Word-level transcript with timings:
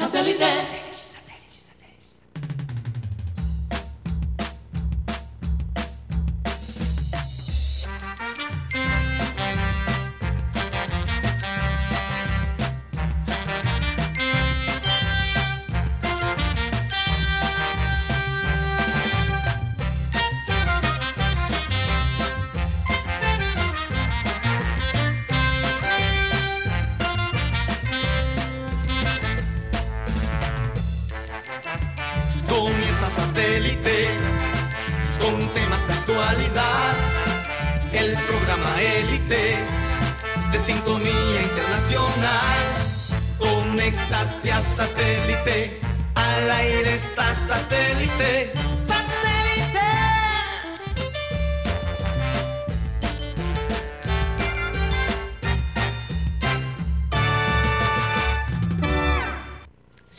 Satellite. 0.00 0.89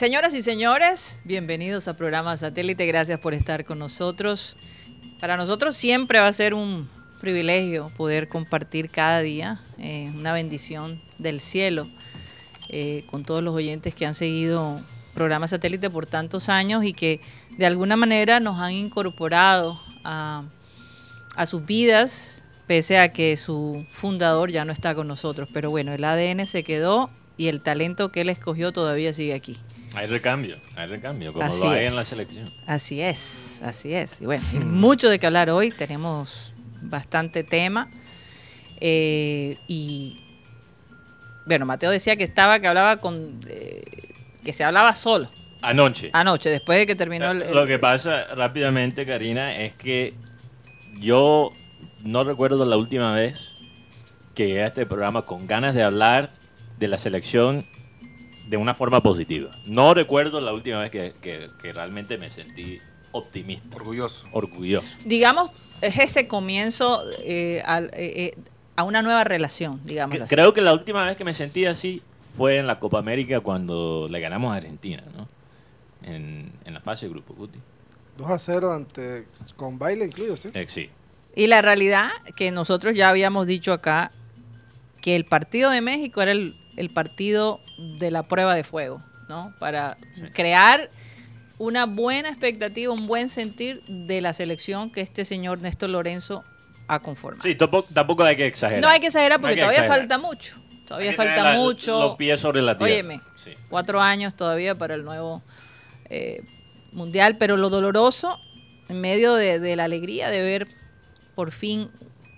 Señoras 0.01 0.33
y 0.33 0.41
señores, 0.41 1.21
bienvenidos 1.25 1.87
a 1.87 1.95
programa 1.95 2.35
Satélite, 2.35 2.87
gracias 2.87 3.19
por 3.19 3.35
estar 3.35 3.63
con 3.65 3.77
nosotros. 3.77 4.57
Para 5.19 5.37
nosotros 5.37 5.77
siempre 5.77 6.19
va 6.19 6.27
a 6.27 6.33
ser 6.33 6.55
un 6.55 6.89
privilegio 7.19 7.91
poder 7.95 8.27
compartir 8.27 8.89
cada 8.89 9.21
día 9.21 9.61
eh, 9.77 10.11
una 10.15 10.33
bendición 10.33 10.99
del 11.19 11.39
cielo 11.39 11.87
eh, 12.69 13.03
con 13.11 13.23
todos 13.23 13.43
los 13.43 13.53
oyentes 13.53 13.93
que 13.93 14.07
han 14.07 14.15
seguido 14.15 14.81
programa 15.13 15.47
Satélite 15.47 15.91
por 15.91 16.07
tantos 16.07 16.49
años 16.49 16.83
y 16.83 16.93
que 16.93 17.21
de 17.59 17.67
alguna 17.67 17.95
manera 17.95 18.39
nos 18.39 18.59
han 18.59 18.71
incorporado 18.71 19.79
a, 20.03 20.45
a 21.35 21.45
sus 21.45 21.63
vidas, 21.63 22.43
pese 22.65 22.97
a 22.97 23.13
que 23.13 23.37
su 23.37 23.85
fundador 23.91 24.49
ya 24.49 24.65
no 24.65 24.73
está 24.73 24.95
con 24.95 25.07
nosotros. 25.07 25.47
Pero 25.53 25.69
bueno, 25.69 25.93
el 25.93 26.03
ADN 26.03 26.47
se 26.47 26.63
quedó 26.63 27.11
y 27.37 27.49
el 27.49 27.61
talento 27.61 28.11
que 28.11 28.21
él 28.21 28.29
escogió 28.29 28.73
todavía 28.73 29.13
sigue 29.13 29.35
aquí. 29.35 29.59
Hay 29.93 30.07
recambio, 30.07 30.57
hay 30.75 30.87
recambio, 30.87 31.33
como 31.33 31.45
Así 31.45 31.63
lo 31.63 31.71
hay 31.71 31.85
es. 31.85 31.91
en 31.91 31.97
la 31.97 32.03
selección. 32.05 32.53
Así 32.65 33.01
es, 33.01 33.59
así 33.61 33.93
es. 33.93 34.21
Y 34.21 34.25
bueno, 34.25 34.43
mucho 34.65 35.09
de 35.09 35.19
qué 35.19 35.25
hablar 35.25 35.49
hoy, 35.49 35.71
tenemos 35.71 36.53
bastante 36.81 37.43
tema. 37.43 37.89
Eh, 38.79 39.57
y 39.67 40.19
bueno, 41.45 41.65
Mateo 41.65 41.91
decía 41.91 42.15
que 42.15 42.23
estaba, 42.23 42.59
que 42.59 42.67
hablaba 42.67 42.97
con, 42.97 43.39
eh, 43.47 43.83
que 44.43 44.53
se 44.53 44.63
hablaba 44.63 44.95
solo 44.95 45.29
Anoche. 45.61 46.09
anoche, 46.13 46.49
después 46.49 46.79
de 46.79 46.87
que 46.87 46.95
terminó 46.95 47.29
el... 47.31 47.41
el- 47.43 47.53
Lo 47.53 47.67
que 47.67 47.77
pasa 47.77 48.25
rápidamente, 48.35 49.05
Karina, 49.05 49.55
es 49.57 49.73
que 49.73 50.13
yo 50.99 51.51
no 52.03 52.23
recuerdo 52.23 52.65
la 52.65 52.77
última 52.77 53.13
vez 53.13 53.49
que 54.35 54.47
llegué 54.47 54.63
a 54.63 54.67
este 54.67 54.85
programa 54.85 55.23
con 55.23 55.45
ganas 55.47 55.75
de 55.75 55.83
hablar 55.83 56.31
de 56.79 56.87
la 56.87 56.97
selección 56.97 57.65
de 58.51 58.57
una 58.57 58.73
forma 58.73 59.01
positiva. 59.01 59.49
No 59.65 59.93
recuerdo 59.93 60.41
la 60.41 60.51
última 60.51 60.79
vez 60.79 60.91
que, 60.91 61.13
que- 61.21 61.49
que 61.61 61.71
realmente 61.71 62.17
me 62.17 62.29
sentí 62.29 62.79
optimista, 63.13 63.77
Orgulloso. 63.77 64.27
orgulloso. 64.33 64.87
digamos, 65.05 65.51
es 65.79 65.97
ese 65.97 66.27
comienzo 66.27 67.01
eh, 67.23 67.63
eh, 67.65 67.89
eh, 67.93 68.37
a 68.75 68.83
una 68.83 69.01
nueva 69.01 69.23
relación, 69.23 69.79
digamos. 69.85 70.17
Creo 70.27 70.51
que 70.53 70.59
la 70.61 70.73
última 70.73 71.05
vez 71.05 71.15
que 71.15 71.23
me 71.23 71.33
sentí 71.33 71.65
así 71.65 72.01
fue 72.35 72.57
en 72.57 72.67
la 72.67 72.77
Copa 72.79 72.99
América 72.99 73.39
cuando 73.39 74.07
le 74.11 74.19
ganamos 74.19 74.51
a 74.53 74.57
Argentina, 74.57 75.01
¿no? 75.15 75.29
En, 76.03 76.51
en 76.65 76.73
la 76.73 76.81
fase 76.81 77.05
de 77.05 77.11
grupo, 77.13 77.33
Guti. 77.33 77.59
2 78.17 78.29
a 78.29 78.37
0 78.37 78.73
ante, 78.73 79.27
con 79.55 79.79
baile 79.79 80.05
incluido, 80.05 80.35
¿sí? 80.35 80.49
Eh, 80.53 80.65
sí. 80.67 80.89
Y 81.35 81.47
la 81.47 81.61
realidad 81.61 82.09
que 82.35 82.51
nosotros 82.51 82.95
ya 82.95 83.07
habíamos 83.09 83.47
dicho 83.47 83.71
acá, 83.71 84.11
que 84.99 85.15
el 85.15 85.23
partido 85.23 85.69
de 85.69 85.79
México 85.79 86.21
era 86.21 86.31
el, 86.33 86.55
el 86.77 86.89
partido 86.89 87.59
de 87.77 88.11
la 88.11 88.23
prueba 88.23 88.55
de 88.55 88.63
fuego, 88.63 89.01
¿no? 89.29 89.53
Para 89.59 89.97
crear 90.33 90.89
una 91.57 91.85
buena 91.85 92.29
expectativa, 92.29 92.91
un 92.93 93.07
buen 93.07 93.29
sentir 93.29 93.83
de 93.87 94.21
la 94.21 94.33
selección 94.33 94.89
que 94.91 95.01
este 95.01 95.25
señor 95.25 95.59
Néstor 95.59 95.89
Lorenzo 95.89 96.43
ha 96.87 96.99
conformado. 96.99 97.43
Sí, 97.47 97.55
tampoco, 97.55 97.87
tampoco 97.93 98.23
hay 98.23 98.35
que 98.35 98.45
exagerar. 98.47 98.81
no 98.81 98.89
hay 98.89 98.99
que 98.99 99.07
exagerar 99.07 99.39
porque 99.39 99.55
que 99.55 99.61
todavía 99.61 99.79
exagerar. 99.81 100.07
falta 100.09 100.17
mucho. 100.17 100.55
Todavía 100.87 101.13
falta 101.13 101.43
la- 101.43 101.53
mucho. 101.55 101.99
Los 102.01 102.17
pies 102.17 102.41
sobre 102.41 102.61
la 102.61 102.77
tierra. 102.77 102.91
Óyeme, 102.93 103.21
Sí. 103.35 103.51
cuatro 103.69 104.01
años 104.01 104.33
todavía 104.35 104.75
para 104.75 104.95
el 104.95 105.05
nuevo 105.05 105.41
eh, 106.09 106.41
mundial, 106.91 107.37
pero 107.39 107.55
lo 107.55 107.69
doloroso, 107.69 108.37
en 108.89 108.99
medio 108.99 109.35
de, 109.35 109.59
de 109.59 109.75
la 109.77 109.85
alegría 109.85 110.29
de 110.29 110.41
ver 110.41 110.67
por 111.35 111.51
fin 111.51 111.89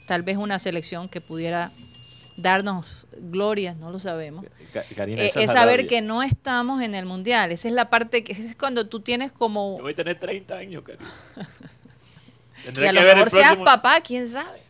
tal 0.05 0.21
vez 0.21 0.37
una 0.37 0.59
selección 0.59 1.09
que 1.09 1.19
pudiera 1.21 1.71
darnos 2.37 3.05
glorias, 3.17 3.75
no 3.77 3.91
lo 3.91 3.99
sabemos, 3.99 4.45
Karina, 4.95 5.21
eh, 5.21 5.31
es 5.35 5.51
saber 5.51 5.77
rabia. 5.81 5.87
que 5.87 6.01
no 6.01 6.23
estamos 6.23 6.81
en 6.81 6.95
el 6.95 7.05
mundial. 7.05 7.51
Esa 7.51 7.67
es 7.67 7.73
la 7.73 7.89
parte 7.89 8.23
que 8.23 8.31
es 8.33 8.55
cuando 8.55 8.87
tú 8.87 8.99
tienes 9.01 9.31
como... 9.31 9.75
Yo 9.77 9.83
voy 9.83 9.91
a 9.93 9.95
tener 9.95 10.19
30 10.19 10.55
años, 10.55 10.83
Karina. 10.83 11.11
Y 12.65 12.69
a 12.69 12.71
que 12.71 12.93
lo 12.93 13.01
mejor 13.01 13.29
seas 13.29 13.47
próximo- 13.47 13.65
papá, 13.65 13.99
quién 14.01 14.25
sabe. 14.25 14.61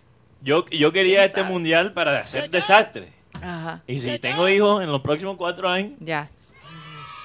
Yo, 0.42 0.66
yo 0.70 0.92
quería 0.92 1.18
¿Quién 1.20 1.26
este 1.28 1.42
sabe? 1.42 1.54
mundial 1.54 1.94
para 1.94 2.20
hacer 2.20 2.50
desastre. 2.50 3.14
Ajá, 3.40 3.84
Y 3.88 4.00
si 4.00 4.18
tengo 4.20 4.50
hijos 4.50 4.82
en 4.84 4.92
los 4.92 5.02
próximos 5.02 5.38
cuatro 5.38 5.70
años, 5.70 5.94
ya. 6.00 6.28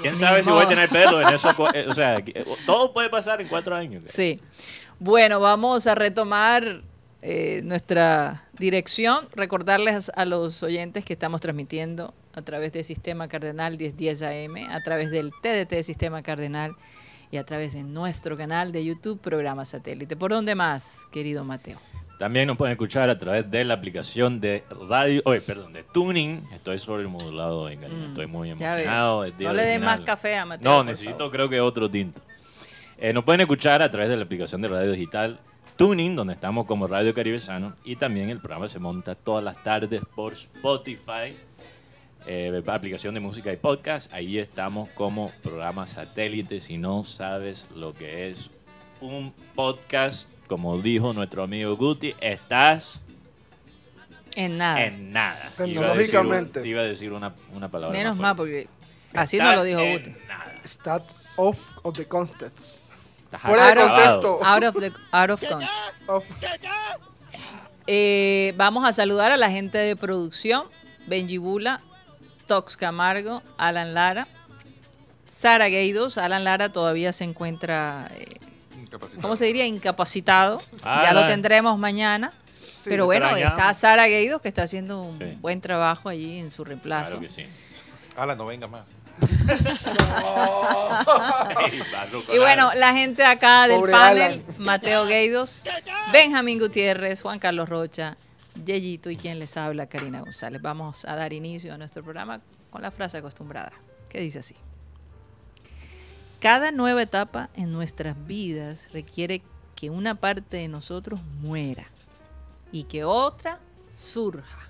quién 0.03 0.15
sabe 0.17 0.43
si 0.43 0.51
voy 0.51 0.65
a 0.65 0.69
tener 0.69 0.89
pelo 0.91 1.21
en 1.23 1.29
eso. 1.35 1.49
eh, 1.75 1.87
O 1.89 1.95
sea, 1.95 2.23
que- 2.23 2.45
todo 2.67 2.93
puede 2.93 3.09
pasar 3.09 3.41
en 3.41 3.49
cuatro 3.49 3.75
años. 3.75 4.03
Sí. 4.07 4.41
Bueno, 4.99 5.41
vamos 5.41 5.87
a 5.87 5.95
retomar 5.95 6.83
eh, 7.23 7.61
nuestra 7.65 8.45
dirección. 8.59 9.29
Recordarles 9.35 10.11
a 10.15 10.25
los 10.25 10.63
oyentes 10.63 11.05
que 11.05 11.15
estamos 11.15 11.41
transmitiendo 11.41 12.15
a 12.35 12.43
través 12.43 12.73
del 12.73 12.85
Sistema 12.85 13.29
Cardenal 13.29 13.77
1010 13.77 14.23
AM, 14.23 14.71
a 14.71 14.81
través 14.83 15.11
del 15.11 15.33
TDT 15.33 15.83
Sistema 15.83 16.23
Cardenal 16.23 16.77
y 17.31 17.37
a 17.37 17.45
través 17.45 17.73
de 17.73 17.83
nuestro 17.83 18.37
canal 18.37 18.73
de 18.73 18.85
YouTube, 18.85 19.21
Programa 19.21 19.65
Satélite. 19.65 20.17
¿Por 20.17 20.31
dónde 20.31 20.55
más, 20.55 21.07
querido 21.11 21.45
Mateo? 21.45 21.79
También 22.19 22.49
nos 22.49 22.57
pueden 22.57 22.73
escuchar 22.73 23.11
a 23.11 23.19
través 23.19 23.49
de 23.49 23.65
la 23.65 23.75
aplicación 23.75 24.41
de 24.41 24.65
radio, 24.89 25.23
oye, 25.25 25.41
perdón, 25.41 25.73
de 25.73 25.85
Tuning. 25.85 26.43
Estoy 26.53 26.79
sobremodulado 26.79 27.61
hoy, 27.61 27.77
Karina. 27.77 28.07
Mm, 28.07 28.11
Estoy 28.11 28.27
muy 28.27 28.51
emocionado. 28.51 29.25
No 29.39 29.53
le 29.53 29.63
des 29.63 29.81
más 29.81 30.01
café 30.01 30.37
a 30.37 30.45
Mateo. 30.45 30.69
No, 30.69 30.83
necesito 30.83 31.19
favor. 31.19 31.33
creo 31.33 31.49
que 31.49 31.61
otro 31.61 31.89
tinto. 31.89 32.21
Eh, 32.97 33.13
nos 33.13 33.23
pueden 33.23 33.41
escuchar 33.41 33.83
a 33.83 33.91
través 33.91 34.09
de 34.09 34.17
la 34.17 34.25
aplicación 34.25 34.61
de 34.61 34.69
radio 34.69 34.91
digital 34.91 35.39
Tuning, 35.79 36.17
donde 36.17 36.33
estamos 36.33 36.67
como 36.67 36.89
Radio 36.89 37.15
Caribe 37.15 37.39
Sano. 37.39 37.77
Y 37.85 37.95
también 37.95 38.31
el 38.31 38.41
programa 38.41 38.69
se 38.69 38.81
monta 38.81 39.15
todas 39.15 39.45
las 39.45 39.63
tardes 39.63 40.03
por 40.13 40.33
Spotify, 40.33 41.37
eh, 42.27 42.61
aplicación 42.67 43.15
de 43.15 43.21
música 43.21 43.53
y 43.53 43.57
podcast. 43.59 44.13
Ahí 44.13 44.39
estamos 44.39 44.89
como 44.89 45.31
programa 45.41 45.87
satélite. 45.87 46.59
Si 46.61 46.79
no 46.79 47.05
sabes 47.05 47.69
lo 47.77 47.95
que 47.95 48.29
es 48.29 48.51
un 49.01 49.33
podcast, 49.55 50.29
como 50.49 50.83
dijo 50.83 51.13
nuestro 51.13 51.45
amigo 51.45 51.77
Guti, 51.77 52.13
estás 52.21 53.01
En 54.35 54.59
nada. 54.59 54.85
en 54.85 55.13
nada. 55.13 55.53
Tecnológicamente. 55.57 55.87
Iba 55.87 56.41
a 56.41 56.43
decir, 56.59 56.67
iba 56.67 56.81
a 56.81 56.85
decir 56.85 57.13
una, 57.13 57.35
una 57.55 57.71
palabra. 57.71 57.97
Menos 57.97 58.19
más 58.19 58.35
porque 58.35 58.69
así 59.15 59.39
nos 59.39 59.55
lo 59.55 59.63
dijo 59.63 59.81
Guti. 59.81 60.13
nada. 60.27 60.57
Start 60.65 61.13
off 61.37 61.71
of 61.85 61.97
the 61.97 62.05
context. 62.09 62.81
Fuera 63.37 63.75
de 63.75 63.75
contexto. 63.81 64.45
Out 64.45 64.65
of, 64.65 64.77
the, 64.79 64.93
out 65.13 65.31
of 65.31 65.43
context. 65.47 65.73
Eh, 67.87 68.53
vamos 68.57 68.87
a 68.89 68.93
saludar 68.93 69.33
a 69.33 69.37
la 69.37 69.51
gente 69.51 69.79
de 69.79 69.97
producción, 69.97 70.65
Benji 71.07 71.39
Bula, 71.39 71.81
Tox 72.47 72.77
Camargo, 72.77 73.43
Alan 73.57 73.95
Lara, 73.95 74.27
Sara 75.27 75.69
Gueidos. 75.69 76.19
Alan 76.19 76.45
Lara 76.45 76.71
todavía 76.71 77.13
se 77.13 77.25
encuentra, 77.25 78.11
eh, 78.15 78.37
¿cómo 79.23 79.37
se 79.37 79.47
diría? 79.47 79.67
Incapacitado. 79.67 80.61
ya 80.85 81.11
Alan. 81.11 81.15
lo 81.15 81.27
tendremos 81.27 81.79
mañana. 81.79 82.33
Sí, 82.61 82.91
Pero 82.91 83.07
bueno, 83.07 83.35
está 83.37 83.75
Sara 83.75 84.07
Gueidos 84.07 84.41
que 84.41 84.49
está 84.49 84.63
haciendo 84.63 85.03
un 85.03 85.19
Sí. 85.19 85.37
buen 85.41 85.61
trabajo 85.61 86.09
allí 86.09 86.39
en 86.39 86.51
su 86.51 86.65
reemplazo. 86.65 87.19
Claro 87.19 87.21
que 87.23 87.29
sí. 87.29 87.47
Ala, 88.17 88.35
no 88.37 88.47
venga 88.47 88.67
más. 88.69 88.85
Y 92.33 92.39
bueno, 92.39 92.71
la 92.75 92.93
gente 92.93 93.25
acá 93.25 93.67
del 93.67 93.79
Pobre 93.79 93.93
panel, 93.93 94.23
Alan. 94.23 94.45
Mateo 94.59 95.07
Gueidos, 95.07 95.63
Benjamín 96.13 96.59
Gutiérrez, 96.59 97.23
Juan 97.23 97.39
Carlos 97.39 97.69
Rocha, 97.69 98.17
Yeyito 98.65 99.11
y 99.11 99.17
quien 99.17 99.39
les 99.39 99.57
habla, 99.57 99.87
Karina 99.87 100.21
González. 100.21 100.61
Vamos 100.63 101.05
a 101.05 101.17
dar 101.17 101.33
inicio 101.33 101.75
a 101.75 101.79
nuestro 101.79 102.03
programa 102.03 102.41
con 102.71 102.83
la 102.83 102.91
frase 102.91 103.19
acostumbrada, 103.19 103.73
que 104.09 104.21
dice 104.21 104.41
así. 104.41 104.55
cada 106.41 106.71
nueva 106.71 107.03
etapa 107.03 107.49
en 107.55 107.73
nuestras 107.73 108.15
vidas 108.27 108.81
requiere 108.93 109.43
que 109.75 109.91
una 109.91 110.15
parte 110.15 110.59
de 110.59 110.69
nosotros 110.69 111.21
muera 111.41 111.87
y 112.73 112.85
que 112.85 113.05
otra 113.05 113.59
surja. 113.95 114.68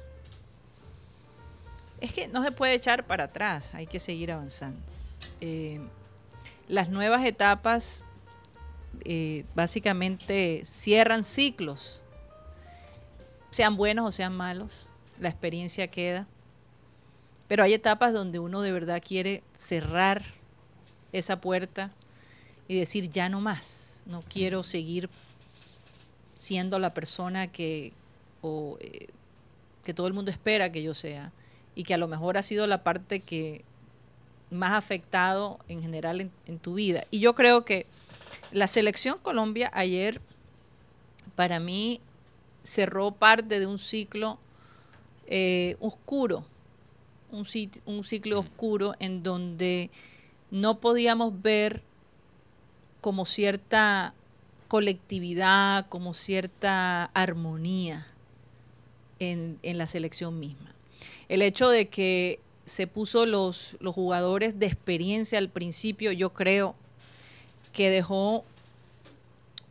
Es 2.01 2.13
que 2.13 2.29
no 2.29 2.45
se 2.45 2.53
puede 2.53 2.75
echar 2.75 3.07
para 3.07 3.25
atrás, 3.25 3.75
hay 3.75 3.87
que 3.87 3.99
seguir 3.99 4.31
avanzando. 4.31 4.81
Eh, 5.41 5.81
las 6.69 6.89
nuevas 6.89 7.25
etapas 7.25 8.05
eh, 9.05 9.45
básicamente 9.55 10.63
cierran 10.65 11.25
ciclos, 11.25 12.01
sean 13.51 13.77
buenos 13.77 14.07
o 14.07 14.13
sean 14.13 14.37
malos, 14.37 14.87
la 15.19 15.29
experiencia 15.29 15.89
queda. 15.89 16.27
Pero 17.49 17.65
hay 17.65 17.75
etapas 17.75 18.13
donde 18.13 18.39
uno 18.39 18.61
de 18.61 18.73
verdad 18.73 19.03
quiere 19.05 19.43
cerrar 19.57 20.23
esa 21.13 21.41
puerta 21.41 21.91
y 22.69 22.79
decir 22.79 23.11
ya 23.11 23.29
no 23.29 23.41
más, 23.41 24.03
no 24.07 24.23
quiero 24.23 24.63
seguir 24.63 25.09
siendo 26.35 26.79
la 26.79 26.95
persona 26.95 27.51
que, 27.51 27.93
eh, 28.81 29.09
que 29.83 29.95
todo 29.95 30.07
el 30.07 30.13
mundo 30.13 30.31
espera 30.31 30.71
que 30.71 30.83
yo 30.83 30.95
sea 30.95 31.33
y 31.79 31.85
que 31.85 31.95
a 31.95 31.97
lo 31.97 32.09
mejor 32.09 32.37
ha 32.37 32.43
sido 32.43 32.67
la 32.67 32.83
parte 32.83 33.21
que 33.21 33.65
más 34.51 34.73
ha 34.73 34.79
afectado 34.79 35.61
en 35.69 35.81
general 35.81 36.29
en, 36.45 36.59
tu 36.59 36.75
vida. 36.75 37.05
Y 37.13 37.21
yo 37.21 37.37
creo 37.37 37.65
que 37.65 37.87
la 38.51 38.67
selección 38.67 39.19
Colombia 39.23 39.71
ayer, 39.73 40.21
para 41.37 41.61
mí, 41.61 42.01
cerró 42.65 43.13
parte 43.13 43.61
de 43.61 43.69
un 43.69 43.79
ciclo 43.79 44.41
eh, 45.29 45.77
oscuro, 45.79 46.45
un, 47.31 47.47
un 47.87 48.03
ciclo 48.03 48.41
oscuro 48.41 48.95
en 48.99 49.23
donde 49.23 49.93
no 50.51 50.81
podíamos 50.81 51.41
ver 51.43 51.85
como 53.01 53.25
cierta 53.25 54.15
colectividad, 54.67 55.87
como 55.89 56.13
cierta 56.13 57.05
armonía 57.15 58.09
en, 59.21 59.61
en 59.63 59.79
la 59.79 59.87
selección 59.87 60.41
misma. 60.41 60.75
El 61.29 61.43
hecho 61.43 61.69
de 61.69 61.89
que 61.89 62.41
se 62.65 62.87
puso 62.87 63.27
los, 63.27 63.77
los 63.81 63.95
jugadores 63.95 64.59
de 64.59 64.67
experiencia 64.67 65.39
al 65.39 65.49
principio, 65.49 66.13
yo 66.13 66.31
creo 66.31 66.75
que 67.73 67.91
dejó 67.91 68.45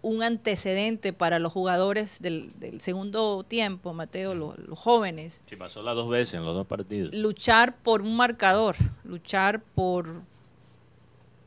un 0.01 0.23
antecedente 0.23 1.11
para 1.13 1.39
los 1.39 1.51
jugadores 1.51 2.21
del, 2.21 2.49
segundo 2.79 3.43
tiempo, 3.47 3.93
Mateo, 3.93 4.33
los, 4.35 4.55
jóvenes. 4.79 5.41
Sí, 5.47 5.55
pasó 5.55 5.81
las 5.81 5.95
dos 5.95 6.09
veces 6.09 6.35
en 6.35 6.45
los 6.45 6.55
dos 6.55 6.67
partidos. 6.67 7.13
Luchar 7.13 7.75
por 7.75 8.01
un 8.01 8.15
marcador, 8.15 8.75
luchar 9.03 9.61
por, 9.61 10.21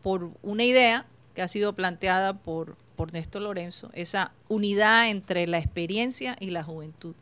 por 0.03 0.31
una 0.43 0.65
idea 0.65 1.07
que 1.35 1.43
ha 1.43 1.49
sido 1.49 1.73
planteada 1.73 2.35
por, 2.35 2.77
por 2.97 3.13
Néstor 3.13 3.43
Lorenzo, 3.43 3.91
esa 3.95 4.33
unidad 4.49 5.09
entre 5.09 5.47
la 5.47 5.59
experiencia 5.59 6.37
y 6.41 6.51
la 6.51 6.63
juventud, 6.63 7.15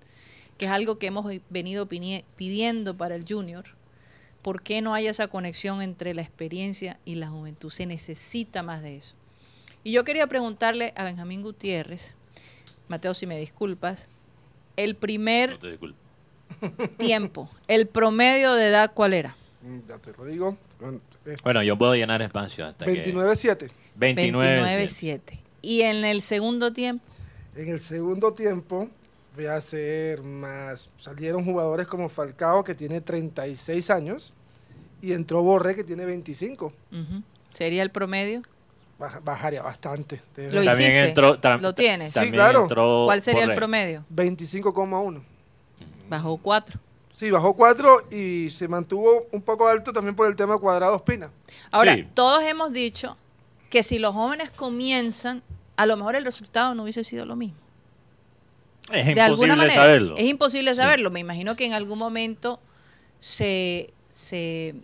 que 0.58 0.66
es 0.66 0.72
algo 0.72 0.98
que 0.98 1.06
hemos 1.06 1.30
venido 1.48 1.88
pidiendo 1.88 2.96
para 2.96 3.14
el 3.14 3.24
junior 3.26 3.64
¿Por 4.42 4.62
qué 4.62 4.80
no 4.80 4.94
hay 4.94 5.08
esa 5.08 5.28
conexión 5.28 5.82
entre 5.82 6.14
la 6.14 6.22
experiencia 6.22 6.98
y 7.04 7.16
la 7.16 7.28
juventud? 7.28 7.70
Se 7.70 7.86
necesita 7.86 8.62
más 8.62 8.82
de 8.82 8.96
eso. 8.96 9.14
Y 9.84 9.92
yo 9.92 10.04
quería 10.04 10.26
preguntarle 10.26 10.92
a 10.96 11.04
Benjamín 11.04 11.42
Gutiérrez, 11.42 12.14
Mateo, 12.88 13.14
si 13.14 13.26
me 13.26 13.38
disculpas, 13.38 14.08
el 14.76 14.94
primer 14.94 15.58
tiempo, 16.98 17.50
el 17.66 17.88
promedio 17.88 18.54
de 18.54 18.68
edad, 18.68 18.92
¿cuál 18.94 19.12
era? 19.12 19.36
Mm, 19.62 19.78
ya 19.88 19.98
te 19.98 20.12
lo 20.16 20.24
digo. 20.24 20.56
Bueno, 21.42 21.62
yo 21.62 21.76
puedo 21.76 21.94
llenar 21.94 22.22
espacio 22.22 22.64
hasta 22.64 22.86
29-7. 22.86 23.70
29-7. 23.98 25.20
¿Y 25.60 25.82
en 25.82 26.04
el 26.04 26.22
segundo 26.22 26.72
tiempo? 26.72 27.04
En 27.56 27.68
el 27.68 27.80
segundo 27.80 28.32
tiempo 28.32 28.88
voy 29.38 29.46
a 29.46 29.54
hacer 29.54 30.20
más. 30.24 30.90
Salieron 30.96 31.44
jugadores 31.44 31.86
como 31.86 32.08
Falcao, 32.08 32.64
que 32.64 32.74
tiene 32.74 33.00
36 33.00 33.88
años, 33.88 34.32
y 35.00 35.12
entró 35.12 35.44
Borré, 35.44 35.76
que 35.76 35.84
tiene 35.84 36.04
25. 36.04 36.72
¿Sería 37.54 37.84
el 37.84 37.90
promedio? 37.90 38.42
bajaría 39.22 39.62
bastante. 39.62 40.20
¿Lo 40.36 40.60
hiciste? 40.60 41.14
¿Lo 41.60 41.72
tienes? 41.72 42.12
Sí, 42.12 42.32
claro. 42.32 42.66
¿Cuál 43.06 43.22
sería 43.22 43.44
el 43.44 43.54
promedio? 43.54 44.04
25,1. 44.12 45.22
Bajó 46.08 46.36
4. 46.38 46.80
Sí, 47.12 47.30
bajó 47.30 47.54
4 47.54 48.08
y 48.10 48.50
se 48.50 48.66
mantuvo 48.66 49.28
un 49.30 49.40
poco 49.42 49.68
alto 49.68 49.92
también 49.92 50.16
por 50.16 50.26
el 50.26 50.34
tema 50.34 50.58
cuadrado 50.58 50.96
espina. 50.96 51.30
Ahora, 51.70 51.96
todos 52.12 52.42
hemos 52.42 52.72
dicho 52.72 53.16
que 53.70 53.84
si 53.84 54.00
los 54.00 54.14
jóvenes 54.14 54.50
comienzan, 54.50 55.44
a 55.76 55.86
lo 55.86 55.96
mejor 55.96 56.16
el 56.16 56.24
resultado 56.24 56.74
no 56.74 56.82
hubiese 56.82 57.04
sido 57.04 57.24
lo 57.24 57.36
mismo. 57.36 57.67
Es 58.92 59.06
de 59.06 59.12
imposible 59.12 59.56
manera, 59.56 59.74
saberlo. 59.74 60.16
Es 60.16 60.24
imposible 60.24 60.74
saberlo. 60.74 61.10
Me 61.10 61.20
imagino 61.20 61.56
que 61.56 61.66
en 61.66 61.72
algún 61.74 61.98
momento 61.98 62.60
se, 63.20 63.92
se, 64.08 64.74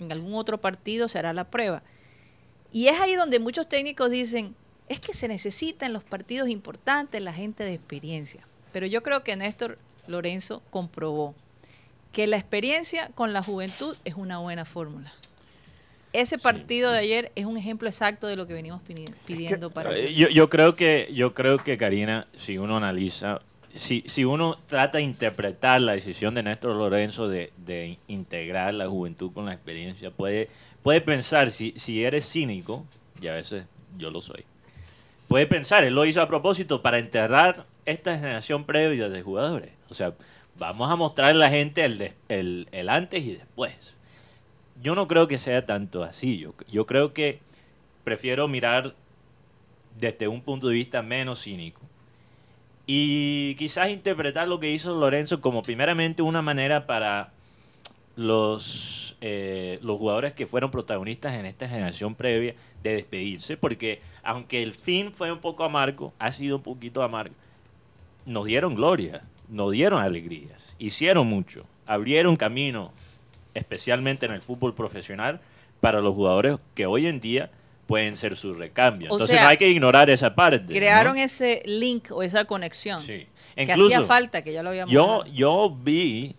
en 0.00 0.12
algún 0.12 0.34
otro 0.34 0.60
partido 0.60 1.08
se 1.08 1.18
hará 1.18 1.32
la 1.32 1.50
prueba. 1.50 1.82
Y 2.72 2.88
es 2.88 3.00
ahí 3.00 3.14
donde 3.14 3.38
muchos 3.38 3.68
técnicos 3.68 4.10
dicen, 4.10 4.54
es 4.88 5.00
que 5.00 5.14
se 5.14 5.28
necesita 5.28 5.86
en 5.86 5.92
los 5.92 6.04
partidos 6.04 6.48
importantes 6.48 7.22
la 7.22 7.32
gente 7.32 7.64
de 7.64 7.74
experiencia. 7.74 8.46
Pero 8.72 8.86
yo 8.86 9.02
creo 9.02 9.22
que 9.22 9.36
Néstor 9.36 9.78
Lorenzo 10.06 10.62
comprobó 10.70 11.34
que 12.12 12.26
la 12.26 12.36
experiencia 12.36 13.10
con 13.14 13.32
la 13.32 13.42
juventud 13.42 13.96
es 14.04 14.14
una 14.14 14.38
buena 14.38 14.64
fórmula. 14.64 15.12
Ese 16.14 16.38
partido 16.38 16.92
de 16.92 17.00
ayer 17.00 17.32
es 17.34 17.44
un 17.44 17.56
ejemplo 17.56 17.88
exacto 17.88 18.28
de 18.28 18.36
lo 18.36 18.46
que 18.46 18.54
venimos 18.54 18.80
pidiendo 19.26 19.70
para... 19.70 19.98
Yo, 19.98 20.28
yo, 20.28 20.48
creo 20.48 20.76
que, 20.76 21.10
yo 21.12 21.34
creo 21.34 21.58
que, 21.58 21.76
Karina, 21.76 22.28
si 22.36 22.56
uno 22.56 22.76
analiza, 22.76 23.42
si, 23.74 24.04
si 24.06 24.24
uno 24.24 24.56
trata 24.68 24.98
de 24.98 25.04
interpretar 25.04 25.80
la 25.80 25.94
decisión 25.94 26.36
de 26.36 26.44
Néstor 26.44 26.76
Lorenzo 26.76 27.26
de, 27.28 27.52
de 27.56 27.98
integrar 28.06 28.74
la 28.74 28.86
juventud 28.86 29.32
con 29.32 29.46
la 29.46 29.54
experiencia, 29.54 30.12
puede, 30.12 30.50
puede 30.84 31.00
pensar, 31.00 31.50
si, 31.50 31.74
si 31.76 32.04
eres 32.04 32.30
cínico, 32.30 32.86
y 33.20 33.26
a 33.26 33.32
veces 33.32 33.64
yo 33.98 34.12
lo 34.12 34.20
soy, 34.20 34.44
puede 35.26 35.48
pensar, 35.48 35.82
él 35.82 35.96
lo 35.96 36.04
hizo 36.04 36.22
a 36.22 36.28
propósito 36.28 36.80
para 36.80 37.00
enterrar 37.00 37.66
esta 37.86 38.14
generación 38.14 38.62
previa 38.62 39.08
de 39.08 39.20
jugadores. 39.20 39.72
O 39.90 39.94
sea, 39.94 40.14
vamos 40.60 40.88
a 40.88 40.94
mostrarle 40.94 41.44
a 41.44 41.48
la 41.48 41.56
gente 41.56 41.84
el, 41.84 42.12
el, 42.28 42.68
el 42.70 42.88
antes 42.88 43.20
y 43.24 43.32
después 43.32 43.93
yo 44.84 44.94
no 44.94 45.08
creo 45.08 45.26
que 45.26 45.38
sea 45.38 45.64
tanto 45.64 46.04
así. 46.04 46.46
Yo, 46.70 46.86
creo 46.86 47.14
que 47.14 47.40
prefiero 48.04 48.46
mirar 48.48 48.94
desde 49.98 50.28
un 50.28 50.42
punto 50.42 50.68
de 50.68 50.74
vista 50.74 51.00
menos 51.00 51.42
cínico. 51.42 51.80
Y 52.86 53.54
quizás 53.54 53.88
interpretar 53.88 54.46
lo 54.46 54.60
que 54.60 54.70
hizo 54.70 54.94
Lorenzo 54.94 55.40
como 55.40 55.62
primeramente 55.62 56.20
una 56.20 56.42
manera 56.42 56.86
para 56.86 57.32
los, 58.14 59.16
eh, 59.22 59.78
los 59.80 59.98
jugadores 59.98 60.34
que 60.34 60.46
fueron 60.46 60.70
protagonistas 60.70 61.32
en 61.32 61.46
esta 61.46 61.66
generación 61.66 62.14
previa 62.14 62.54
de 62.82 62.96
despedirse, 62.96 63.56
porque 63.56 64.02
aunque 64.22 64.62
el 64.62 64.74
fin 64.74 65.14
fue 65.14 65.32
un 65.32 65.38
poco 65.38 65.64
amargo, 65.64 66.12
ha 66.18 66.30
sido 66.30 66.56
un 66.56 66.62
poquito 66.62 67.02
amargo, 67.02 67.34
nos 68.26 68.44
dieron 68.44 68.74
gloria, 68.74 69.24
nos 69.48 69.72
dieron 69.72 70.02
alegrías, 70.02 70.76
hicieron 70.78 71.26
mucho, 71.26 71.64
abrieron 71.86 72.36
camino 72.36 72.92
especialmente 73.54 74.26
en 74.26 74.32
el 74.32 74.42
fútbol 74.42 74.74
profesional, 74.74 75.40
para 75.80 76.00
los 76.00 76.14
jugadores 76.14 76.58
que 76.74 76.86
hoy 76.86 77.06
en 77.06 77.20
día 77.20 77.50
pueden 77.86 78.16
ser 78.16 78.36
su 78.36 78.54
recambio. 78.54 79.10
Entonces 79.10 79.40
no 79.40 79.46
hay 79.46 79.56
que 79.56 79.68
ignorar 79.68 80.08
esa 80.10 80.34
parte. 80.34 80.72
Crearon 80.72 81.18
ese 81.18 81.62
link 81.66 82.10
o 82.10 82.22
esa 82.22 82.44
conexión. 82.46 83.02
Sí. 83.02 83.26
que 83.54 83.72
hacía 83.72 84.02
falta, 84.02 84.42
que 84.42 84.52
ya 84.52 84.62
lo 84.62 84.70
habíamos 84.70 84.92
yo, 84.92 85.24
yo 85.26 85.76
vi, 85.82 86.34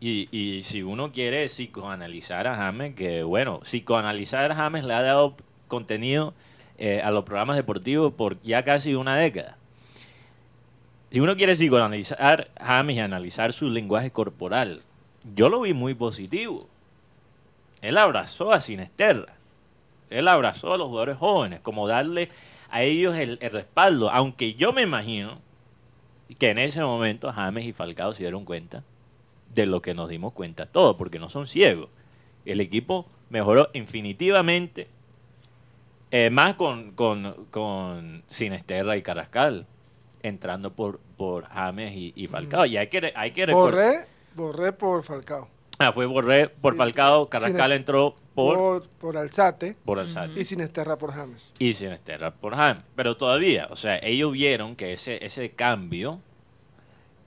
y, 0.00 0.28
y, 0.30 0.62
si 0.62 0.82
uno 0.82 1.12
quiere 1.12 1.46
psicoanalizar 1.46 2.46
a 2.46 2.56
James, 2.56 2.94
que 2.94 3.22
bueno, 3.22 3.60
psicoanalizar 3.60 4.52
a 4.52 4.54
James 4.54 4.84
le 4.84 4.94
ha 4.94 5.02
dado 5.02 5.36
contenido 5.68 6.34
eh, 6.78 7.02
a 7.02 7.10
los 7.10 7.24
programas 7.24 7.56
deportivos 7.56 8.14
por 8.14 8.40
ya 8.42 8.64
casi 8.64 8.94
una 8.94 9.16
década. 9.16 9.58
Si 11.10 11.20
uno 11.20 11.36
quiere 11.36 11.54
psicoanalizar 11.54 12.50
a 12.58 12.64
James 12.66 12.96
y 12.96 13.00
analizar 13.00 13.52
su 13.52 13.68
lenguaje 13.68 14.10
corporal, 14.10 14.82
yo 15.34 15.48
lo 15.48 15.60
vi 15.60 15.74
muy 15.74 15.94
positivo. 15.94 16.66
Él 17.82 17.98
abrazó 17.98 18.52
a 18.52 18.60
Sinesterra. 18.60 19.34
Él 20.10 20.28
abrazó 20.28 20.74
a 20.74 20.78
los 20.78 20.88
jugadores 20.88 21.18
jóvenes, 21.18 21.60
como 21.60 21.86
darle 21.86 22.30
a 22.70 22.82
ellos 22.82 23.16
el, 23.16 23.38
respaldo. 23.38 24.10
Aunque 24.10 24.54
yo 24.54 24.72
me 24.72 24.82
imagino 24.82 25.38
que 26.38 26.50
en 26.50 26.58
ese 26.58 26.82
momento 26.82 27.32
James 27.32 27.64
y 27.64 27.72
Falcao 27.72 28.14
se 28.14 28.24
dieron 28.24 28.44
cuenta 28.44 28.82
de 29.54 29.66
lo 29.66 29.82
que 29.82 29.94
nos 29.94 30.08
dimos 30.08 30.32
cuenta 30.32 30.66
todos, 30.66 30.96
porque 30.96 31.18
no 31.18 31.28
son 31.28 31.46
ciegos. 31.46 31.88
El 32.44 32.60
equipo 32.60 33.06
mejoró 33.28 33.70
infinitivamente, 33.72 34.88
eh, 36.10 36.30
más 36.30 36.54
con, 36.54 36.92
con, 36.92 38.22
Sinesterra 38.26 38.96
y 38.96 39.02
Carrascal, 39.02 39.66
entrando 40.22 40.72
por, 40.72 40.98
por 41.16 41.44
James 41.44 41.92
y, 41.94 42.26
Falcao. 42.26 42.66
Y 42.66 42.76
hay 42.76 42.88
que, 42.88 43.12
hay 43.14 43.30
que 43.30 43.46
recordar 43.46 44.06
Borré 44.34 44.72
por 44.72 45.02
Falcao. 45.02 45.48
Ah, 45.78 45.92
fue 45.92 46.04
Borré 46.06 46.48
por 46.60 46.74
Sí. 46.74 46.78
Falcao, 46.78 47.28
Carrascal 47.30 47.70
Sin- 47.70 47.76
entró 47.78 48.14
por, 48.34 48.56
por, 48.56 48.88
por 48.88 49.16
Alzate 49.16 49.76
por 49.84 49.98
Alzate. 49.98 50.38
y 50.38 50.44
Sinesterra 50.44 50.98
por 50.98 51.12
James. 51.12 51.52
y 51.58 51.72
Sinisterra 51.72 52.30
por 52.32 52.54
James. 52.54 52.82
Pero 52.94 53.16
todavía, 53.16 53.66
o 53.70 53.76
sea, 53.76 53.98
ellos 54.02 54.30
vieron 54.32 54.76
que 54.76 54.92
ese, 54.92 55.24
ese 55.24 55.50
cambio 55.52 56.20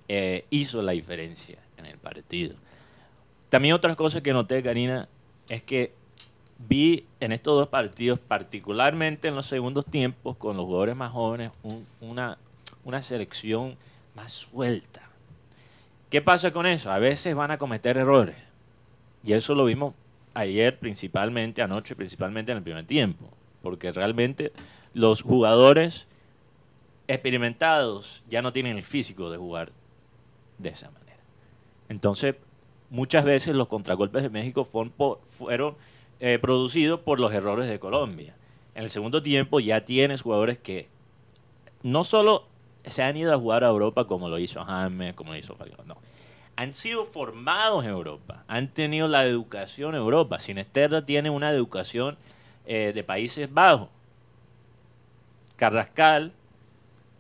eh, 0.08 0.46
hizo 0.50 0.82
la 0.82 0.92
diferencia 0.92 1.58
en 1.78 1.86
el 1.88 1.98
partido. 1.98 2.56
También 3.50 3.74
otra 3.74 3.96
cosa 3.96 4.22
que 4.22 4.34
noté, 4.34 4.62
Karina, 4.62 5.08
es 5.50 5.64
que 5.64 5.94
vi 6.60 7.08
en 7.20 7.32
estos 7.32 7.58
dos 7.58 7.68
partidos, 7.70 8.20
particularmente 8.20 9.28
en 9.28 9.36
los 9.36 9.48
segundos 9.48 9.86
tiempos, 9.86 10.38
con 10.38 10.56
los 10.58 10.66
jugadores 10.66 10.96
más 10.96 11.12
jóvenes, 11.12 11.52
un- 11.64 11.86
una, 12.02 12.38
una 12.84 13.02
selección 13.02 13.76
más 14.16 14.32
suelta. 14.32 15.03
¿Qué 16.14 16.22
pasa 16.22 16.54
con 16.54 16.68
eso? 16.68 16.92
A 16.92 17.00
veces 17.00 17.34
van 17.34 17.50
a 17.50 17.58
cometer 17.58 17.98
errores. 17.98 18.36
Y 19.24 19.34
eso 19.34 19.56
lo 19.56 19.66
vimos 19.66 19.96
ayer 20.36 20.78
principalmente, 20.78 21.64
anoche 21.64 21.96
principalmente 21.96 22.52
en 22.52 22.60
el 22.60 22.64
primer 22.64 22.86
tiempo. 22.86 23.32
Porque 23.64 23.92
realmente 23.92 24.54
los 24.94 25.24
jugadores 25.24 26.06
experimentados 27.08 28.24
ya 28.30 28.44
no 28.44 28.54
tienen 28.54 28.78
el 28.78 28.84
físico 28.84 29.32
de 29.32 29.40
jugar 29.40 29.72
de 30.60 30.70
esa 30.70 30.92
manera. 30.92 31.18
Entonces, 31.90 32.36
muchas 32.92 33.26
veces 33.26 33.56
los 33.56 33.68
contragolpes 33.68 34.22
de 34.22 34.30
México 34.30 34.66
fueron, 34.66 35.76
eh, 36.20 36.38
producidos 36.38 37.00
por 37.00 37.20
los 37.20 37.34
errores 37.34 37.68
de 37.68 37.80
Colombia. 37.80 38.36
En 38.76 38.84
el 38.84 38.92
segundo 38.92 39.24
tiempo 39.24 39.60
ya 39.60 39.84
tienes 39.84 40.22
jugadores 40.22 40.60
que 40.60 40.90
no 41.82 42.04
solo 42.04 42.46
se 42.86 43.04
han 43.04 43.16
ido 43.18 43.34
a 43.34 43.38
jugar 43.38 43.64
a 43.64 43.68
Europa 43.68 44.06
como 44.08 44.30
lo 44.30 44.38
hizo 44.40 44.64
James, 44.64 45.14
como 45.14 45.32
lo 45.32 45.38
hizo 45.38 45.56
Falcao, 45.56 45.86
no. 45.86 45.98
Han 46.56 46.74
sido 46.74 47.06
formados 47.06 47.84
en 47.84 47.90
Europa, 47.92 48.44
han 48.48 48.68
tenido 48.68 49.08
la 49.08 49.24
educación 49.26 49.96
en 49.96 50.02
Europa. 50.02 50.40
Sinesterra 50.40 51.04
tiene 51.06 51.30
una 51.32 51.50
educación 51.50 52.18
eh, 52.68 52.92
de 52.94 53.04
Países 53.04 53.52
Bajos. 53.52 53.90
Carrascal 55.56 56.32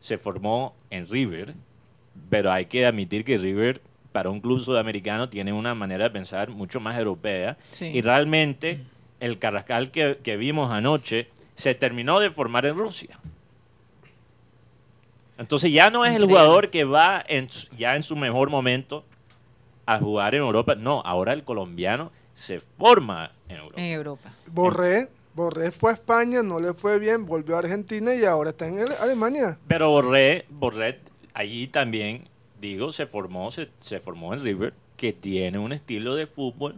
se 0.02 0.18
formó 0.18 0.76
en 0.90 1.08
River, 1.08 1.54
pero 2.30 2.52
hay 2.52 2.66
que 2.66 2.86
admitir 2.86 3.24
que 3.24 3.38
River 3.38 3.82
para 4.12 4.30
un 4.30 4.42
club 4.42 4.60
sudamericano 4.60 5.30
tiene 5.30 5.54
una 5.54 5.74
manera 5.74 6.04
de 6.06 6.10
pensar 6.12 6.50
mucho 6.50 6.80
más 6.80 6.98
europea 7.00 7.58
Sí. 7.72 7.86
y 7.86 8.02
realmente 8.02 8.82
el 9.20 9.40
Carrascal 9.40 9.90
que, 9.92 10.20
que 10.22 10.38
vimos 10.38 10.72
anoche 10.72 11.28
se 11.56 11.74
terminó 11.74 12.20
de 12.20 12.30
formar 12.30 12.66
en 12.66 12.76
Rusia. 12.76 13.18
Entonces 15.38 15.72
ya 15.72 15.90
no 15.90 16.06
es 16.06 16.16
el 16.16 16.26
jugador 16.26 16.70
que 16.70 16.84
va 16.84 17.24
en, 17.28 17.50
ya 17.78 17.96
en 17.96 18.04
su 18.04 18.16
mejor 18.16 18.50
momento 18.50 19.04
a 19.86 20.00
jugar 20.00 20.36
en 20.36 20.42
Europa. 20.42 20.76
No, 20.76 21.02
ahora 21.06 21.34
el 21.34 21.44
colombiano 21.44 22.12
se 22.34 22.60
forma 22.60 23.32
en 23.50 23.58
Europa. 23.58 23.82
En 23.82 23.92
Europa. 23.92 24.34
Borré, 24.48 25.10
Borré 25.34 25.72
fue 25.72 25.92
a 25.92 25.94
España, 25.96 26.44
no 26.44 26.60
le 26.60 26.74
fue 26.74 27.00
bien, 27.00 27.26
volvió 27.26 27.56
a 27.56 27.60
Argentina 27.60 28.14
y 28.16 28.24
ahora 28.26 28.52
está 28.52 28.68
en 28.68 28.80
Ale- 28.80 28.96
Alemania. 29.02 29.58
Pero 29.68 29.90
Borré, 29.90 30.46
Borré 30.50 31.00
allí 31.34 31.68
también, 31.68 32.28
digo, 32.62 32.92
se 32.92 33.08
formó, 33.08 33.50
se, 33.52 33.70
se 33.80 34.00
formó 34.00 34.34
en 34.34 34.44
River, 34.44 34.74
que 34.98 35.14
tiene 35.14 35.58
un 35.58 35.74
estilo 35.74 36.16
de 36.16 36.28
fútbol 36.28 36.76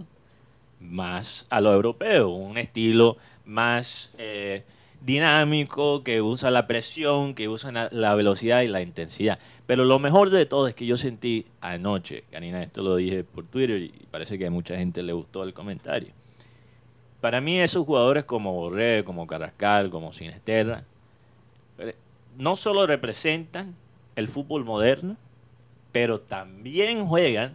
más 0.79 1.45
a 1.49 1.61
lo 1.61 1.73
europeo, 1.73 2.29
un 2.29 2.57
estilo 2.57 3.17
más 3.45 4.11
eh, 4.17 4.63
dinámico, 5.05 6.03
que 6.03 6.21
usa 6.21 6.49
la 6.49 6.65
presión, 6.65 7.35
que 7.35 7.47
usa 7.47 7.89
la, 7.91 8.15
velocidad 8.15 8.61
y 8.61 8.67
la 8.67 8.81
intensidad. 8.81 9.37
Pero 9.67 9.85
lo 9.85 9.99
mejor 9.99 10.31
de 10.31 10.47
todo 10.47 10.67
es 10.67 10.73
que 10.73 10.87
yo 10.87 10.97
sentí 10.97 11.45
anoche, 11.61 12.23
Karina, 12.31 12.63
esto 12.63 12.81
lo 12.81 12.95
dije 12.95 13.23
por 13.23 13.45
Twitter 13.45 13.81
y 13.81 13.89
parece 14.09 14.39
que 14.39 14.47
a 14.47 14.51
mucha 14.51 14.75
gente 14.75 15.03
le 15.03 15.13
gustó 15.13 15.43
el 15.43 15.53
comentario. 15.53 16.09
Para 17.21 17.39
mí 17.39 17.59
esos 17.59 17.85
jugadores 17.85 18.23
como 18.23 18.53
Borré, 18.53 19.03
como 19.03 19.27
Carrascal, 19.27 19.91
como 19.91 20.11
Sinesterra, 20.11 20.83
eh, 21.77 21.95
no 22.37 22.55
solo 22.55 22.87
representan 22.87 23.75
el 24.15 24.27
fútbol 24.27 24.65
moderno, 24.65 25.17
pero 25.91 26.19
también 26.19 27.05
juegan 27.05 27.53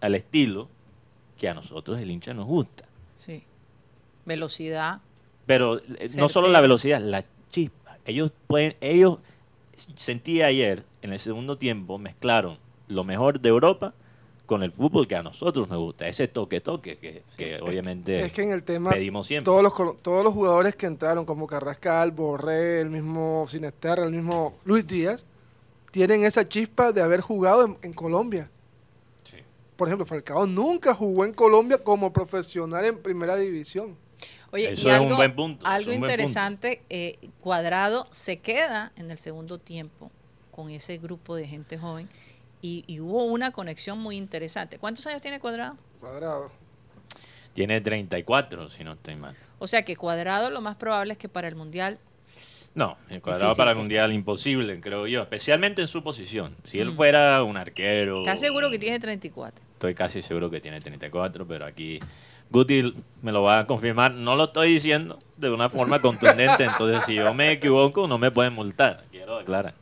al 0.00 0.16
estilo 0.16 0.68
que 1.38 1.48
a 1.48 1.54
nosotros 1.54 2.00
el 2.00 2.10
hincha 2.10 2.34
nos 2.34 2.46
gusta. 2.46 2.84
Sí. 3.18 3.44
Velocidad. 4.24 5.00
Pero 5.48 5.78
eh, 5.80 6.08
no 6.16 6.28
solo 6.28 6.46
la 6.46 6.60
velocidad, 6.60 7.00
la 7.00 7.24
chispa. 7.50 7.98
Ellos 8.04 8.30
pueden, 8.46 8.76
ellos 8.80 9.18
sentí 9.96 10.42
ayer 10.42 10.84
en 11.02 11.12
el 11.12 11.18
segundo 11.18 11.58
tiempo 11.58 11.98
mezclaron 11.98 12.58
lo 12.86 13.02
mejor 13.02 13.40
de 13.40 13.48
Europa 13.48 13.94
con 14.46 14.62
el 14.62 14.72
fútbol 14.72 15.06
que 15.06 15.14
a 15.14 15.22
nosotros 15.22 15.68
nos 15.68 15.78
gusta, 15.82 16.08
ese 16.08 16.26
toque 16.26 16.60
toque 16.62 16.96
que, 16.96 17.22
que 17.36 17.60
obviamente 17.60 18.20
Es 18.24 18.32
que 18.32 18.42
en 18.42 18.50
el 18.52 18.62
tema, 18.62 18.90
pedimos 18.90 19.26
siempre. 19.26 19.44
todos 19.44 19.62
los, 19.62 19.72
colo- 19.74 19.96
todos 20.00 20.24
los 20.24 20.32
jugadores 20.32 20.74
que 20.74 20.86
entraron, 20.86 21.26
como 21.26 21.46
Carrascal, 21.46 22.12
Borré, 22.12 22.80
el 22.80 22.88
mismo 22.88 23.46
Sinesterra, 23.46 24.04
el 24.04 24.10
mismo 24.12 24.54
Luis 24.64 24.86
Díaz, 24.86 25.26
tienen 25.90 26.24
esa 26.24 26.48
chispa 26.48 26.92
de 26.92 27.02
haber 27.02 27.20
jugado 27.20 27.64
en, 27.66 27.76
en 27.82 27.92
Colombia. 27.92 28.50
Sí. 29.24 29.36
Por 29.76 29.88
ejemplo, 29.88 30.06
Falcao 30.06 30.46
nunca 30.46 30.94
jugó 30.94 31.26
en 31.26 31.34
Colombia 31.34 31.76
como 31.84 32.10
profesional 32.12 32.84
en 32.86 32.98
primera 33.02 33.36
división. 33.36 33.96
Oye, 34.50 34.72
Eso 34.72 34.88
y 34.88 34.92
es 34.92 34.98
un 34.98 35.04
algo, 35.04 35.16
buen 35.16 35.34
punto, 35.34 35.66
Algo 35.66 35.88
buen 35.90 36.00
interesante, 36.00 36.82
eh, 36.88 37.18
Cuadrado 37.40 38.08
se 38.10 38.38
queda 38.38 38.92
en 38.96 39.10
el 39.10 39.18
segundo 39.18 39.58
tiempo 39.58 40.10
con 40.50 40.70
ese 40.70 40.98
grupo 40.98 41.36
de 41.36 41.46
gente 41.46 41.76
joven 41.78 42.08
y, 42.62 42.82
y 42.86 43.00
hubo 43.00 43.24
una 43.24 43.50
conexión 43.52 43.98
muy 43.98 44.16
interesante. 44.16 44.78
¿Cuántos 44.78 45.06
años 45.06 45.20
tiene 45.22 45.38
Cuadrado? 45.38 45.76
Cuadrado. 46.00 46.50
Tiene 47.52 47.80
34, 47.80 48.70
si 48.70 48.84
no 48.84 48.94
estoy 48.94 49.16
mal. 49.16 49.36
O 49.58 49.66
sea 49.66 49.84
que 49.84 49.96
Cuadrado 49.96 50.50
lo 50.50 50.60
más 50.60 50.76
probable 50.76 51.12
es 51.12 51.18
que 51.18 51.28
para 51.28 51.48
el 51.48 51.54
Mundial 51.56 51.98
No, 52.74 52.96
el 53.10 53.20
cuadrado 53.20 53.46
Difícil 53.46 53.58
para 53.60 53.70
el 53.72 53.76
mundial 53.78 54.12
imposible, 54.12 54.80
creo 54.80 55.06
yo, 55.08 55.22
especialmente 55.22 55.82
en 55.82 55.88
su 55.88 56.02
posición. 56.04 56.54
Si 56.64 56.78
él 56.78 56.92
Mm. 56.92 56.96
fuera 56.96 57.42
un 57.42 57.56
arquero, 57.56 58.20
¿Estás 58.20 58.38
seguro 58.40 58.70
que 58.70 58.78
tiene 58.78 59.00
34? 59.00 59.64
estoy 59.72 59.94
casi 59.94 60.22
seguro 60.22 60.48
que 60.50 60.60
tiene 60.60 60.80
34, 60.80 61.46
pero 61.46 61.64
aquí 61.66 61.98
Guti 62.50 62.94
me 63.22 63.32
lo 63.32 63.42
va 63.42 63.60
a 63.60 63.66
confirmar. 63.66 64.12
No 64.12 64.36
lo 64.36 64.44
estoy 64.44 64.72
diciendo 64.74 65.18
de 65.36 65.50
una 65.50 65.68
forma 65.68 66.00
contundente, 66.00 66.64
entonces 66.64 67.04
si 67.04 67.14
yo 67.14 67.34
me 67.34 67.52
equivoco 67.52 68.06
no 68.08 68.18
me 68.18 68.30
pueden 68.30 68.54
multar. 68.54 69.04
Quiero 69.10 69.38
aclarar. 69.38 69.74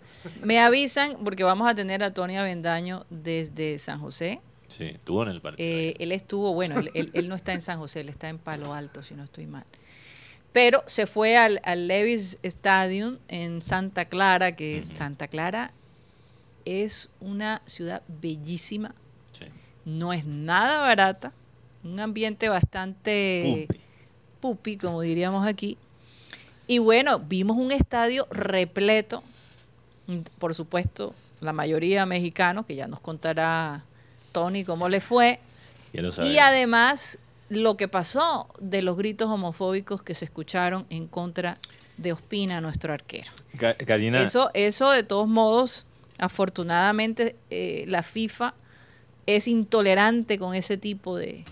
Me 0.42 0.58
avisan 0.61 1.16
porque 1.23 1.44
vamos 1.44 1.68
a 1.68 1.75
tener 1.75 2.02
a 2.02 2.12
Tony 2.12 2.37
Avendaño 2.37 3.06
desde 3.11 3.78
San 3.78 4.00
José. 4.00 4.40
Sí, 4.68 4.85
estuvo 4.87 5.23
en 5.23 5.28
el 5.28 5.40
partido. 5.40 5.68
Eh, 5.68 5.94
él 6.00 6.11
estuvo, 6.11 6.52
bueno, 6.52 6.78
él, 6.80 6.90
él- 6.94 7.11
él 7.14 7.28
no 7.28 7.37
está 7.37 7.52
en 7.52 7.61
San 7.61 7.78
José, 7.78 8.00
él 8.00 8.08
está 8.08 8.28
en 8.28 8.38
Palo 8.38 8.75
Alto, 8.75 9.02
si 9.04 9.14
no 9.14 9.23
estoy 9.23 9.46
mal. 9.46 9.64
Pero 10.52 10.82
se 10.87 11.06
fue 11.06 11.37
al, 11.37 11.61
al 11.64 11.87
Levis 11.87 12.38
Stadium 12.42 13.18
en 13.28 13.62
Santa 13.62 14.06
Clara, 14.06 14.52
que 14.52 14.80
Ujú. 14.85 14.96
Santa 14.96 15.28
Clara 15.28 15.70
es 16.64 17.08
una 17.20 17.62
ciudad 17.66 18.02
bellísima, 18.08 18.94
Sí. 19.32 19.44
no 19.85 20.12
es 20.12 20.25
nada 20.25 20.80
barata, 20.80 21.32
un 21.93 22.00
ambiente 22.00 22.49
bastante 22.49 23.66
Pupi. 23.66 23.81
pupi, 24.40 24.76
como 24.76 25.00
diríamos 25.00 25.47
aquí. 25.47 25.78
Y 26.66 26.78
bueno, 26.78 27.21
vimos 27.21 27.57
un 27.57 27.71
estadio 27.71 28.26
repleto, 28.31 29.23
por 30.38 30.55
supuesto, 30.55 31.14
la 31.40 31.52
mayoría 31.52 32.07
mexicanos, 32.07 32.66
que 32.66 32.75
ya 32.75 32.88
nos 32.88 33.00
contará 33.00 33.85
Tony 34.33 34.64
cómo 34.64 34.88
le 34.88 35.00
fue. 35.00 35.38
Y 35.93 36.38
además, 36.38 37.19
lo 37.49 37.76
que 37.76 37.88
pasó 37.88 38.49
de 38.59 38.83
los 38.83 38.97
gritos 38.97 39.31
homofóbicos 39.31 40.02
que 40.02 40.14
se 40.14 40.25
escucharon 40.25 40.87
en 40.90 41.07
contra 41.07 41.59
de 41.97 42.12
Ospina, 42.12 42.61
nuestro 42.61 42.93
arquero. 42.93 43.31
Karina, 43.87 44.23
Eso, 44.23 44.50
eso 44.52 44.90
de 44.90 45.02
todos 45.02 45.28
modos, 45.28 45.87
afortunadamente, 46.19 47.37
eh, 47.50 47.85
la 47.87 48.02
FIFA 48.02 48.55
es 49.26 49.49
intolerante 49.49 50.38
con 50.38 50.55
ese 50.55 50.76
tipo 50.76 51.16
de, 51.16 51.45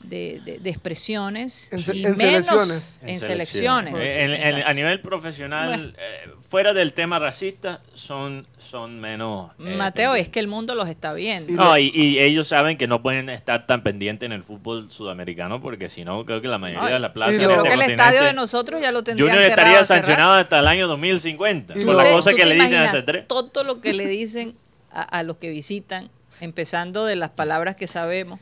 de- 0.00 0.40
de- 0.44 0.58
de 0.58 0.70
expresiones. 0.70 1.68
En 1.72 1.78
se- 1.78 1.96
y 1.96 2.04
en 2.04 2.16
menos 2.16 2.46
selecciones. 2.46 2.98
En 3.02 3.20
selecciones. 3.20 3.94
Eh, 3.96 4.24
en- 4.24 4.56
en- 4.58 4.66
a 4.66 4.72
nivel 4.72 5.00
profesional, 5.00 5.94
eh, 5.98 6.30
fuera 6.40 6.72
del 6.72 6.92
tema 6.94 7.18
racista, 7.18 7.80
son, 7.94 8.46
son 8.58 8.98
menos... 9.00 9.52
eh, 9.60 9.74
Mateo, 9.76 10.10
pendientes. 10.12 10.22
es 10.22 10.28
que 10.32 10.40
el 10.40 10.48
mundo 10.48 10.74
los 10.74 10.88
está 10.88 11.12
viendo. 11.12 11.52
Y 11.52 11.56
No, 11.56 11.76
y, 11.78 11.90
y 11.94 12.18
ellos 12.18 12.48
saben 12.48 12.76
que 12.78 12.88
no 12.88 13.02
pueden 13.02 13.28
estar 13.28 13.66
tan 13.66 13.82
pendientes 13.82 14.26
en 14.26 14.32
el 14.32 14.42
fútbol 14.42 14.90
sudamericano 14.90 15.60
porque 15.60 15.88
si 15.88 16.04
no, 16.04 16.24
creo 16.24 16.40
que 16.40 16.48
la 16.48 16.58
mayoría 16.58 16.88
No, 16.88 16.94
de 16.94 17.00
la 17.00 17.12
plaza 17.12 17.32
Yo 17.32 17.42
lo- 17.42 17.48
creo 17.48 17.56
este 17.64 17.68
que 17.68 17.74
el 17.84 17.90
estadio 17.90 18.22
de 18.24 18.32
nosotros 18.32 18.80
ya 18.80 18.92
lo 18.92 19.04
tendrían 19.04 19.28
Junior 19.30 19.50
cerrado, 19.50 19.68
estaría 19.70 19.84
sancionado 19.84 20.32
hasta 20.32 20.58
el 20.60 20.66
año 20.66 20.88
2050 20.88 21.78
Y 21.78 21.84
por 21.84 21.94
la 21.94 22.04
¿Tú 22.04 22.10
cosa 22.12 22.32
que 22.34 22.46
le 22.46 22.54
dicen 22.54 22.74
a 22.78 22.86
ese 22.86 23.02
tres. 23.02 23.28
Todo 23.28 23.62
lo 23.64 23.80
que 23.80 23.92
le 23.92 24.06
dicen 24.08 24.56
a, 24.90 25.02
a 25.02 25.22
los 25.22 25.36
que 25.36 25.50
visitan, 25.50 26.10
empezando 26.40 27.04
de 27.04 27.16
las 27.16 27.30
palabras 27.30 27.76
que 27.76 27.86
sabemos. 27.86 28.40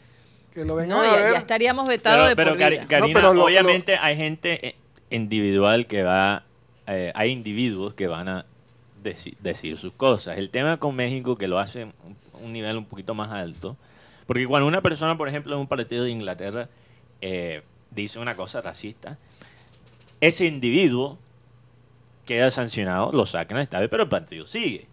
Que 0.59 0.65
lo 0.65 0.75
vengan 0.75 0.99
No, 0.99 1.03
a 1.05 1.07
ya, 1.07 1.17
ver. 1.23 1.33
ya 1.35 1.39
estaríamos 1.39 1.87
vetados 1.87 2.29
de 2.29 2.35
pero 2.35 2.51
por 2.51 2.59
Cari- 2.59 2.79
vida. 2.79 2.87
Karina, 2.89 3.15
pero 3.21 3.33
lo- 3.33 3.45
obviamente 3.45 3.97
hay 3.97 4.17
gente 4.17 4.67
eh, 4.69 4.75
individual 5.11 5.87
que 5.87 6.03
va, 6.03 6.43
eh, 6.89 7.13
hay 7.15 7.31
individuos 7.31 7.95
que 7.95 8.09
van 8.09 8.29
a 8.29 8.45
deci- 9.05 9.37
decir 9.39 9.77
sus 9.79 9.93
cosas. 9.93 10.37
El 10.37 10.51
tema 10.51 10.79
con 10.79 10.97
México, 10.97 11.37
que 11.39 11.47
lo 11.47 11.61
hace 11.61 11.85
un, 11.85 11.95
un 12.43 12.53
nivel 12.53 12.77
un 12.77 12.87
poquito 12.87 13.15
más 13.15 13.31
alto, 13.31 13.77
Porque 14.27 14.47
cuando 14.47 14.67
una 14.67 14.83
persona, 14.83 15.17
por 15.17 15.29
ejemplo, 15.29 15.55
en 15.55 15.61
un 15.61 15.69
partido 15.69 16.03
de 16.05 16.11
Inglaterra 16.11 16.69
eh, 17.23 17.63
dice 17.93 18.19
una 18.19 18.35
cosa 18.35 18.61
racista, 18.61 19.17
ese 20.21 20.45
individuo 20.47 21.19
queda 22.27 22.51
sancionado, 22.51 23.13
lo 23.13 23.25
sacan 23.27 23.57
al 23.59 23.63
estadio, 23.63 23.89
pero 23.89 24.03
el 24.03 24.09
partido 24.09 24.45
sigue. 24.47 24.87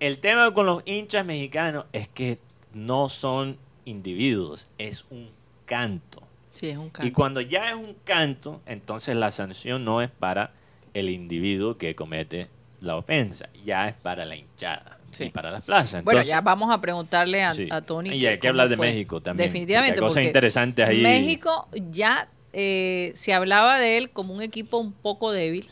El 0.00 0.18
tema 0.18 0.52
con 0.52 0.66
los 0.66 0.82
hinchas 0.84 1.24
mexicanos 1.24 1.86
es 1.92 2.08
que 2.08 2.38
no 2.74 3.08
son 3.08 3.56
individuos, 3.84 4.66
es 4.78 5.06
un 5.10 5.30
canto. 5.66 6.22
Sí, 6.52 6.68
es 6.68 6.78
un 6.78 6.86
Y 6.86 6.90
canto. 6.90 7.12
cuando 7.14 7.40
ya 7.40 7.70
es 7.70 7.74
un 7.74 7.96
canto, 8.04 8.60
entonces 8.66 9.16
la 9.16 9.30
sanción 9.30 9.84
no 9.84 10.02
es 10.02 10.10
para 10.10 10.52
el 10.94 11.10
individuo 11.10 11.76
que 11.76 11.94
comete 11.94 12.48
la 12.80 12.96
ofensa, 12.96 13.48
ya 13.64 13.88
es 13.88 13.94
para 13.94 14.24
la 14.24 14.36
hinchada 14.36 14.98
Sí. 15.10 15.24
y 15.24 15.30
para 15.30 15.50
las 15.52 15.62
plazas. 15.62 16.02
Bueno, 16.04 16.22
ya 16.22 16.40
vamos 16.40 16.72
a 16.72 16.80
preguntarle 16.80 17.42
a, 17.44 17.54
sí. 17.54 17.68
a 17.70 17.80
Tony. 17.80 18.10
Y 18.14 18.26
hay 18.26 18.38
que 18.38 18.48
hablar 18.48 18.68
de 18.68 18.76
fue. 18.76 18.88
México 18.88 19.20
también. 19.20 19.48
Definitivamente. 19.48 19.94
Hay 20.00 20.00
cosas 20.06 20.24
interesantes 20.24 20.86
ahí. 20.88 21.02
México 21.02 21.68
ya 21.90 22.28
eh, 22.52 23.12
se 23.14 23.32
hablaba 23.32 23.78
de 23.78 23.96
él 23.98 24.10
como 24.10 24.34
un 24.34 24.42
equipo 24.42 24.78
un 24.78 24.92
poco 24.92 25.30
débil. 25.32 25.68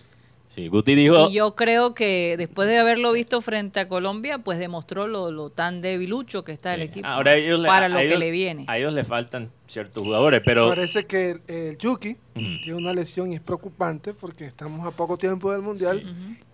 Sí, 0.55 0.69
Guti 0.69 0.95
dijo. 0.95 1.31
Y 1.31 1.33
yo 1.33 1.55
creo 1.55 1.95
que 1.95 2.35
después 2.37 2.69
de 2.69 2.77
haberlo 2.79 3.11
visto 3.13 3.41
frente 3.41 3.81
a 3.81 3.89
Colombia, 3.89 4.37
pues 4.37 4.59
demostró 4.59 5.09
lo, 5.09 5.31
lo 5.31 5.49
tan 5.49 5.81
debilucho 5.81 6.45
que 6.45 6.53
está 6.53 6.75
el 6.75 6.83
equipo 6.83 7.07
Ahora 7.09 7.31
a 7.31 7.35
ellos 7.37 7.59
le- 7.61 7.69
para 7.69 7.87
a 7.87 7.89
lo 7.89 7.97
que 7.97 8.19
le 8.19 8.31
viene. 8.31 8.67
A 8.69 8.77
ellos 8.77 8.93
le 8.93 9.03
faltan 9.03 9.51
ciertos 9.67 10.03
jugadores, 10.03 10.43
pero. 10.45 10.69
Parece 10.69 11.07
que 11.07 11.31
el, 11.31 11.43
el 11.49 11.79
Yuki 11.79 12.19
tiene 12.35 12.75
una 12.75 12.93
lesión 12.93 13.33
y 13.33 13.35
es 13.37 13.41
preocupante 13.41 14.13
porque 14.13 14.45
estamos 14.45 14.87
a 14.87 14.91
poco 14.91 15.17
tiempo 15.17 15.51
del 15.53 15.63
Mundial. 15.63 16.05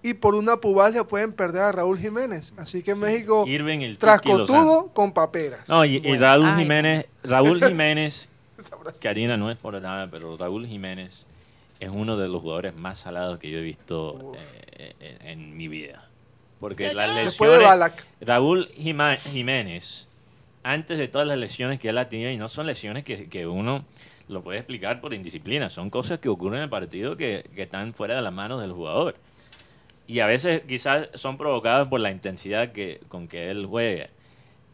Y 0.00 0.14
por 0.14 0.36
una 0.36 0.58
pubalgia 0.58 1.02
pueden 1.02 1.32
perder 1.32 1.62
a 1.62 1.72
Raúl 1.72 1.98
Jiménez. 1.98 2.54
Así 2.56 2.84
que 2.84 2.94
México, 2.94 3.46
Irving, 3.48 3.80
el 3.80 3.98
tras 3.98 4.20
Tuki 4.20 4.36
Lozano. 4.38 4.58
cotudo, 4.64 4.92
con 4.94 5.10
paperas. 5.12 5.68
No, 5.68 5.84
y. 5.84 5.98
Raúl 6.18 6.46
Ay. 6.46 6.62
Jiménez, 6.62 7.06
Raúl 7.24 7.60
Jiménez. 7.64 8.28
Karina 9.02 9.36
no 9.36 9.50
es 9.50 9.56
por 9.58 9.80
nada, 9.82 10.08
pero 10.08 10.36
Raúl 10.36 10.66
Jiménez 10.68 11.26
es 11.80 11.90
uno 11.90 12.16
de 12.16 12.28
los 12.28 12.42
jugadores 12.42 12.74
más 12.74 12.98
salados 12.98 13.38
que 13.38 13.50
yo 13.50 13.58
he 13.58 13.62
visto 13.62 14.32
eh, 14.78 14.94
eh, 15.00 15.18
en 15.24 15.56
mi 15.56 15.68
vida. 15.68 16.04
Porque 16.60 16.92
las 16.92 17.14
Después 17.14 17.50
de 17.50 17.56
lesiones, 17.58 17.68
Balak. 17.68 18.06
Raúl 18.20 18.68
Jima- 18.76 19.16
Jiménez, 19.16 20.08
antes 20.64 20.98
de 20.98 21.06
todas 21.08 21.26
las 21.28 21.38
lesiones 21.38 21.78
que 21.78 21.90
él 21.90 21.98
ha 21.98 22.08
tenido, 22.08 22.30
y 22.30 22.36
no 22.36 22.48
son 22.48 22.66
lesiones 22.66 23.04
que, 23.04 23.28
que 23.28 23.46
uno 23.46 23.84
lo 24.28 24.42
puede 24.42 24.58
explicar 24.58 25.00
por 25.00 25.14
indisciplina, 25.14 25.70
son 25.70 25.88
cosas 25.88 26.18
que 26.18 26.28
ocurren 26.28 26.58
en 26.58 26.64
el 26.64 26.68
partido 26.68 27.16
que, 27.16 27.48
que 27.54 27.62
están 27.62 27.94
fuera 27.94 28.16
de 28.16 28.22
las 28.22 28.32
manos 28.32 28.60
del 28.60 28.72
jugador. 28.72 29.14
Y 30.08 30.20
a 30.20 30.26
veces 30.26 30.62
quizás 30.66 31.08
son 31.14 31.38
provocadas 31.38 31.86
por 31.88 32.00
la 32.00 32.10
intensidad 32.10 32.72
que, 32.72 33.00
con 33.08 33.28
que 33.28 33.50
él 33.50 33.66
juega. 33.66 34.08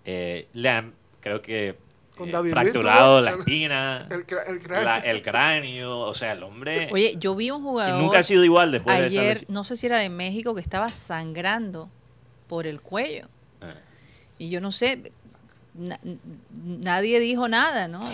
Eh, 0.07 0.49
le 0.55 0.69
han, 0.69 0.95
creo 1.21 1.43
que, 1.43 1.77
Con 2.17 2.29
eh, 2.29 2.33
David 2.33 2.51
fracturado 2.53 3.21
la 3.21 3.31
espina, 3.33 4.07
El, 4.11 4.21
el 4.21 4.61
cráneo. 4.63 4.85
la- 4.85 4.99
el 4.99 5.23
cráneo, 5.23 5.99
o 6.01 6.15
sea, 6.15 6.33
el 6.33 6.43
hombre 6.45 6.89
Oye, 6.93 7.17
yo 7.19 7.35
vi 7.35 7.51
un 7.51 7.63
jugador 7.63 8.01
nunca 8.01 8.19
ha 8.19 8.23
sido 8.23 8.45
igual 8.45 8.71
después 8.71 8.97
de 9.01 9.07
esa 9.09 9.21
ayer, 9.21 9.45
no 9.49 9.65
sé 9.65 9.77
si 9.77 9.87
era 9.87 9.99
de 9.99 10.09
México, 10.09 10.55
que 10.55 10.61
estaba 10.61 10.89
sangrando 10.89 11.89
por 12.47 12.67
el 12.67 12.81
cuello. 12.81 13.27
Eh, 13.63 13.75
Y 14.39 14.49
yo 14.49 14.61
no 14.61 14.71
sé, 14.71 15.13
na- 15.75 15.99
nadie 16.53 17.19
dijo 17.21 17.49
nada, 17.49 17.89
¿no? 17.89 18.09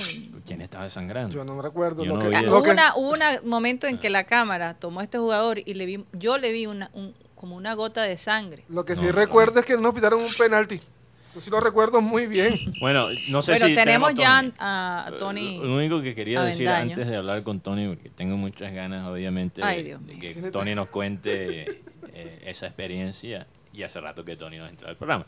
¿Quién 0.46 0.62
estaba 0.62 0.88
sangrando? 0.88 1.34
Yo 1.34 1.44
no 1.44 1.54
me 1.56 1.62
recuerdo. 1.62 2.04
Lo 2.04 2.14
no 2.16 2.28
que, 2.30 2.34
Ah, 2.36 2.42
lo 2.42 2.62
que- 2.62 2.70
una, 2.70 2.94
hubo 2.96 3.10
una 3.12 3.40
momento 3.44 3.86
en 3.86 3.98
que 3.98 4.08
la 4.10 4.24
cámara 4.24 4.74
tomó 4.74 5.00
a 5.00 5.02
este 5.02 5.18
jugador 5.18 5.58
y 5.58 5.74
le 5.74 5.84
vi, 5.86 6.04
yo 6.12 6.38
le 6.38 6.52
vi 6.52 6.66
una, 6.66 6.90
un- 6.94 7.14
como 7.34 7.56
una 7.56 7.74
gota 7.74 8.02
de 8.02 8.16
sangre. 8.16 8.64
lo 8.68 8.84
que 8.84 8.94
No, 8.94 9.00
sí 9.00 9.06
no, 9.06 9.12
recuerdo 9.12 9.54
no. 9.54 9.60
es 9.60 9.66
que 9.66 9.76
nos 9.76 9.94
pitaron 9.94 10.20
un 10.22 10.32
penalti. 10.38 10.80
Yo 11.34 11.40
sí 11.40 11.48
lo 11.50 11.60
recuerdo 11.60 12.00
muy 12.00 12.26
bien. 12.26 12.58
Bueno, 12.80 13.08
no 13.28 13.40
sé 13.42 13.52
Bueno, 13.52 13.66
si 13.68 13.74
tenemos 13.74 14.14
ya 14.14 14.40
Tony. 14.40 14.52
a, 14.58 15.06
a 15.06 15.18
Tony. 15.18 15.58
Lo 15.58 15.76
único 15.76 16.02
que 16.02 16.14
quería 16.14 16.42
decir 16.42 16.68
antes 16.68 17.06
de 17.06 17.16
hablar 17.16 17.42
con 17.44 17.60
Tony, 17.60 17.86
porque 17.88 18.08
tengo 18.10 18.36
muchas 18.36 18.72
ganas, 18.72 19.06
obviamente, 19.06 19.62
Ay, 19.62 19.78
de, 19.78 19.84
Dios 19.84 20.06
de 20.06 20.14
mío. 20.14 20.20
que 20.42 20.50
Tony 20.50 20.74
nos 20.74 20.88
cuente 20.88 21.82
eh, 22.12 22.42
esa 22.46 22.66
experiencia. 22.66 23.46
Y 23.72 23.84
hace 23.84 24.00
rato 24.00 24.24
que 24.24 24.34
Tony 24.34 24.58
nos 24.58 24.68
entró 24.68 24.88
al 24.88 24.96
programa. 24.96 25.24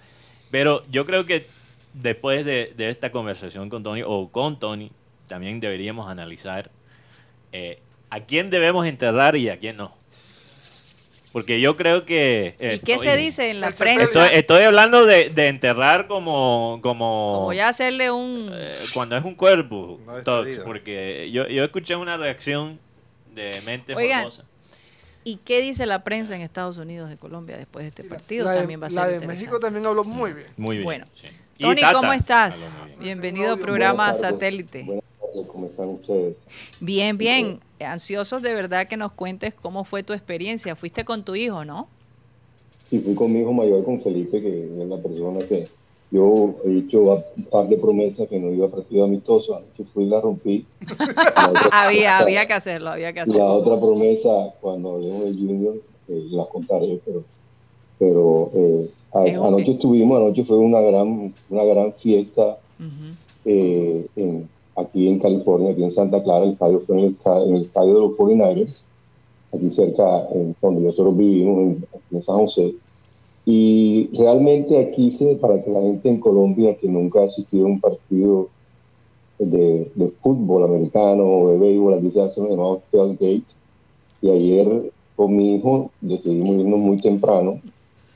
Pero 0.51 0.85
yo 0.91 1.07
creo 1.07 1.25
que 1.25 1.47
después 1.95 2.45
de, 2.45 2.75
de 2.77 2.91
esta 2.91 3.13
conversación 3.13 3.71
con 3.71 3.85
Tony, 3.85 4.03
o 4.05 4.29
con 4.31 4.59
Tony, 4.59 4.91
también 5.29 5.61
deberíamos 5.61 6.11
analizar 6.11 6.71
eh, 7.53 7.79
a 8.11 8.21
quién 8.21 8.51
debemos 8.51 8.87
enterrar 8.87 9.37
y 9.37 9.49
a 9.49 9.59
quién 9.59 9.77
no. 9.77 9.95
Porque 11.33 11.61
yo 11.61 11.77
creo 11.77 12.05
que... 12.05 12.57
eh, 12.59 12.75
¿Y 12.77 12.85
qué 12.85 12.99
se 12.99 13.17
dice 13.17 13.51
en 13.51 13.61
la 13.61 13.71
prensa? 13.71 14.03
Estoy, 14.05 14.29
estoy 14.39 14.63
hablando 14.63 15.07
de, 15.07 15.31
de 15.31 15.49
enterrar 15.49 16.07
como... 16.07 16.79
Como, 16.83 17.33
Como 17.37 17.53
ya 17.53 17.69
hacerle 17.69 18.11
un... 18.11 18.51
eh, 18.53 18.79
cuando 18.93 19.17
es 19.17 19.25
un 19.25 19.35
cuerpo, 19.35 19.99
Tox, 20.25 20.47
despedida. 20.47 20.65
porque 20.65 21.31
yo, 21.33 21.47
yo 21.49 21.65
escuché 21.65 21.97
una 21.97 22.17
reacción 22.17 22.79
de 23.35 23.61
mente 23.63 23.95
Oigan, 23.95 24.25
formosa. 24.25 24.45
¿Y 25.25 25.37
qué 25.37 25.61
dice 25.63 25.87
la 25.87 26.05
prensa 26.05 26.35
en 26.35 26.43
Estados 26.43 26.77
Unidos 26.79 27.09
de 27.09 27.17
Colombia 27.17 27.57
después 27.57 27.85
de 27.85 27.89
este 27.89 28.05
partido? 28.05 28.45
la 28.45 28.53
de, 28.53 28.59
También 28.59 28.83
va 28.83 28.89
a 28.89 28.91
ser 28.91 28.97
la 29.01 29.07
de 29.07 29.15
interesante. 29.15 29.41
México 29.41 29.61
también 29.61 29.87
habló 29.87 30.05
muy 30.05 30.33
bien. 30.33 30.49
Muy 30.57 30.77
bien. 30.77 30.85
Bueno. 30.85 31.07
sí. 31.15 31.29
Tony, 31.59 31.81
Tata 31.81 31.93
¿cómo 31.95 32.13
estás? 32.13 32.77
Bienvenido 32.99 33.47
a 33.47 33.51
Buenas 33.51 33.65
programa. 33.65 34.15
Satélite. 34.17 34.83
Buenas 34.83 35.05
tardes, 35.21 35.47
¿cómo 35.47 35.67
están 35.69 35.89
ustedes? 35.91 36.37
Bien, 36.81 37.17
bien. 37.17 37.61
Ansiosos 37.85 38.43
de 38.43 38.55
verdad 38.55 38.87
que 38.89 38.97
nos 38.97 39.13
cuentes 39.13 39.55
cómo 39.55 39.85
fue 39.85 40.03
tu 40.03 40.13
experiencia. 40.13 40.77
Fuiste 40.77 41.05
con 41.05 41.25
tu 41.25 41.35
hijo, 41.35 41.65
¿no? 41.65 41.89
Sí, 42.91 42.99
fui 43.01 43.15
con 43.15 43.33
mi 43.33 43.41
hijo 43.41 43.53
mayor, 43.53 43.85
con 43.85 44.01
Felipe, 44.03 44.41
que 44.41 44.65
es 44.65 44.89
la 44.89 45.03
persona 45.03 45.41
que 45.49 45.69
yo 46.11 46.57
he 46.65 46.69
dicho 46.71 47.01
un 47.03 47.45
par 47.51 47.67
de 47.69 47.79
promesas 47.79 48.29
que 48.29 48.39
no 48.39 48.53
iba 48.53 48.67
a 48.67 48.71
partido 48.71 49.05
amistoso. 49.05 49.57
Anoche 49.57 49.85
fui 49.95 50.05
y 50.05 50.09
la 50.09 50.21
rompí. 50.21 50.67
La 50.81 51.53
Había, 51.73 52.19
había 52.19 52.47
que 52.47 52.53
hacerlo, 52.53 52.91
había 52.91 53.13
que 53.13 53.21
Y 53.21 53.25
la 53.25 53.31
hacerlo. 53.45 53.55
otra 53.55 53.81
promesa, 53.81 54.55
cuando 54.61 54.95
hablemos 54.95 55.25
de 55.25 55.31
Junior, 55.33 55.75
eh, 56.09 56.23
las 56.33 56.47
contaré, 56.49 57.01
pero, 57.05 57.25
pero 57.99 58.51
eh, 58.55 58.91
Es 59.27 59.37
anoche 59.37 59.73
estuvimos, 59.73 60.21
anoche 60.21 60.45
fue 60.45 60.59
una 60.59 60.81
gran, 60.81 61.35
una 61.49 61.65
gran 61.65 61.95
fiesta 61.95 62.59
Ujú. 62.79 63.17
eh, 63.45 64.07
en- 64.17 64.51
aquí 64.77 65.09
en 65.09 65.19
California, 65.19 65.73
aquí 65.73 65.83
en 65.83 65.91
Santa 65.91 66.23
Clara, 66.23 66.45
el 66.45 66.53
estadio 66.53 66.81
fue 66.81 66.99
en 66.99 67.05
el, 67.05 67.17
en 67.25 67.55
el 67.57 67.63
estadio 67.63 67.95
de 67.95 68.01
los 68.01 68.13
49ers, 68.13 68.85
aquí 69.53 69.71
cerca, 69.71 70.27
en 70.33 70.55
donde 70.61 70.81
nosotros 70.83 71.17
vivimos, 71.17 71.59
en, 71.59 71.87
en 72.11 72.23
San 72.23 72.37
José. 72.37 72.75
Y 73.45 74.09
realmente 74.17 74.79
aquí, 74.79 75.11
se, 75.11 75.35
para 75.37 75.61
que 75.61 75.71
la 75.71 75.81
gente 75.81 76.09
en 76.09 76.21
Colombia 76.21 76.77
que 76.77 76.89
nunca 76.89 77.21
ha 77.21 77.25
asistido 77.25 77.67
a 77.67 77.71
un 77.71 77.81
partido 77.81 78.49
de, 79.39 79.91
de 79.95 80.09
fútbol 80.23 80.65
americano 80.65 81.25
o 81.25 81.51
de 81.51 81.59
béisbol, 81.59 81.95
aquí 81.95 82.11
se 82.11 82.23
hace 82.23 82.41
un 82.41 82.51
llamado 82.51 82.83
tailgate. 82.91 83.55
Y 84.21 84.31
ayer 84.31 84.93
con 85.17 85.37
mi 85.37 85.57
hijo 85.57 85.91
decidimos 86.01 86.57
irnos 86.57 86.79
muy 86.79 87.01
temprano 87.01 87.55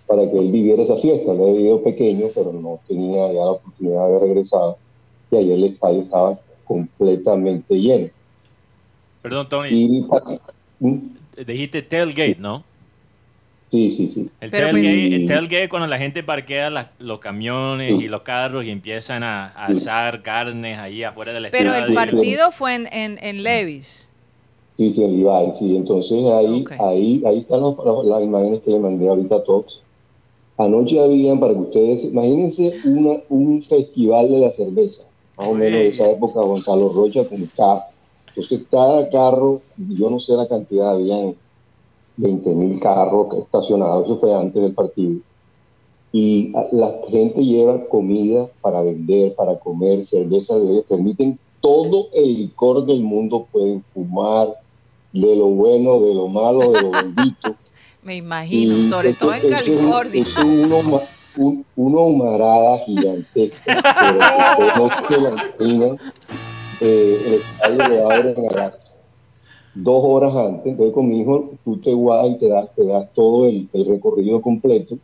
para 0.06 0.30
que 0.30 0.38
él 0.38 0.52
viviera 0.52 0.84
esa 0.84 0.96
fiesta. 0.96 1.32
Él 1.32 1.40
había 1.40 1.54
vivido 1.54 1.82
pequeño, 1.82 2.26
pero 2.32 2.52
no 2.52 2.78
tenía 2.86 3.26
ya 3.32 3.40
la 3.40 3.50
oportunidad 3.52 4.08
de 4.08 4.18
regresar. 4.20 4.76
Y 5.32 5.36
ayer 5.36 5.54
el 5.54 5.64
estadio 5.64 6.02
estaba 6.02 6.38
completamente 6.66 7.74
lleno. 7.74 8.08
Perdón, 9.22 9.48
Tony. 9.48 9.68
Y, 9.70 10.04
¿Mm? 10.80 10.98
Dijiste 11.46 11.82
tailgate, 11.82 12.36
¿no? 12.38 12.64
sí, 13.70 13.90
sí, 13.90 14.08
sí. 14.08 14.30
El 14.40 14.50
Pero 14.50 14.68
tailgate, 14.70 15.08
pues- 15.08 15.12
el 15.20 15.26
tailgate 15.26 15.68
cuando 15.68 15.88
la 15.88 15.98
gente 15.98 16.22
parquea 16.22 16.92
los 16.98 17.18
camiones 17.18 18.00
y 18.00 18.08
los 18.08 18.22
carros 18.22 18.64
y 18.64 18.70
empiezan 18.70 19.22
a, 19.22 19.46
a 19.48 19.66
asar 19.66 20.22
carnes 20.22 20.78
ahí 20.78 21.02
afuera 21.02 21.32
del 21.32 21.48
Pero 21.50 21.72
estadio. 21.74 21.86
el 21.88 21.94
partido 21.94 22.52
fue 22.52 22.74
en, 22.74 22.86
en, 22.92 23.18
en 23.20 23.42
Levis. 23.42 24.08
Sí, 24.78 24.92
sí, 24.92 25.02
el 25.02 25.18
Ibai, 25.18 25.52
sí. 25.54 25.76
Entonces 25.76 26.24
ahí, 26.32 26.64
ahí, 26.78 27.22
ahí 27.26 27.38
están 27.40 27.60
los- 27.60 27.76
los- 27.78 28.06
las 28.06 28.22
imágenes 28.22 28.60
que 28.62 28.70
le 28.70 28.78
mandé 28.78 29.08
ahorita 29.08 29.36
a 29.36 29.42
todos. 29.44 29.82
Anoche 30.58 30.98
habían, 31.02 31.38
para 31.40 31.52
que 31.52 31.60
ustedes, 31.60 32.04
imagínense 32.04 32.74
una, 32.84 33.20
un 33.28 33.62
festival 33.62 34.30
de 34.30 34.38
la 34.38 34.50
cerveza, 34.52 35.04
más 35.36 35.48
o 35.48 35.54
menos 35.54 35.78
de 35.78 35.88
esa 35.88 36.10
época, 36.10 36.40
Gonzalo 36.40 36.88
Rocha 36.88 37.24
con 37.24 37.44
carro. 37.56 37.82
Entonces 38.28 38.62
cada 38.70 39.08
carro, 39.10 39.62
yo 39.76 40.10
no 40.10 40.20
sé 40.20 40.34
la 40.34 40.46
cantidad, 40.46 40.92
habían 40.92 41.34
20 42.16 42.50
mil 42.50 42.80
carros 42.80 43.34
estacionados, 43.38 44.04
eso 44.04 44.18
fue 44.18 44.34
antes 44.34 44.62
del 44.62 44.74
partido. 44.74 45.20
Y 46.12 46.52
la 46.72 46.96
gente 47.10 47.44
lleva 47.44 47.86
comida 47.88 48.48
para 48.60 48.82
vender, 48.82 49.34
para 49.34 49.58
comer, 49.58 50.04
cerveza, 50.04 50.54
permiten 50.88 51.38
todo 51.60 52.08
el 52.14 52.36
licor 52.36 52.86
del 52.86 53.00
mundo, 53.00 53.46
pueden 53.50 53.84
fumar, 53.92 54.54
de 55.12 55.36
lo 55.36 55.46
bueno, 55.46 56.00
de 56.00 56.14
lo 56.14 56.28
malo, 56.28 56.72
de 56.72 56.82
lo 56.82 56.90
bendito. 56.92 57.54
Me 58.02 58.16
imagino, 58.16 58.76
Y 58.76 58.88
sobre 58.88 59.14
todo 59.14 59.34
en 59.34 59.50
California. 59.50 60.22
es 60.22 60.36
uno 60.38 61.00
un- 61.38 61.64
una 61.76 62.00
humarada 62.00 62.78
gigantesca, 62.80 63.82
pero 64.00 64.18
que 64.56 64.80
no 64.80 65.08
se 65.08 65.20
la 65.20 65.30
imaginan. 65.30 65.98
Eh, 66.80 67.22
el 67.26 67.34
estadio 67.34 67.88
lo 67.88 68.10
abren 68.10 68.46
a 68.50 68.52
las 68.54 68.96
dos 69.74 70.00
horas 70.04 70.34
antes, 70.34 70.66
entonces 70.72 70.94
con 70.94 71.08
mi 71.08 71.20
hijo 71.20 71.50
tú 71.64 71.78
te 71.80 71.94
vas 71.94 72.28
y 72.28 72.38
te 72.38 72.48
das, 72.48 72.74
te 72.74 72.84
das 72.84 73.10
todo 73.14 73.46
el, 73.46 73.68
el 73.72 73.86
recorrido 73.86 74.40
completo. 74.40 74.96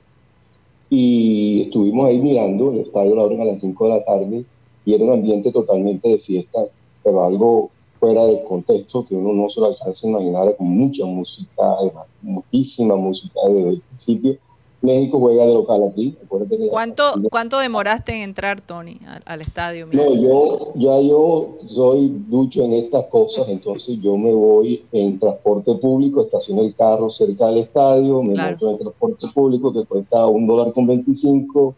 Y 0.91 1.63
estuvimos 1.63 2.07
ahí 2.07 2.21
mirando, 2.21 2.71
el 2.73 2.81
estadio 2.81 3.15
lo 3.15 3.23
abren 3.23 3.41
a 3.41 3.45
las 3.47 3.61
5 3.61 3.85
de 3.85 3.91
la 3.91 4.05
tarde 4.05 4.45
y 4.85 4.95
era 4.95 5.05
un 5.05 5.13
ambiente 5.13 5.51
totalmente 5.51 6.09
de 6.09 6.19
fiesta, 6.19 6.59
pero 7.03 7.25
algo 7.25 7.71
fuera 7.99 8.27
de 8.27 8.43
contexto 8.45 9.05
que 9.05 9.15
uno 9.15 9.33
no 9.33 9.49
se 9.49 9.61
lo 9.61 9.67
alcanza 9.67 10.07
a 10.07 10.11
imaginar, 10.11 10.57
con 10.57 10.67
mucha 10.69 11.07
música, 11.07 11.73
además, 11.79 12.07
muchísima 12.21 12.97
música 12.97 13.41
desde 13.49 13.69
el 13.71 13.81
principio. 13.81 14.37
México 14.83 15.19
juega 15.21 15.47
de 15.47 15.55
local 15.55 15.83
aquí. 15.85 16.17
la- 16.31 16.71
¿Cuánto, 16.71 17.05
¿Cuánto 17.31 17.59
demoraste 17.61 18.15
en 18.17 18.23
entrar, 18.23 18.61
Tony, 18.61 18.99
al, 19.07 19.23
al 19.25 19.41
estadio? 19.41 19.87
No, 19.93 20.13
yo 20.15 20.73
ya 20.75 21.01
yo 21.01 21.59
soy 21.67 22.09
ducho 22.29 22.65
en 22.65 22.73
estas 22.73 23.07
cosas, 23.07 23.49
entonces 23.49 24.01
yo 24.01 24.17
me 24.17 24.33
voy 24.33 24.83
en 24.93 25.19
transporte 25.21 25.75
público, 25.77 26.23
estaciono 26.23 26.63
el 26.63 26.75
carro 26.75 27.09
cerca 27.11 27.47
del 27.47 27.59
estadio, 27.59 28.23
me 28.23 28.35
Claro. 28.35 28.51
monto 28.51 28.71
en 28.71 28.79
transporte 28.79 29.27
público 29.35 29.73
que 29.73 29.85
cuesta 29.85 30.27
un 30.27 30.47
dólar 30.47 30.73
con 30.73 30.87
25 30.87 31.75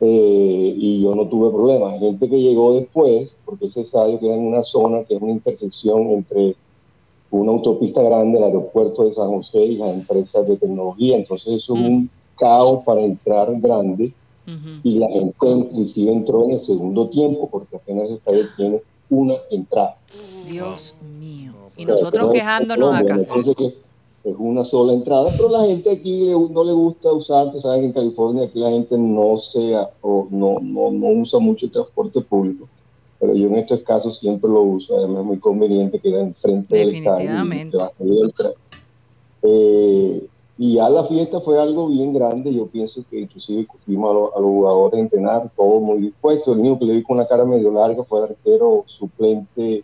eh, 0.00 0.74
y 0.76 1.00
yo 1.02 1.14
no 1.14 1.26
tuve 1.28 1.50
problemas. 1.50 1.94
Hay 1.94 2.00
gente 2.00 2.28
que 2.28 2.40
llegó 2.42 2.74
después, 2.74 3.30
porque 3.46 3.66
ese 3.66 3.82
estadio 3.82 4.18
queda 4.18 4.34
en 4.34 4.46
una 4.46 4.62
zona 4.62 5.04
que 5.04 5.14
es 5.14 5.22
una 5.22 5.32
intersección 5.32 6.10
entre 6.10 6.56
una 7.30 7.52
autopista 7.52 8.02
grande, 8.02 8.38
el 8.38 8.44
aeropuerto 8.44 9.04
de 9.04 9.12
San 9.12 9.28
José 9.28 9.64
y 9.64 9.76
las 9.76 9.94
empresas 9.94 10.46
de 10.46 10.56
tecnología, 10.56 11.16
entonces 11.16 11.54
eso 11.54 11.74
es 11.74 11.80
Mm. 11.80 11.84
un 11.86 12.10
caos 12.36 12.82
para 12.84 13.00
entrar 13.00 13.48
grande 13.60 14.12
Ujú. 14.46 14.80
y 14.82 14.98
la 14.98 15.08
gente 15.08 15.34
inclusive 15.42 16.12
entró 16.12 16.44
en 16.44 16.52
el 16.52 16.60
segundo 16.60 17.08
tiempo 17.08 17.48
porque 17.50 17.76
apenas 17.76 18.04
el 18.04 18.14
estadio 18.14 18.46
tiene 18.56 18.80
una 19.08 19.34
entrada. 19.50 19.96
Dios 20.48 20.94
mío. 21.18 21.52
Y 21.76 21.84
nosotros 21.84 22.32
quejándonos 22.32 22.94
acá. 22.94 23.14
Entonces 23.14 23.54
que 23.56 23.66
es 24.24 24.36
una 24.38 24.64
sola 24.64 24.94
entrada, 24.94 25.30
pero 25.36 25.50
la 25.50 25.64
gente 25.64 25.90
aquí 25.90 26.30
no 26.50 26.64
le 26.64 26.72
gusta 26.72 27.12
usar, 27.12 27.50
tú 27.50 27.60
sabes 27.60 27.80
que 27.80 27.86
en 27.86 27.92
California 27.92 28.44
aquí 28.44 28.58
la 28.58 28.70
gente 28.70 28.96
no 28.96 29.36
se 29.36 29.76
o 30.00 30.26
no, 30.30 30.58
no, 30.60 30.90
no 30.90 31.08
usa 31.08 31.38
mucho 31.38 31.66
el 31.66 31.72
transporte 31.72 32.22
público, 32.22 32.66
pero 33.20 33.34
yo 33.34 33.48
en 33.48 33.56
estos 33.56 33.80
casos 33.80 34.18
siempre 34.18 34.48
lo 34.48 34.62
uso, 34.62 34.96
además 34.96 35.20
es 35.20 35.24
muy 35.26 35.38
conveniente 35.38 35.98
queda 35.98 36.20
enfrente 36.20 36.74
del 36.74 36.94
estadio. 36.94 37.30
Definitivamente. 37.30 37.78
Eh, 39.42 40.26
y 40.56 40.74
ya 40.74 40.88
la 40.88 41.04
fiesta 41.06 41.40
fue 41.40 41.60
algo 41.60 41.88
bien 41.88 42.12
grande, 42.12 42.54
yo 42.54 42.66
pienso 42.66 43.02
que 43.10 43.20
inclusive 43.20 43.66
fuimos 43.84 44.10
a, 44.10 44.14
los- 44.14 44.30
a 44.36 44.40
los 44.40 44.48
jugadores 44.50 44.94
a 44.94 45.02
entrenar, 45.02 45.50
todos 45.56 45.82
muy 45.82 45.98
dispuestos, 45.98 46.54
el 46.54 46.60
único 46.60 46.78
que 46.78 46.84
le 46.86 46.92
vi 46.94 47.02
con 47.02 47.16
una 47.16 47.26
cara 47.26 47.44
medio 47.44 47.70
larga 47.72 48.04
fue 48.04 48.18
el 48.20 48.24
arquero 48.26 48.84
suplente 48.86 49.82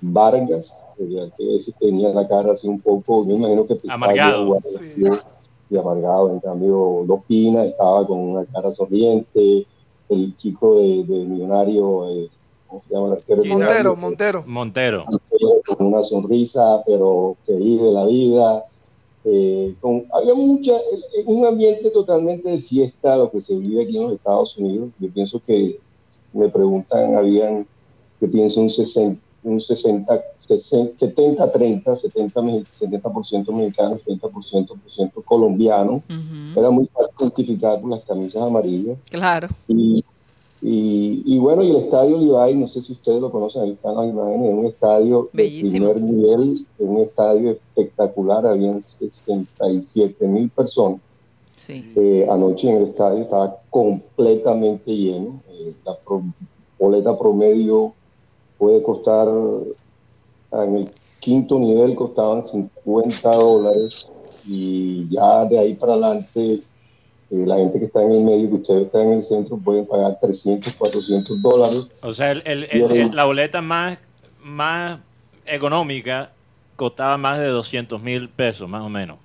Vargas, 0.00 0.76
que 0.96 1.56
ese 1.56 1.72
tenía 1.80 2.10
la 2.10 2.26
cara 2.28 2.52
así 2.52 2.68
un 2.68 2.80
poco, 2.80 3.26
yo 3.26 3.34
imagino 3.34 3.64
que 3.66 3.74
pensaba 3.76 3.94
Amargado. 3.94 4.46
jugar 4.46 4.62
Sí. 4.62 5.04
y 5.68 5.76
amargado, 5.76 6.30
en 6.30 6.40
cambio 6.40 7.02
Lopina 7.06 7.64
estaba 7.64 8.06
con 8.06 8.18
una 8.18 8.44
cara 8.44 8.70
sonriente, 8.72 9.66
el 10.08 10.36
chico 10.36 10.76
de, 10.76 11.02
de 11.04 11.24
Millonario, 11.24 12.08
eh, 12.10 12.30
¿cómo 12.68 12.82
se 12.86 12.94
llama 12.94 13.06
el 13.08 13.12
arquero? 13.14 13.44
Montero, 13.44 13.96
Montero. 13.96 14.44
Montero. 14.46 15.04
con 15.76 15.86
una 15.86 16.02
sonrisa, 16.04 16.82
pero 16.86 17.36
feliz 17.44 17.80
de 17.82 17.92
la 17.92 18.04
vida. 18.04 18.64
Eh, 19.28 19.74
con- 19.80 20.04
había 20.12 20.34
mucha, 20.34 20.76
eh, 20.76 21.24
un 21.26 21.44
ambiente 21.44 21.90
totalmente 21.90 22.48
de 22.48 22.62
fiesta, 22.62 23.16
lo 23.16 23.28
que 23.30 23.40
se 23.40 23.56
vive 23.58 23.82
aquí 23.82 23.96
en 23.96 24.04
los 24.04 24.12
Estados 24.14 24.56
Unidos. 24.56 24.90
Yo 25.00 25.10
pienso 25.12 25.40
que, 25.40 25.80
me 26.32 26.48
preguntan, 26.48 27.16
habían, 27.16 27.66
yo 28.20 28.30
pienso 28.30 28.60
un 28.60 28.70
60, 28.70 29.20
un 29.42 29.60
60, 29.60 30.22
70-30, 30.48 31.96
70, 31.96 32.42
me- 32.42 32.64
70% 32.70 33.52
mexicanos, 33.52 34.00
30% 34.04 34.74
por. 34.86 36.02
Ujú. 36.08 36.60
Era 36.60 36.70
muy 36.70 36.86
fácil 36.86 37.14
identificar 37.20 37.80
por 37.80 37.90
las 37.90 38.00
camisas 38.04 38.42
amarillas. 38.42 38.98
Claro. 39.10 39.48
Y, 39.68 40.04
y, 40.62 40.95
y 41.28 41.38
bueno, 41.38 41.62
y 41.62 41.70
el 41.70 41.76
estadio 41.76 42.18
Levi, 42.18 42.54
no 42.56 42.68
sé 42.68 42.80
si 42.80 42.92
ustedes 42.92 43.20
lo 43.20 43.30
conocen, 43.32 43.62
ahí 43.62 43.72
están 43.72 43.96
las 43.96 44.06
imágenes, 44.08 44.48
es 44.48 44.58
un 44.58 44.66
estadio 44.66 45.28
Bellísimo. 45.32 45.88
de 45.88 45.94
primer 45.94 46.10
nivel, 46.14 46.66
es 46.78 46.86
un 46.88 46.96
estadio 46.98 47.50
espectacular, 47.50 48.46
habían 48.46 48.80
67 48.80 50.26
mil 50.28 50.48
personas. 50.50 51.00
Sí. 51.56 51.92
Eh, 51.96 52.26
anoche 52.30 52.70
en 52.70 52.76
el 52.76 52.82
estadio 52.90 53.22
estaba 53.24 53.56
completamente 53.70 54.90
lleno, 54.96 55.40
eh, 55.50 55.74
la 55.84 55.96
pro- 55.98 56.22
boleta 56.78 57.18
promedio 57.18 57.92
puede 58.58 58.82
costar, 58.82 59.28
en 60.52 60.76
el 60.76 60.90
quinto 61.18 61.58
nivel 61.58 61.94
costaban 61.96 62.44
50 62.44 63.30
dólares 63.34 64.12
y 64.48 65.08
ya 65.10 65.44
de 65.44 65.58
ahí 65.58 65.74
para 65.74 65.94
adelante 65.94 66.60
eh, 67.30 67.44
la 67.46 67.56
gente 67.56 67.78
que 67.78 67.86
está 67.86 68.02
en 68.02 68.12
el 68.12 68.20
medio, 68.22 68.48
que 68.50 68.54
ustedes 68.56 68.86
están 68.86 69.06
en 69.08 69.12
el 69.14 69.24
centro, 69.24 69.58
pueden 69.58 69.86
pagar 69.86 70.18
300, 70.20 70.74
400 70.74 71.42
dólares. 71.42 71.90
O 72.02 72.12
sea, 72.12 72.32
el- 72.32 72.42
el- 72.46 72.64
el- 72.70 72.92
el- 72.92 73.16
la 73.16 73.24
boleta 73.24 73.60
más, 73.62 73.98
más 74.42 75.00
económica 75.46 76.32
costaba 76.76 77.16
más 77.16 77.38
de 77.40 77.46
200 77.48 78.02
mil 78.02 78.28
pesos, 78.28 78.68
más 78.68 78.82
o 78.84 78.88
menos. 78.88 79.16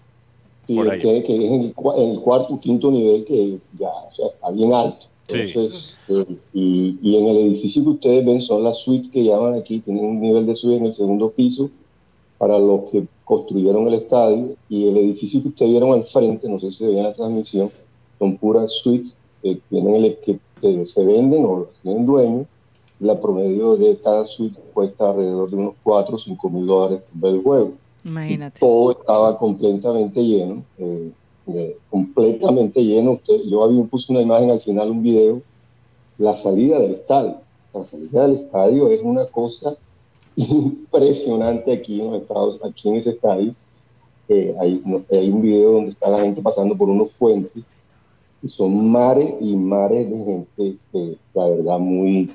Y 0.67 0.77
que, 0.99 1.23
que 1.23 1.35
es 1.45 1.51
en 1.51 1.61
el, 1.63 1.75
cua- 1.75 1.97
en 1.97 2.11
el 2.11 2.19
cuarto, 2.21 2.59
quinto 2.59 2.89
nivel, 2.91 3.25
que 3.25 3.57
ya 3.77 3.89
o 3.89 4.15
sea, 4.15 4.27
está 4.27 4.51
bien 4.51 4.73
alto. 4.73 5.05
Sí. 5.27 5.39
Entonces, 5.41 5.97
eh, 6.07 6.25
y, 6.53 6.97
y 7.01 7.17
en 7.17 7.27
el 7.27 7.37
edificio 7.37 7.83
que 7.83 7.89
ustedes 7.89 8.25
ven 8.25 8.41
son 8.41 8.63
las 8.63 8.77
suites 8.79 9.09
que 9.11 9.23
llaman 9.23 9.53
aquí, 9.55 9.79
tienen 9.79 10.03
un 10.05 10.21
nivel 10.21 10.45
de 10.45 10.55
suite 10.55 10.77
en 10.77 10.85
el 10.87 10.93
segundo 10.93 11.29
piso 11.31 11.69
para 12.37 12.57
los 12.57 12.89
que 12.89 13.03
construyeron 13.25 13.87
el 13.87 13.95
estadio. 13.95 14.55
Y 14.69 14.87
el 14.87 14.97
edificio 14.97 15.41
que 15.41 15.49
ustedes 15.49 15.71
vieron 15.71 15.91
al 15.93 16.03
frente, 16.05 16.47
no 16.49 16.59
sé 16.59 16.71
si 16.71 16.77
se 16.77 16.87
ve 16.87 16.97
en 16.97 17.03
la 17.03 17.13
transmisión, 17.13 17.69
son 18.21 18.37
puras 18.37 18.71
suites 18.83 19.17
que, 19.41 19.59
tienen 19.69 19.95
el, 19.95 20.17
que, 20.19 20.37
se 20.85 21.03
venden 21.03 21.43
o 21.43 21.65
las 21.65 21.79
tienen 21.79 22.05
dueños. 22.05 22.45
La 22.99 23.19
promedio 23.19 23.77
de 23.77 23.97
cada 23.97 24.25
suite 24.25 24.59
cuesta 24.75 25.09
alrededor 25.09 25.49
de 25.49 25.55
unos 25.55 25.73
4 25.81 26.15
o 26.15 26.19
5 26.19 26.49
mil 26.51 26.67
dólares 26.67 27.01
por 27.11 27.21
ver 27.21 27.33
el 27.33 27.41
juego 27.43 27.71
Imagínate. 28.05 28.59
todo 28.59 28.91
estaba 28.91 29.35
completamente 29.39 30.21
lleno, 30.21 30.63
eh, 30.77 31.11
eh, 31.47 31.77
completamente 31.89 32.83
lleno. 32.83 33.13
Usted, 33.13 33.41
yo 33.49 33.63
había 33.63 33.83
puse 33.85 34.11
una 34.11 34.21
imagen 34.21 34.51
al 34.51 34.61
final, 34.61 34.91
un 34.91 35.01
video, 35.01 35.41
la 36.19 36.37
salida 36.37 36.77
del 36.77 36.91
estadio. 36.93 37.37
La 37.73 37.85
salida 37.85 38.27
del 38.27 38.35
estadio 38.41 38.87
es 38.89 39.01
una 39.01 39.25
cosa 39.25 39.75
impresionante 40.35 41.73
aquí 41.73 42.01
en 42.01 42.11
los 42.11 42.21
Estados, 42.21 42.59
aquí 42.63 42.87
en 42.89 42.95
ese 42.97 43.09
estadio. 43.11 43.55
Eh, 44.29 44.55
hay, 44.59 44.79
no- 44.85 45.01
hay 45.11 45.29
un 45.29 45.41
video 45.41 45.71
donde 45.71 45.91
está 45.91 46.07
la 46.09 46.19
gente 46.19 46.39
pasando 46.41 46.75
por 46.77 46.87
unos 46.87 47.09
puentes 47.17 47.51
y 47.55 47.63
son 48.47 48.91
mares 48.91 49.35
y 49.39 49.55
mares 49.55 50.09
de 50.09 50.17
gente, 50.23 50.77
eh, 50.93 51.15
la 51.33 51.47
verdad, 51.47 51.79
muy, 51.79 52.31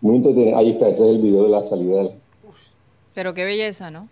muy 0.00 0.16
entretenida. 0.16 0.58
Ahí 0.58 0.70
está, 0.70 0.88
ese 0.88 1.02
es 1.08 1.16
el 1.16 1.22
video 1.22 1.44
de 1.44 1.48
la 1.50 1.64
salida 1.66 1.96
del 2.02 2.10
Pero 3.14 3.34
qué 3.34 3.44
belleza, 3.44 3.90
¿no? 3.90 4.08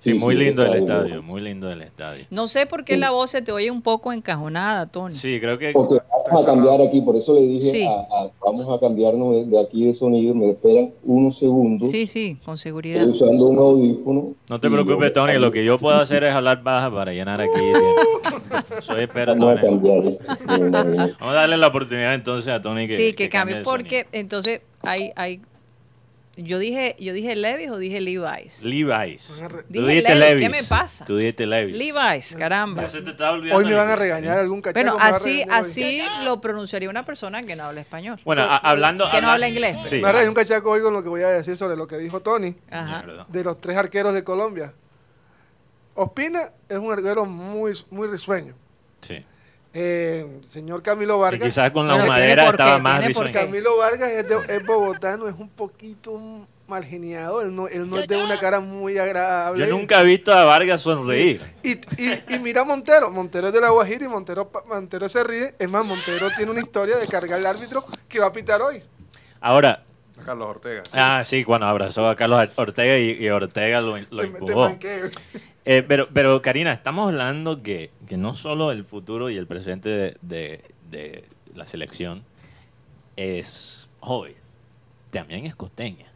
Sí, 0.00 0.12
Sí, 0.12 0.18
muy 0.18 0.36
sí, 0.36 0.44
lindo 0.44 0.62
el 0.64 0.74
estadio. 0.74 1.02
estadio, 1.04 1.22
muy 1.24 1.40
lindo 1.40 1.70
el 1.72 1.82
estadio. 1.82 2.24
No 2.30 2.46
sé 2.46 2.66
por 2.66 2.84
qué 2.84 2.96
la 2.96 3.10
voz 3.10 3.32
se 3.32 3.42
te 3.42 3.50
oye 3.50 3.70
un 3.70 3.82
poco 3.82 4.12
encajonada, 4.12 4.86
Tony. 4.86 5.12
Sí, 5.12 5.40
creo 5.40 5.58
que 5.58 5.72
Porque 5.72 5.98
a 6.32 6.44
cambiar 6.44 6.80
aquí, 6.80 7.00
por 7.00 7.16
eso 7.16 7.34
le 7.34 7.42
dije, 7.42 7.70
Sí. 7.70 7.84
a- 7.84 8.00
a- 8.00 8.30
vamos 8.44 8.66
a 8.68 8.78
cambiarnos 8.80 9.32
de, 9.34 9.44
de 9.46 9.60
aquí 9.60 9.84
de 9.84 9.94
sonido, 9.94 10.34
me 10.34 10.50
esperan 10.50 10.92
unos 11.04 11.38
segundos, 11.38 11.90
Sí, 11.90 12.06
sí, 12.06 12.36
con 12.44 12.56
seguridad. 12.56 13.02
estoy 13.02 13.12
usando 13.28 13.46
un 13.46 13.58
audífono. 13.58 14.34
no 14.48 14.60
te 14.60 14.70
preocupes, 14.70 15.12
Tony, 15.12 15.34
lo 15.38 15.50
que 15.50 15.64
yo 15.64 15.78
puedo 15.78 15.96
hacer 15.98 16.24
es 16.24 16.34
hablar 16.34 16.62
baja 16.62 16.90
para 16.90 17.12
llenar 17.12 17.40
aquí. 17.40 17.50
Soy 18.82 19.02
experto 19.02 19.32
Vamos 19.34 19.48
a 19.48 19.52
en 19.52 19.58
eso. 19.58 19.66
cambiar. 19.66 21.14
Vamos 21.18 21.20
a 21.20 21.32
darle 21.32 21.56
la 21.56 21.66
oportunidad 21.68 22.14
entonces 22.14 22.52
a 22.52 22.60
Tony 22.62 22.86
que 22.86 22.96
sí, 22.96 23.12
que, 23.12 23.28
cambie 23.28 23.58
el 23.58 23.62
porque 23.64 24.06
entonces 24.12 24.60
hay, 24.86 25.10
hay, 25.16 25.40
yo 26.38 26.58
dije, 26.58 26.96
yo 26.98 27.12
dije 27.12 27.36
Levi's 27.36 27.70
o 27.70 27.76
dije 27.78 28.00
Levi's. 28.00 28.62
Levi's. 28.62 29.26
Tú 29.26 29.34
Dije 29.68 29.86
dijiste 29.86 30.14
Levi's, 30.14 30.40
Levi's. 30.40 30.40
¿qué 30.40 30.48
me 30.48 30.68
pasa? 30.68 31.04
Tú 31.04 31.16
dijiste 31.18 31.46
Levi's. 31.46 31.76
Levi's, 31.76 32.36
caramba. 32.38 32.82
Ya 32.82 32.88
se 32.88 33.02
te 33.02 33.10
estaba 33.10 33.32
olvidando. 33.32 33.58
Hoy 33.58 33.64
me 33.66 33.74
van 33.74 33.90
a 33.90 33.96
regañar 33.96 34.38
algún 34.38 34.60
cachaco. 34.62 34.78
Bueno, 34.90 34.96
así, 35.00 35.42
así 35.50 36.02
lo 36.24 36.40
pronunciaría 36.40 36.88
una 36.88 37.04
persona 37.04 37.42
que 37.42 37.54
no 37.56 37.64
habla 37.64 37.80
español. 37.80 38.20
Bueno, 38.24 38.42
a- 38.42 38.56
hablando. 38.56 39.08
Que 39.10 39.20
no 39.20 39.30
habla- 39.30 39.48
inglés. 39.48 39.76
Sí. 39.88 39.96
Me 39.96 40.02
va 40.02 40.08
a 40.10 40.12
regañar 40.12 40.28
un 40.30 40.34
cachaco 40.34 40.70
hoy 40.70 40.80
con 40.80 40.92
lo 40.94 41.02
que 41.02 41.08
voy 41.08 41.22
a 41.22 41.28
decir 41.28 41.56
sobre 41.56 41.76
lo 41.76 41.86
que 41.86 41.98
dijo 41.98 42.20
Tony, 42.20 42.54
Ajá. 42.70 43.04
De 43.28 43.44
los 43.44 43.60
tres 43.60 43.76
arqueros 43.76 44.14
de 44.14 44.24
Colombia. 44.24 44.72
Ospina 45.94 46.42
es 46.68 46.78
un 46.78 46.92
arquero 46.92 47.24
muy, 47.24 47.72
muy 47.90 48.06
risueño. 48.06 48.54
Sí. 49.00 49.24
Eh, 49.74 50.40
señor 50.44 50.82
Camilo 50.82 51.18
Y 51.18 51.20
Vargas. 51.20 51.42
quizás 51.48 51.70
con 51.72 51.86
la 51.86 51.94
Bueno, 51.94 52.12
qué, 52.14 52.32
estaba 52.32 52.78
más 52.78 53.04
qué. 53.06 53.32
Camilo 53.32 53.76
Vargas 53.76 54.10
es, 54.10 54.28
de- 54.28 54.56
es 54.56 54.64
bogotano, 54.66 55.28
es 55.28 55.34
un 55.38 55.48
poquito 55.50 56.18
mal 56.66 56.84
geniado, 56.84 57.40
él 57.42 57.54
no, 57.54 57.66
él 57.68 57.88
no 57.88 57.98
es 57.98 58.06
de 58.08 58.16
una 58.16 58.38
cara 58.38 58.60
muy 58.60 58.98
agradable. 58.98 59.66
Yo 59.66 59.70
nunca 59.74 60.02
he 60.02 60.04
visto 60.04 60.32
a 60.32 60.44
Vargas 60.44 60.80
sonreír. 60.82 61.40
Y, 61.62 61.72
y, 61.72 62.22
y 62.28 62.38
mira 62.40 62.60
a 62.62 62.64
Montero, 62.64 63.10
Montero 63.10 63.46
es 63.48 63.52
de 63.54 63.60
la 63.60 63.70
Guajira 63.70 64.04
y 64.04 64.08
Montero, 64.08 64.50
Montero 64.66 65.08
se 65.08 65.24
ríe. 65.24 65.54
Es 65.58 65.70
más, 65.70 65.84
Montero 65.84 66.28
tiene 66.36 66.50
una 66.50 66.60
historia 66.60 66.96
de 66.98 67.06
cargar 67.06 67.38
al 67.38 67.46
árbitro 67.46 67.84
que 68.08 68.20
va 68.20 68.26
a 68.26 68.32
pitar 68.32 68.60
hoy. 68.60 68.82
Ahora, 69.40 69.82
A 70.20 70.24
Carlos 70.24 70.48
Ortega. 70.48 70.82
sí. 70.84 70.90
ah, 70.94 71.22
sí, 71.24 71.44
cuando 71.44 71.66
abrazó 71.66 72.06
a 72.06 72.16
Carlos 72.16 72.48
Ortega 72.56 72.98
y, 72.98 73.12
y 73.24 73.30
Ortega 73.30 73.80
lo, 73.80 73.96
lo 74.10 74.22
empujó. 74.22 74.76
Eh, 75.70 75.82
pero, 75.86 76.08
pero 76.12 76.40
Karina, 76.40 76.72
estamos 76.72 77.08
hablando 77.08 77.62
que, 77.62 77.90
que 78.06 78.16
no 78.16 78.34
solo 78.34 78.72
el 78.72 78.84
futuro 78.84 79.28
y 79.28 79.36
el 79.36 79.46
presente 79.46 79.90
de, 79.90 80.16
de- 80.22 80.64
de 80.90 81.24
la 81.54 81.66
selección 81.66 82.22
es 83.16 83.88
joven, 84.00 84.34
también 85.10 85.46
es 85.46 85.54
costeña. 85.54 86.06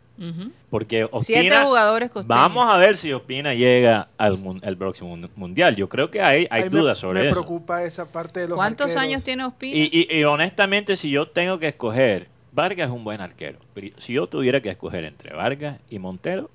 Porque 0.71 1.09
Siete 1.21 1.49
Ospina, 1.49 1.65
jugadores 1.65 2.11
costeños. 2.11 2.29
vamos 2.39 2.73
a 2.73 2.77
ver 2.77 2.97
si 2.97 3.13
Ospina 3.13 3.55
llega 3.55 4.09
al 4.19 4.39
el 4.63 4.77
próximo 4.77 5.17
mun- 5.17 5.31
mundial. 5.35 5.75
Yo 5.75 5.89
creo 5.89 6.11
que 6.13 6.21
hay, 6.23 6.47
hay 6.49 6.65
me- 6.65 6.69
dudas 6.71 6.97
sobre 6.99 7.21
me 7.21 7.27
eso. 7.27 7.35
preocupa 7.35 7.83
esa 7.83 8.13
parte 8.13 8.39
de 8.41 8.49
los 8.49 8.57
¿Cuántos 8.57 8.93
arqueros. 8.93 9.03
años 9.03 9.25
tiene 9.25 9.45
Ospina? 9.45 9.77
Y, 9.77 9.91
y- 10.11 10.17
y 10.17 10.25
honestamente, 10.25 10.95
si 10.97 11.11
yo 11.11 11.27
tengo 11.29 11.59
que 11.59 11.69
escoger, 11.69 12.29
Vargas 12.53 12.89
es 12.89 12.95
un 12.95 13.03
buen 13.03 13.21
arquero. 13.21 13.59
Pero 13.75 13.89
si 13.99 14.13
yo 14.13 14.29
tuviera 14.29 14.61
que 14.61 14.71
escoger 14.71 15.05
entre 15.05 15.35
Vargas 15.35 15.79
y 15.91 15.99
Montero, 15.99 16.51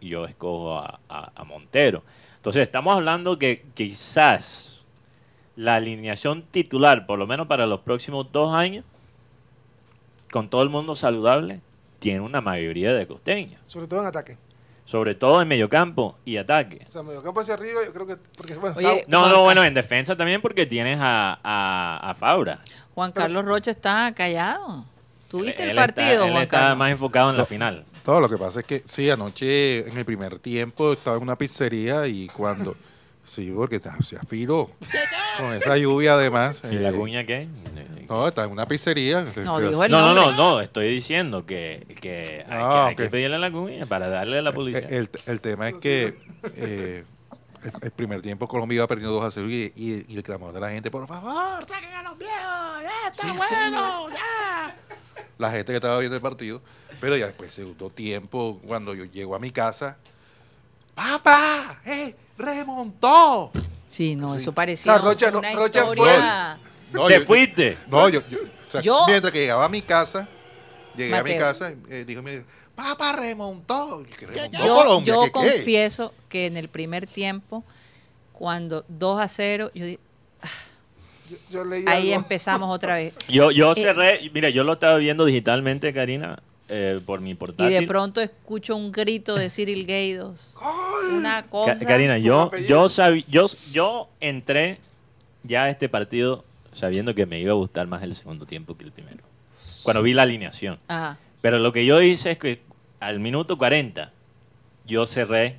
yo 0.00 0.24
escojo 0.24 0.78
a, 0.78 0.98
a- 1.08 1.32
a 1.34 1.44
Montero. 1.44 2.02
Entonces, 2.40 2.62
estamos 2.62 2.94
hablando 2.96 3.38
que 3.38 3.64
quizás 3.74 4.80
la 5.56 5.74
alineación 5.76 6.42
titular, 6.42 7.04
por 7.06 7.18
lo 7.18 7.26
menos 7.26 7.46
para 7.46 7.66
los 7.66 7.80
próximos 7.80 8.32
dos 8.32 8.54
años, 8.54 8.84
con 10.32 10.48
todo 10.48 10.62
el 10.62 10.70
mundo 10.70 10.94
saludable, 10.96 11.60
tiene 11.98 12.20
una 12.20 12.40
mayoría 12.40 12.94
de 12.94 13.06
costeños. 13.06 13.60
Sobre 13.66 13.86
todo 13.86 14.00
en 14.00 14.06
ataque. 14.06 14.38
Sobre 14.86 15.14
todo 15.14 15.42
en 15.42 15.48
mediocampo 15.48 16.16
y 16.24 16.38
ataque. 16.38 16.84
O 16.88 16.90
sea, 16.90 17.02
mediocampo 17.02 17.40
hacia 17.40 17.54
arriba, 17.54 17.80
yo 17.84 17.92
creo 17.92 18.06
que. 18.06 18.16
Porque, 18.36 18.54
bueno, 18.56 18.74
Oye, 18.78 19.00
está- 19.00 19.04
No, 19.10 19.20
Juan 19.20 19.32
no, 19.32 19.42
bueno, 19.42 19.64
en 19.64 19.74
defensa 19.74 20.16
también 20.16 20.40
porque 20.40 20.66
tienes 20.66 20.98
a, 21.00 21.38
a, 21.44 22.10
a 22.10 22.14
Fabra. 22.14 22.60
Juan 22.94 23.12
Carlos 23.12 23.44
Rocha 23.44 23.70
está 23.70 24.12
callado. 24.14 24.84
¿Tuviste 25.28 25.62
el 25.70 25.76
partido, 25.76 26.08
está, 26.10 26.24
él 26.26 26.30
Juan 26.32 26.42
está 26.42 26.58
Carlos? 26.58 26.78
más 26.78 26.90
enfocado 26.90 27.30
en 27.30 27.36
la 27.36 27.44
final. 27.44 27.84
Todo 28.10 28.18
lo 28.22 28.28
que 28.28 28.38
pasa 28.38 28.58
es 28.58 28.66
que 28.66 28.82
sí, 28.84 29.08
anoche 29.08 29.88
en 29.88 29.96
el 29.96 30.04
primer 30.04 30.40
tiempo 30.40 30.92
estaba 30.94 31.16
en 31.16 31.22
una 31.22 31.38
pizzería 31.38 32.08
y 32.08 32.26
cuando. 32.26 32.74
sí, 33.24 33.52
porque 33.54 33.78
se 33.78 34.16
afiló. 34.16 34.68
Con 35.38 35.52
esa 35.54 35.76
lluvia 35.76 36.14
además. 36.14 36.60
¿Y 36.68 36.74
la 36.74 36.88
eh, 36.88 36.92
cuña 36.92 37.24
qué? 37.24 37.46
No, 38.08 38.26
estaba 38.26 38.48
en 38.48 38.52
una 38.52 38.66
pizzería. 38.66 39.24
No, 39.44 39.60
dijo 39.60 39.84
el 39.84 39.92
No, 39.92 40.00
no, 40.00 40.12
no, 40.12 40.32
no, 40.32 40.60
estoy 40.60 40.88
diciendo 40.88 41.46
que, 41.46 41.86
que 42.00 42.44
hay, 42.48 42.58
Ah, 42.58 42.70
que, 42.86 42.88
hay 42.90 42.96
que 42.96 43.04
ok. 43.04 43.10
pedirle 43.10 43.38
la 43.38 43.52
cuña 43.52 43.86
para 43.86 44.08
darle 44.08 44.42
la 44.42 44.50
publicidad. 44.50 44.90
Eh, 44.92 44.96
El, 44.96 45.10
el 45.26 45.40
tema 45.40 45.68
es 45.68 45.76
que 45.76 46.12
eh, 46.56 47.04
el, 47.64 47.72
el 47.82 47.90
primer 47.90 48.22
tiempo 48.22 48.46
Colombia 48.48 48.76
iba 48.76 48.86
perdiendo 48.86 49.14
2 49.16 49.24
a 49.24 49.30
0 49.30 49.48
y, 49.50 49.72
y- 49.76 50.04
y 50.08 50.16
el 50.16 50.22
clamor 50.22 50.52
de 50.52 50.60
la 50.60 50.70
gente, 50.70 50.90
por 50.90 51.06
favor, 51.06 51.64
saquen 51.68 51.92
a 51.94 52.02
los 52.02 52.18
viejos, 52.18 52.82
ya 52.82 53.08
está 53.10 53.32
bueno, 53.32 54.10
ya. 54.10 54.76
La 55.38 55.50
gente 55.50 55.72
que 55.72 55.76
estaba 55.76 55.98
viendo 55.98 56.16
el 56.16 56.22
partido, 56.22 56.60
pero 57.00 57.16
ya 57.16 57.26
después, 57.26 57.52
segundo 57.52 57.88
tiempo, 57.90 58.60
cuando 58.66 58.94
yo 58.94 59.04
llego 59.04 59.34
a 59.34 59.38
mi 59.38 59.50
casa, 59.50 59.96
¡Papá! 60.94 61.80
¡Eh! 61.84 62.14
¡Remontó! 62.36 63.50
Sí, 63.88 64.14
no, 64.16 64.32
Sí. 64.32 64.38
eso 64.38 64.52
parecía 64.52 64.98
no- 64.98 65.38
una 65.38 65.52
Rocha 65.52 65.84
fue- 65.84 65.96
historia. 65.96 66.58
No, 66.92 67.06
¡Te 67.06 67.20
yo- 67.20 67.24
fuiste! 67.26 67.78
No, 67.88 68.08
yo, 68.08 68.20
yo- 68.28 68.38
o 68.68 68.70
sea, 68.70 68.80
Yo- 68.80 69.04
mientras 69.06 69.32
que 69.32 69.40
llegaba 69.40 69.64
a 69.64 69.68
mi 69.68 69.82
casa, 69.82 70.28
llegué 70.96 71.16
a 71.16 71.22
mi 71.22 71.38
casa, 71.38 71.72
eh, 71.88 72.04
dijo 72.06 72.22
mi 72.22 72.32
papá 72.84 73.12
remontó. 73.14 74.04
¿Qué 74.18 74.26
remontó 74.26 74.58
Yo, 74.66 74.74
Colombia? 74.74 75.14
yo 75.14 75.20
¿Qué, 75.20 75.26
qué? 75.26 75.32
confieso 75.32 76.14
que 76.28 76.46
en 76.46 76.56
el 76.56 76.68
primer 76.68 77.06
tiempo, 77.06 77.64
cuando 78.32 78.84
2 78.88 79.20
a 79.20 79.28
0, 79.28 79.70
yo 79.74 79.86
di- 79.86 79.98
yo, 81.30 81.36
yo 81.50 81.64
leí 81.64 81.84
ahí 81.86 82.12
algo. 82.12 82.22
empezamos 82.24 82.68
otra 82.74 82.96
vez. 82.96 83.14
Yo, 83.28 83.50
yo 83.50 83.72
Eh, 83.72 83.74
cerré, 83.76 84.30
mira, 84.32 84.50
yo 84.50 84.64
lo 84.64 84.72
estaba 84.74 84.96
viendo 84.96 85.24
digitalmente, 85.24 85.92
Karina, 85.92 86.42
eh, 86.68 87.00
por 87.04 87.20
mi 87.20 87.30
Y 87.30 87.34
portátil. 87.34 87.80
de 87.80 87.86
pronto 87.86 88.20
escucho 88.20 88.76
un 88.76 88.90
grito 88.92 89.34
de 89.36 89.50
Cyril 89.50 89.86
Gaydos. 89.86 90.54
Una 91.12 91.42
cosa. 91.44 91.76
Karina, 91.84 92.18
yo, 92.18 92.50
yo, 92.68 92.86
sabí- 92.88 93.24
yo, 93.28 93.46
yo 93.72 94.08
entré 94.20 94.78
ya 95.42 95.64
a 95.64 95.70
este 95.70 95.88
partido 95.88 96.44
sabiendo 96.72 97.14
que 97.14 97.26
me 97.26 97.40
iba 97.40 97.50
a 97.52 97.56
gustar 97.56 97.86
más 97.86 98.02
el 98.02 98.14
segundo 98.14 98.46
tiempo 98.46 98.76
que 98.76 98.84
el 98.84 98.92
primero. 98.92 99.24
Cuando 99.82 100.02
vi 100.02 100.12
la 100.12 100.22
alineación. 100.22 100.78
Ajá. 100.88 101.18
Pero 101.40 101.58
lo 101.58 101.72
que 101.72 101.86
yo 101.86 102.02
hice 102.02 102.32
es 102.32 102.38
que 102.38 102.60
al 103.00 103.18
minuto 103.20 103.58
40 103.58 104.12
yo 104.86 105.06
cerré 105.06 105.58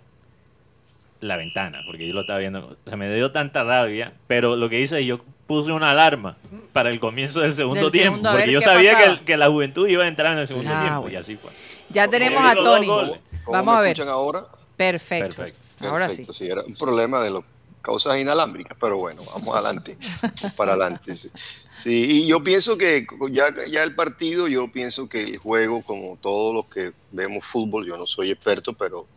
la 1.20 1.36
ventana, 1.38 1.80
porque 1.86 2.08
yo 2.08 2.14
lo 2.14 2.22
estaba 2.22 2.40
viendo. 2.40 2.78
O 2.86 2.90
sea, 2.90 2.98
me 2.98 3.14
dio 3.14 3.32
tanta 3.32 3.64
rabia, 3.64 4.14
pero 4.28 4.56
lo 4.56 4.70
que 4.70 4.80
hice 4.82 5.00
es 5.00 5.06
yo 5.06 5.20
puse 5.46 5.72
una 5.72 5.92
alarma 5.92 6.38
para 6.74 6.90
el 6.90 7.00
comienzo 7.00 7.42
del 7.42 7.54
segundo 7.54 7.82
Del 7.84 7.92
tiempo, 7.92 8.10
segundo, 8.18 8.32
porque 8.32 8.52
yo 8.52 8.62
sabía 8.62 8.98
que, 9.20 9.26
que 9.26 9.38
la 9.38 9.50
juventud 9.50 9.88
iba 9.88 10.04
a 10.04 10.08
entrar 10.08 10.34
en 10.34 10.40
el 10.40 10.48
segundo 10.48 10.72
Ah, 10.74 10.82
tiempo, 10.82 11.02
bueno. 11.02 11.14
y 11.18 11.20
así 11.20 11.36
fue. 11.38 11.52
Ya 11.90 12.08
tenemos 12.08 12.44
a 12.44 12.56
Tony. 12.56 12.88
goles. 12.88 13.20
¿Cómo 13.44 13.58
Vamos 13.58 13.76
a 13.76 13.82
ver. 13.82 13.92
escuchan 13.92 14.12
ahora? 14.14 14.42
Perfecto. 14.78 15.36
Perfecto. 15.36 15.60
Ahora 15.88 16.10
sí. 16.10 16.18
Perfecto, 16.18 16.34
sí. 16.34 16.48
era 16.48 16.62
un 16.64 16.76
problema 16.76 17.20
de 17.22 17.32
las 17.32 17.42
causas 17.82 18.18
inalámbricas, 18.18 18.78
pero 18.80 18.98
bueno, 18.98 19.22
vamos 19.34 19.56
adelante, 19.56 19.98
vamos 20.22 20.54
para 20.58 20.72
adelante. 20.74 21.16
Sí. 21.16 21.30
Sí, 21.76 22.24
y 22.24 22.28
yo 22.28 22.44
pienso 22.44 22.78
que 22.78 23.08
ya, 23.32 23.54
ya 23.66 23.84
el 23.84 23.96
partido, 23.96 24.48
yo 24.48 24.72
pienso 24.72 25.08
que 25.08 25.24
el 25.24 25.38
juego, 25.38 25.82
como 25.84 26.18
todos 26.18 26.54
los 26.54 26.66
que 26.68 26.94
vemos 27.12 27.46
fútbol, 27.46 27.88
yo 27.88 27.98
no 27.98 28.06
soy 28.06 28.32
experto, 28.32 28.74
pero 28.74 29.08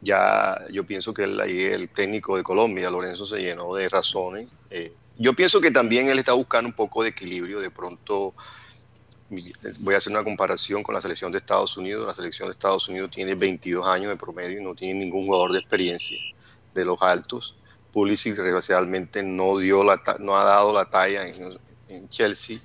ya 0.00 0.56
yo 0.72 0.84
pienso 0.84 1.12
que 1.12 1.24
el, 1.24 1.38
el 1.40 1.88
técnico 1.90 2.36
de 2.36 2.42
Colombia, 2.42 2.90
Lorenzo, 2.90 3.26
se 3.26 3.38
llenó 3.40 3.74
de 3.74 3.88
razones. 3.88 4.48
Eh, 4.70 4.92
yo 5.18 5.34
pienso 5.34 5.60
que 5.60 5.70
también 5.70 6.08
él 6.08 6.18
está 6.18 6.32
buscando 6.32 6.68
un 6.68 6.74
poco 6.74 7.02
de 7.02 7.10
equilibrio, 7.10 7.60
de 7.60 7.70
pronto 7.70 8.34
voy 9.78 9.94
a 9.94 9.98
hacer 9.98 10.12
una 10.12 10.24
comparación 10.24 10.82
con 10.82 10.94
la 10.94 11.00
selección 11.00 11.30
de 11.30 11.38
Estados 11.38 11.76
Unidos. 11.76 12.06
La 12.06 12.14
selección 12.14 12.48
de 12.48 12.52
Estados 12.52 12.88
Unidos 12.88 13.10
tiene 13.10 13.34
22 13.34 13.86
años 13.86 14.10
de 14.10 14.16
promedio 14.16 14.60
y 14.60 14.64
no 14.64 14.74
tiene 14.74 15.00
ningún 15.00 15.26
jugador 15.26 15.52
de 15.52 15.60
experiencia 15.60 16.18
de 16.74 16.84
los 16.84 17.00
altos. 17.00 17.56
Pulisic 17.92 18.34
desgraciadamente 18.36 19.22
no, 19.22 19.58
dio 19.58 19.84
la 19.84 20.00
no 20.18 20.36
ha 20.36 20.44
dado 20.44 20.72
la 20.72 20.88
talla 20.88 21.26
en, 21.26 21.58
en 21.90 22.08
Chelsea 22.08 22.58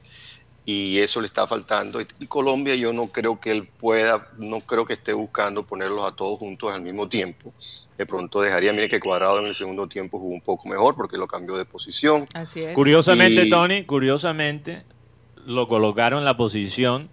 y 0.68 0.98
eso 1.00 1.22
le 1.22 1.28
está 1.28 1.46
faltando. 1.46 2.02
Y, 2.02 2.26
Colombia 2.28 2.76
yo 2.76 2.92
no 2.92 3.08
creo 3.08 3.40
que 3.40 3.52
él 3.52 3.68
pueda, 3.68 4.28
no 4.38 4.60
creo 4.62 4.86
que 4.86 4.94
esté 4.94 5.14
buscando 5.14 5.64
ponerlos 5.64 6.04
a 6.12 6.16
todos 6.16 6.40
juntos 6.40 6.72
al 6.74 6.82
mismo 6.82 7.08
tiempo. 7.08 7.54
De 7.98 8.06
pronto 8.06 8.42
dejaría, 8.42 8.74
mire 8.74 8.90
que 8.90 9.00
Cuadrado 9.00 9.40
en 9.40 9.46
el 9.46 9.54
segundo 9.54 9.88
tiempo 9.88 10.18
jugó 10.20 10.34
un 10.34 10.42
poco 10.42 10.68
mejor 10.68 10.96
porque 10.96 11.18
lo 11.18 11.28
cambió 11.28 11.56
de 11.58 11.66
posición. 11.66 12.28
Así 12.34 12.62
es. 12.62 12.74
Curiosamente, 12.74 13.46
Y- 13.46 13.50
Tony, 13.50 13.84
curiosamente, 13.84 14.84
lo 15.46 15.68
colocaron 15.68 16.20
en 16.20 16.26
la 16.26 16.36
posición 16.36 17.10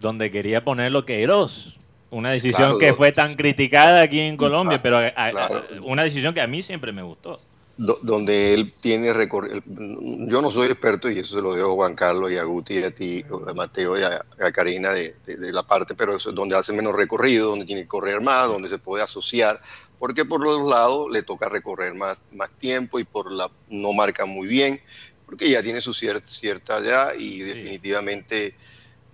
donde 0.00 0.30
quería 0.30 0.64
ponerlo 0.64 1.04
Queiroz. 1.04 1.76
Una 2.10 2.30
decisión 2.30 2.56
Claro, 2.70 2.78
que 2.78 2.92
fue 2.94 3.10
tan 3.12 3.34
criticada 3.34 4.00
aquí 4.02 4.20
en 4.20 4.36
Colombia, 4.36 4.78
Ah, 4.78 4.82
pero 4.82 4.98
a- 4.98 5.12
a- 5.16 5.30
claro. 5.30 5.64
una 5.82 6.04
decisión 6.04 6.32
que 6.32 6.40
a 6.40 6.46
mí 6.46 6.62
siempre 6.62 6.92
me 6.92 7.02
gustó. 7.02 7.38
Do- 7.76 7.98
donde 8.02 8.54
él 8.54 8.74
tiene 8.80 9.12
recorrido. 9.12 9.60
Yo 9.66 10.40
no 10.40 10.50
soy 10.50 10.68
experto 10.68 11.10
y 11.10 11.18
eso 11.18 11.36
se 11.36 11.42
lo 11.42 11.54
dejo 11.54 11.72
a 11.72 11.74
Juan 11.74 11.94
Carlos 11.94 12.30
y 12.30 12.36
a 12.38 12.44
Guti 12.44 12.78
y 12.78 12.82
a 12.84 12.90
ti, 12.94 13.24
a 13.48 13.52
Mateo 13.54 13.98
y 13.98 14.02
a, 14.02 14.24
a 14.40 14.52
Karina 14.52 14.92
de, 14.92 15.16
de- 15.24 15.36
de 15.36 15.52
la 15.52 15.62
parte, 15.64 15.94
pero 15.94 16.16
eso 16.16 16.30
es 16.30 16.34
donde 16.36 16.56
hace 16.56 16.72
menos 16.72 16.94
recorrido, 16.94 17.50
donde 17.50 17.64
tiene 17.64 17.82
que 17.82 17.88
correr 17.88 18.20
más, 18.20 18.46
donde 18.48 18.68
se 18.68 18.78
puede 18.78 19.02
asociar, 19.02 19.60
porque 19.98 20.24
por 20.24 20.42
los 20.44 20.68
lados 20.68 21.10
le 21.10 21.22
toca 21.22 21.48
recorrer 21.48 21.94
más, 21.94 22.22
más 22.30 22.50
tiempo 22.58 22.98
y 22.98 23.04
por 23.04 23.32
la 23.32 23.50
no 23.68 23.92
marca 23.92 24.24
muy 24.26 24.46
bien, 24.46 24.80
porque 25.24 25.48
ya 25.50 25.62
tiene 25.62 25.80
su 25.80 25.92
cier- 25.92 26.22
cierta 26.26 26.78
edad 26.78 27.14
y 27.18 27.40
definitivamente 27.40 28.56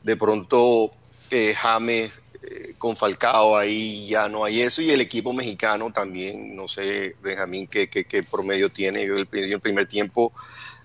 de 0.03 0.17
pronto 0.17 0.91
eh, 1.31 1.55
James 1.57 2.21
eh, 2.43 2.75
con 2.79 2.97
Falcao 2.97 3.55
ahí 3.57 4.09
ya 4.09 4.29
no 4.29 4.45
hay 4.45 4.63
eso 4.63 4.81
y 4.81 4.91
el 4.91 5.03
equipo 5.03 5.33
mexicano 5.35 5.93
también, 5.93 6.57
no 6.57 6.69
sé, 6.69 7.15
Benjamín, 7.23 7.67
qué, 7.67 7.91
qué, 7.91 8.05
qué 8.05 8.23
promedio 8.23 8.71
tiene. 8.71 9.07
Yo 9.07 9.17
el, 9.17 9.27
primer 9.27 9.87
tiempo, 9.87 10.33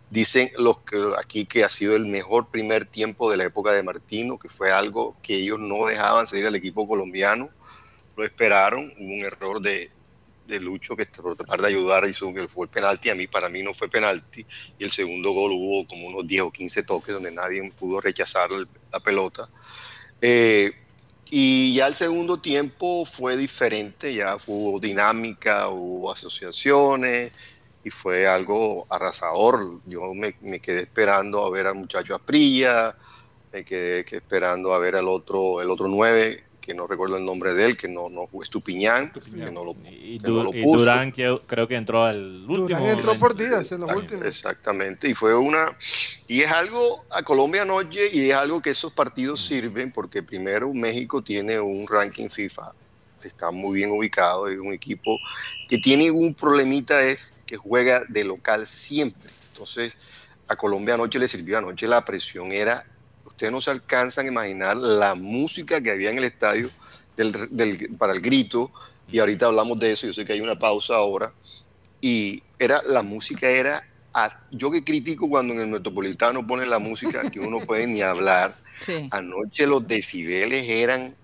dicen 0.09 0.49
los 0.57 0.79
que 0.79 0.97
aquí 1.17 1.45
que 1.45 1.63
ha 1.63 1.69
sido 1.69 1.95
el 1.95 2.05
mejor 2.05 2.49
primer 2.49 2.85
tiempo 2.85 3.31
de 3.31 3.37
la 3.37 3.45
época 3.45 3.71
de 3.71 3.83
Martino, 3.83 4.37
que 4.37 4.49
fue 4.49 4.71
algo 4.71 5.15
que 5.23 5.35
ellos 5.35 5.57
no 5.59 5.85
dejaban 5.85 6.27
seguir 6.27 6.45
al 6.47 6.55
equipo 6.55 6.87
colombiano, 6.87 7.49
lo 8.17 8.25
esperaron, 8.25 8.93
hubo 8.97 9.13
un 9.13 9.23
error 9.23 9.61
de, 9.61 9.91
de 10.47 10.59
Lucho 10.59 10.97
que 10.97 11.05
por 11.05 11.37
tratar 11.37 11.61
de 11.61 11.67
ayudar 11.67 12.05
hizo 12.07 12.33
que 12.33 12.49
fue 12.49 12.65
el 12.65 12.69
penalti, 12.69 13.09
a 13.09 13.15
mí 13.15 13.27
para 13.27 13.47
mí 13.47 13.63
no 13.63 13.73
fue 13.73 13.87
penalti, 13.87 14.45
y 14.77 14.83
el 14.83 14.91
segundo 14.91 15.31
gol 15.31 15.51
hubo 15.53 15.87
como 15.87 16.07
unos 16.07 16.27
10 16.27 16.41
o 16.43 16.51
15 16.51 16.83
toques 16.83 17.13
donde 17.13 17.31
nadie 17.31 17.71
pudo 17.71 18.01
rechazar 18.01 18.49
la 18.91 18.99
pelota. 18.99 19.47
Eh, 20.21 20.84
y 21.29 21.73
ya 21.73 21.87
el 21.87 21.95
segundo 21.95 22.37
tiempo 22.37 23.05
fue 23.05 23.35
diferente, 23.35 24.13
ya 24.13 24.37
hubo 24.47 24.79
dinámica, 24.79 25.69
hubo 25.69 26.11
asociaciones 26.11 27.31
y 27.83 27.89
fue 27.89 28.27
algo 28.27 28.85
arrasador. 28.89 29.81
Yo 29.85 30.13
me, 30.13 30.33
quedé 30.61 30.83
esperando 30.83 31.43
a 31.45 31.49
ver 31.49 31.67
al 31.67 31.75
muchacho 31.75 32.15
Asprilla, 32.15 32.95
me 33.51 33.65
quedé 33.65 34.05
que 34.05 34.17
esperando 34.17 34.73
a 34.73 34.79
ver 34.79 34.95
al 34.95 35.07
otro, 35.07 35.61
el 35.61 35.69
otro 35.69 35.87
nueve, 35.87 36.44
que 36.65 36.73
no 36.73 36.87
recuerdo 36.87 37.17
el 37.17 37.23
nombre 37.25 37.53
de 37.53 37.65
él, 37.67 37.77
que 37.77 37.87
no, 37.87 38.09
no 38.09 38.25
jugó 38.25 38.41
Estupiñán, 38.43 39.11
que 39.11 39.51
no 39.51 39.63
lo, 39.63 39.75
Y, 39.91 40.19
que 40.19 40.27
no 40.27 40.43
lo 40.43 40.49
y 40.53 40.63
puso. 40.63 40.79
Durán 40.79 41.11
que- 41.11 41.39
creo 41.45 41.67
que 41.67 41.75
entró 41.75 42.03
al 42.03 42.45
último. 42.49 42.67
Durán 42.67 42.87
entró 42.87 43.11
por 43.19 43.35
días 43.35 43.71
en 43.71 43.81
los 43.81 43.91
últimos. 43.91 44.25
Exactamente, 44.25 45.07
y 45.07 45.13
fue 45.13 45.35
una, 45.35 45.77
y 46.27 46.41
es 46.41 46.51
algo 46.51 47.05
a 47.11 47.21
Colombia 47.21 47.61
anoche, 47.61 48.09
y 48.11 48.31
es 48.31 48.35
algo 48.35 48.61
que 48.61 48.71
esos 48.71 48.91
partidos 48.93 49.45
sirven, 49.45 49.91
porque 49.91 50.23
primero 50.23 50.73
México 50.73 51.21
tiene 51.23 51.59
un 51.59 51.87
ranking 51.87 52.29
FIFA, 52.29 52.73
está 53.23 53.51
muy 53.51 53.75
bien 53.75 53.91
ubicado, 53.91 54.47
es 54.47 54.57
un 54.57 54.73
equipo 54.73 55.19
que 55.67 55.77
tiene 55.77 56.09
un 56.09 56.33
problemita, 56.33 57.03
es 57.03 57.33
que 57.45 57.57
juega 57.57 58.03
de 58.09 58.23
local 58.23 58.65
siempre, 58.65 59.29
entonces 59.51 59.95
a 60.47 60.55
Colombia 60.55 60.95
anoche 60.95 61.19
le 61.19 61.27
sirvió, 61.27 61.57
anoche 61.59 61.87
la 61.87 62.03
presión 62.03 62.51
era, 62.51 62.85
ustedes 63.35 63.51
no 63.51 63.59
se 63.59 63.69
alcanzan 63.71 64.25
a 64.25 64.29
imaginar 64.29 64.77
la 64.77 65.13
música 65.13 65.81
que 65.81 65.91
había 65.91 66.09
en 66.09 66.17
el 66.17 66.23
estadio 66.23 66.71
del- 67.17 67.33
del- 67.51 67.89
para 67.97 68.13
el 68.13 68.21
grito, 68.21 68.71
y 69.11 69.19
ahorita 69.19 69.47
hablamos 69.47 69.77
de 69.77 69.91
eso, 69.91 70.07
yo 70.07 70.13
sé 70.13 70.23
que 70.23 70.33
hay 70.33 70.41
una 70.41 70.57
pausa 70.57 70.95
ahora, 70.95 71.33
y 72.01 72.41
era 72.57 72.81
la 72.87 73.01
música 73.01 73.49
era, 73.49 73.83
a- 74.13 74.39
yo 74.51 74.71
que 74.71 74.85
critico 74.85 75.27
cuando 75.29 75.53
en 75.53 75.59
el 75.61 75.67
Metropolitano 75.67 76.47
ponen 76.47 76.69
la 76.69 76.79
música 76.79 77.29
que 77.29 77.41
uno 77.41 77.59
puede 77.59 77.87
ni 77.87 78.01
hablar, 78.01 78.55
Sí. 78.85 79.07
anoche 79.11 79.67
los 79.67 79.85
decibeles 79.85 80.67
eran 80.69 81.15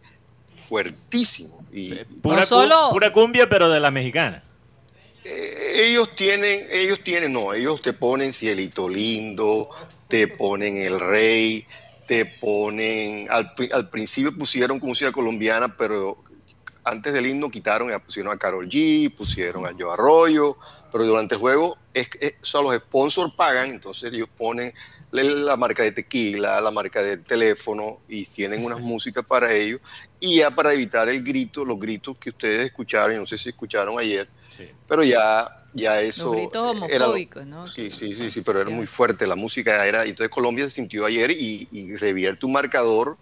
fuertísimos, 0.47 1.63
y 1.71 1.93
Pura, 2.21 2.41
No 2.41 2.45
solo- 2.45 2.89
pura 2.91 3.13
cumbia, 3.13 3.47
pero 3.47 3.69
de 3.69 3.79
la 3.79 3.89
mexicana. 3.89 4.43
Eh, 5.23 5.83
ellos 5.89 6.13
tienen, 6.15 6.67
ellos 6.71 6.99
tienen, 7.03 7.31
no, 7.31 7.53
ellos 7.53 7.81
te 7.81 7.93
ponen 7.93 8.33
Cielito 8.33 8.89
Lindo, 8.89 9.69
te 10.07 10.27
ponen 10.27 10.77
El 10.77 10.99
Rey, 10.99 11.65
te 12.07 12.25
ponen, 12.25 13.27
al, 13.29 13.53
al 13.71 13.89
principio 13.89 14.35
pusieron 14.37 14.79
música 14.81 15.11
colombiana, 15.11 15.75
pero 15.77 16.23
antes 16.83 17.13
del 17.13 17.27
himno 17.27 17.49
quitaron 17.49 17.93
y 17.93 17.99
pusieron 17.99 18.33
a 18.33 18.37
Carol 18.37 18.67
G, 18.67 19.13
pusieron 19.15 19.65
a 19.65 19.71
Joe 19.77 19.93
Arroyo, 19.93 20.57
pero 20.91 21.05
durante 21.05 21.35
el 21.35 21.41
juego 21.41 21.77
es, 21.93 22.09
es- 22.19 22.33
o 22.41 22.45
sea, 22.45 22.61
los 22.61 22.75
sponsors 22.75 23.33
pagan, 23.35 23.69
entonces 23.69 24.11
ellos 24.11 24.29
ponen 24.35 24.73
la 25.11 25.55
marca 25.57 25.83
de 25.83 25.91
tequila, 25.91 26.59
la 26.59 26.71
marca 26.71 27.03
de 27.03 27.17
teléfono 27.17 28.01
y 28.07 28.25
tienen 28.25 28.63
unas 28.65 28.79
músicas 28.79 29.25
para 29.25 29.53
ellos. 29.53 29.79
Y 30.19 30.37
ya 30.37 30.49
para 30.51 30.73
evitar 30.73 31.07
el 31.09 31.21
grito, 31.21 31.63
los 31.65 31.77
gritos 31.79 32.17
que 32.17 32.29
ustedes 32.31 32.65
escucharon, 32.65 33.15
y 33.15 33.19
no 33.19 33.25
sé 33.27 33.37
si 33.37 33.49
escucharon 33.49 33.99
ayer, 33.99 34.29
Sí. 34.49 34.69
pero 34.87 35.03
ya, 35.03 35.47
ya 35.73 36.01
eso. 36.01 36.25
Los 36.25 36.35
gritos 36.35 36.75
eh, 36.75 36.87
era- 36.95 37.05
homofóbicos, 37.05 37.45
¿no? 37.45 37.65
Sí, 37.65 37.89
sí, 37.91 38.13
sí, 38.13 38.29
sí, 38.29 38.41
pero 38.41 38.61
era 38.61 38.69
muy 38.69 38.85
fuerte. 38.85 39.25
La 39.27 39.35
música 39.35 39.85
era. 39.85 40.03
Entonces 40.05 40.29
Colombia 40.29 40.65
se 40.65 40.71
sintió 40.71 41.05
ayer 41.05 41.31
y, 41.31 41.67
y 41.71 41.95
revierte 41.95 42.45
un 42.45 42.53
marcador 42.53 43.17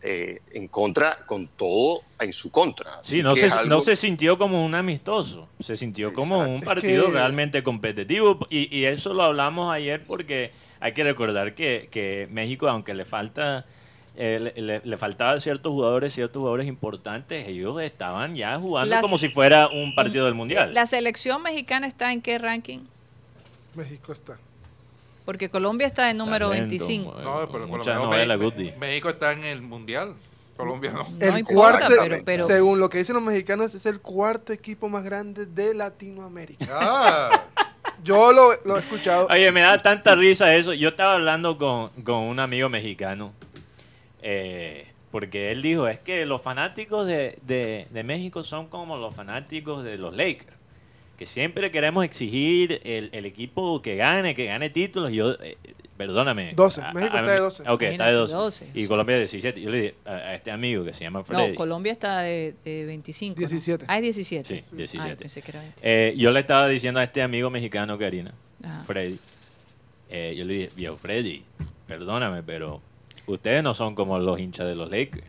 eh, 0.00 0.40
en 0.52 0.68
contra, 0.68 1.16
con 1.26 1.48
todo 1.48 2.02
en 2.20 2.32
su 2.32 2.50
contra. 2.52 3.00
Así 3.00 3.14
Sí, 3.14 3.22
no 3.22 3.34
se, 3.34 3.46
algo- 3.50 3.66
no 3.68 3.80
se 3.80 3.96
sintió 3.96 4.38
como 4.38 4.64
un 4.64 4.74
amistoso, 4.76 5.48
se 5.58 5.76
sintió 5.76 6.12
como 6.12 6.38
un 6.38 6.56
Es 6.56 6.62
partido 6.62 7.06
que- 7.06 7.12
realmente 7.14 7.62
competitivo 7.64 8.38
y, 8.48 8.74
y 8.76 8.84
eso 8.84 9.12
lo 9.12 9.24
hablamos 9.24 9.72
ayer 9.74 10.04
porque 10.06 10.52
hay 10.78 10.92
que 10.92 11.02
recordar 11.02 11.54
que, 11.56 11.88
que 11.90 12.28
México, 12.30 12.68
aunque 12.68 12.94
le 12.94 13.04
falta 13.04 13.66
eh, 14.20 14.52
le, 14.56 14.60
le- 14.62 14.80
le 14.84 14.96
faltaba 14.98 15.38
ciertos 15.38 15.70
jugadores, 15.72 16.12
ciertos 16.12 16.40
jugadores 16.40 16.66
importantes, 16.66 17.46
ellos 17.46 17.80
estaban 17.80 18.34
ya 18.34 18.58
jugando 18.58 19.00
como 19.00 19.16
si 19.16 19.28
fuera 19.28 19.68
un 19.68 19.94
partido 19.94 20.24
del 20.24 20.34
Mundial. 20.34 20.74
¿La 20.74 20.86
selección 20.86 21.40
mexicana 21.42 21.86
está 21.86 22.12
en 22.12 22.20
qué 22.20 22.36
ranking? 22.38 22.80
México 23.74 24.12
está. 24.12 24.36
Porque 25.24 25.50
Colombia 25.50 25.86
está 25.86 26.10
en 26.10 26.16
número 26.16 26.48
Talento, 26.48 26.68
25. 26.70 27.12
bueno. 27.12 27.22
No, 27.42 27.52
pero 27.52 27.68
por 27.68 27.86
lo 27.86 28.08
menos. 28.08 28.78
México 28.80 29.08
está 29.10 29.32
en 29.32 29.44
el 29.44 29.62
mundial. 29.62 30.14
Colombia 30.56 30.90
no. 30.90 31.04
No 31.08 31.26
el 31.26 31.38
importa, 31.38 31.86
cuarto, 31.86 31.94
pero- 32.00 32.22
pero- 32.24 32.46
según 32.48 32.80
lo 32.80 32.88
que 32.88 32.98
dicen 32.98 33.14
los 33.14 33.22
mexicanos, 33.22 33.72
es 33.74 33.86
el 33.86 34.00
cuarto 34.00 34.52
equipo 34.52 34.88
más 34.88 35.04
grande 35.04 35.46
de 35.46 35.74
Latinoamérica. 35.74 36.66
Ah, 36.72 37.44
Yo 38.02 38.32
lo, 38.32 38.50
lo 38.64 38.76
he 38.76 38.80
escuchado. 38.80 39.26
Oye, 39.30 39.52
me 39.52 39.60
da 39.60 39.78
tanta 39.80 40.14
risa 40.16 40.54
eso. 40.56 40.72
Yo 40.72 40.88
estaba 40.88 41.14
hablando 41.14 41.56
con, 41.58 41.90
con 42.04 42.16
un 42.24 42.40
amigo 42.40 42.68
mexicano, 42.68 43.32
eh, 44.22 44.86
porque 45.10 45.50
él 45.52 45.62
dijo, 45.62 45.88
es 45.88 45.98
que 46.00 46.26
los 46.26 46.42
fanáticos 46.42 47.06
de, 47.06 47.38
de- 47.46 47.86
de 47.90 48.04
México 48.04 48.42
son 48.42 48.68
como 48.68 48.96
los 48.96 49.14
fanáticos 49.14 49.82
de 49.84 49.96
los 49.98 50.14
Lakers, 50.14 50.56
que 51.16 51.26
siempre 51.26 51.70
queremos 51.70 52.04
exigir 52.04 52.80
el, 52.84 53.08
el 53.12 53.24
equipo 53.26 53.80
que 53.82 53.96
gane, 53.96 54.34
que 54.34 54.44
gane 54.44 54.70
títulos. 54.70 55.10
Yo, 55.12 55.32
eh, 55.42 55.56
perdóname. 55.96 56.52
12. 56.54 56.80
A- 56.82 56.92
México 56.92 57.16
a- 57.16 57.20
está 57.20 57.32
de 57.32 57.38
12. 57.40 57.70
Ok, 57.70 57.82
está 57.82 58.06
de 58.06 58.12
12. 58.12 58.32
12, 58.34 58.68
y 58.74 58.82
sí. 58.82 58.86
Colombia 58.86 59.14
de 59.16 59.20
17. 59.22 59.60
Yo 59.60 59.70
le 59.70 59.78
dije 59.80 59.94
a, 60.04 60.10
a 60.12 60.34
este 60.34 60.50
amigo 60.52 60.84
que 60.84 60.92
se 60.92 61.02
llama 61.04 61.24
Freddy. 61.24 61.48
No, 61.50 61.54
Colombia 61.56 61.90
está 61.92 62.20
de, 62.20 62.54
de 62.64 62.84
25. 62.84 63.34
¿no? 63.34 63.38
17. 63.48 63.84
Ah, 63.88 63.96
es 63.96 64.02
17. 64.02 64.60
Sí, 64.62 64.76
17. 64.76 65.16
Pensé 65.16 65.42
que 65.42 65.50
era 65.50 65.60
20. 65.62 65.80
Eh, 65.82 66.14
yo 66.16 66.30
le 66.30 66.40
estaba 66.40 66.68
diciendo 66.68 67.00
a 67.00 67.04
este 67.04 67.22
amigo 67.22 67.50
mexicano, 67.50 67.98
Karina, 67.98 68.32
Ajá. 68.62 68.84
Freddy, 68.84 69.18
eh, 70.10 70.34
yo 70.38 70.44
le 70.44 70.52
dije, 70.54 70.70
viejo 70.76 70.96
Freddy, 70.98 71.42
perdóname, 71.88 72.42
pero 72.44 72.80
ustedes 73.32 73.62
no 73.62 73.74
son 73.74 73.94
como 73.94 74.18
los 74.18 74.38
hinchas 74.38 74.66
de 74.66 74.74
los 74.74 74.90
Lakers. 74.90 75.24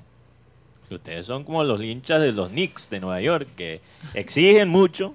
Ustedes 0.92 1.26
son 1.28 1.44
como 1.44 1.64
los 1.64 1.82
hinchas 1.84 2.20
de 2.22 2.32
los 2.32 2.50
Knicks 2.50 2.90
de 2.90 3.00
Nueva 3.00 3.22
York, 3.22 3.48
que 3.56 3.80
exigen 4.16 4.70
mucho. 4.70 5.14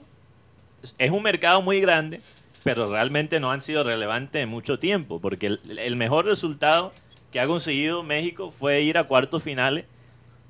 Es 0.98 1.10
un 1.10 1.22
mercado 1.22 1.62
muy 1.62 1.80
grande, 1.80 2.20
pero 2.62 2.86
realmente 2.86 3.40
no 3.40 3.50
han 3.50 3.60
sido 3.60 3.82
relevantes 3.82 4.40
en 4.42 4.48
mucho 4.48 4.78
tiempo, 4.78 5.18
porque 5.20 5.46
el, 5.48 5.60
el 5.78 5.96
mejor 5.96 6.26
resultado 6.26 6.92
que 7.32 7.40
ha 7.40 7.46
conseguido 7.48 8.04
México 8.04 8.52
fue 8.56 8.82
ir 8.82 8.98
a 8.98 9.04
cuartos 9.04 9.42
finales, 9.42 9.84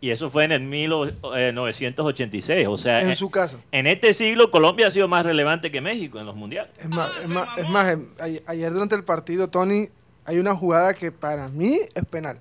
y 0.02 0.10
eso 0.10 0.28
fue 0.28 0.44
en 0.44 0.52
el 0.52 0.60
1986. 0.60 2.66
O 2.68 2.76
sea, 2.76 3.00
en 3.00 3.10
en- 3.10 3.16
su 3.16 3.30
casa. 3.30 3.58
en 3.72 3.86
este 3.86 4.12
siglo 4.12 4.50
Colombia 4.50 4.88
ha 4.88 4.90
sido 4.90 5.08
más 5.08 5.24
relevante 5.24 5.70
que 5.70 5.80
México 5.80 6.18
en 6.20 6.26
los 6.26 6.36
mundiales. 6.36 6.70
Es 6.78 6.88
más, 6.88 7.10
es 7.22 7.28
más, 7.28 7.48
es 7.58 7.68
más, 7.70 7.96
a- 8.18 8.50
ayer 8.50 8.72
durante 8.72 8.94
el 8.94 9.04
partido, 9.04 9.48
Tony, 9.48 9.88
hay 10.24 10.38
una 10.38 10.54
jugada 10.54 10.94
que 10.94 11.12
para 11.12 11.48
mí 11.48 11.78
es 11.94 12.04
penal. 12.06 12.38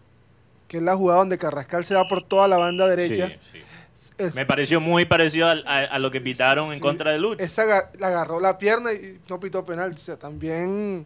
Que 0.68 0.78
es 0.78 0.84
la 0.84 0.96
jugada 0.96 1.20
donde 1.20 1.38
Carrascal 1.38 1.86
se 1.86 1.94
va 1.96 2.08
por 2.08 2.24
toda 2.24 2.48
la 2.48 2.58
banda 2.58 2.88
derecha. 2.88 3.28
Sí, 3.42 3.60
sí. 3.60 3.62
Es- 4.18 4.36
Me 4.36 4.46
pareció 4.46 4.80
muy 4.82 5.06
parecido 5.06 5.48
a, 5.48 5.52
a 5.52 6.00
lo 6.00 6.12
que 6.12 6.20
pitaron 6.22 6.72
en 6.74 6.80
contra 6.80 7.12
de 7.12 7.20
Lucho. 7.20 7.44
Esa 7.44 7.90
la 8.00 8.08
agarró 8.08 8.40
la 8.40 8.58
pierna 8.58 8.92
y 8.94 9.20
no 9.30 9.40
pitó 9.40 9.64
penal. 9.66 9.92
O 9.92 9.98
sea, 9.98 10.18
también, 10.18 11.06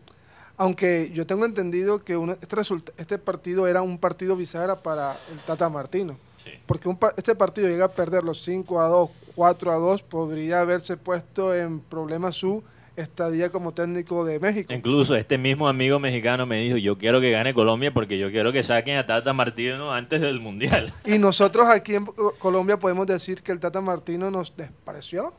aunque 0.57 1.11
yo 1.13 1.25
tengo 1.27 1.45
entendido 1.45 2.03
que 2.03 2.17
uno- 2.17 2.33
este, 2.33 2.55
resulta- 2.55 2.91
este 2.97 3.17
partido 3.17 3.67
era 3.67 3.81
un 3.81 3.97
partido 3.97 4.35
bisagra 4.35 4.75
para 4.77 5.13
el 5.31 5.37
Tata 5.39 5.69
Martino. 5.69 6.17
Sí. 6.43 6.51
Porque 6.65 6.87
un 6.89 6.97
este 7.17 7.35
partido 7.35 7.67
llega 7.67 7.85
a 7.85 7.91
perder 7.91 8.23
los 8.23 8.41
5 8.43 8.79
a 8.81 8.87
2, 8.87 9.09
4 9.35 9.71
a 9.71 9.75
2, 9.75 10.01
podría 10.03 10.61
haberse 10.61 10.95
puesto 10.97 11.53
en 11.53 11.79
problemas 11.81 12.35
su 12.35 12.63
estadía 12.97 13.49
como 13.51 13.73
técnico 13.73 14.25
de 14.25 14.39
México. 14.39 14.73
Incluso 14.73 15.15
este 15.15 15.37
mismo 15.37 15.67
amigo 15.69 15.99
mexicano 15.99 16.45
me 16.45 16.59
dijo, 16.59 16.77
yo 16.77 16.97
quiero 16.97 17.21
que 17.21 17.31
gane 17.31 17.53
Colombia 17.53 17.93
porque 17.93 18.17
yo 18.17 18.31
quiero 18.31 18.51
que 18.51 18.63
saquen 18.63 18.97
a 18.97 19.05
Tata 19.05 19.31
Martino 19.33 19.93
antes 19.93 20.19
del 20.19 20.39
Mundial. 20.39 20.91
Y 21.05 21.17
nosotros 21.19 21.67
aquí 21.69 21.95
en 21.95 22.05
Colombia 22.39 22.77
podemos 22.77 23.05
decir 23.07 23.41
que 23.41 23.51
el 23.51 23.59
Tata 23.59 23.79
Martino 23.81 24.29
nos 24.31 24.55
despreció. 24.57 25.33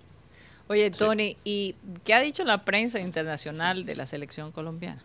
Oye, 0.68 0.90
Tony, 0.90 1.36
¿y 1.44 1.74
qué 2.04 2.14
ha 2.14 2.20
dicho 2.20 2.44
la 2.44 2.64
prensa 2.64 3.00
internacional 3.00 3.84
de 3.84 3.96
la 3.96 4.06
selección 4.06 4.52
colombiana? 4.52 5.02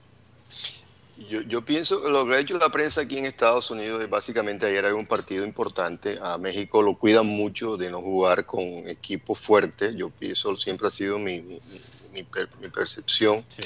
Yo, 1.29 1.41
yo 1.41 1.63
pienso, 1.63 2.09
lo 2.09 2.25
que 2.27 2.35
ha 2.35 2.39
hecho 2.39 2.57
la 2.57 2.69
prensa 2.69 3.01
aquí 3.01 3.17
en 3.17 3.25
Estados 3.25 3.69
Unidos 3.71 4.01
es 4.03 4.09
básicamente 4.09 4.65
ayer 4.65 4.83
había 4.83 4.97
un 4.99 5.05
partido 5.05 5.45
importante. 5.45 6.17
A 6.21 6.37
México 6.37 6.81
lo 6.81 6.95
cuidan 6.95 7.27
mucho 7.27 7.77
de 7.77 7.91
no 7.91 8.01
jugar 8.01 8.45
con 8.45 8.61
equipos 8.89 9.39
fuertes. 9.39 9.95
Yo 9.95 10.09
pienso, 10.09 10.57
siempre 10.57 10.87
ha 10.87 10.89
sido 10.89 11.19
mi, 11.19 11.39
mi- 11.41 11.61
mi- 12.13 12.23
per- 12.23 12.49
mi 12.59 12.69
percepción. 12.69 13.45
Sí, 13.49 13.61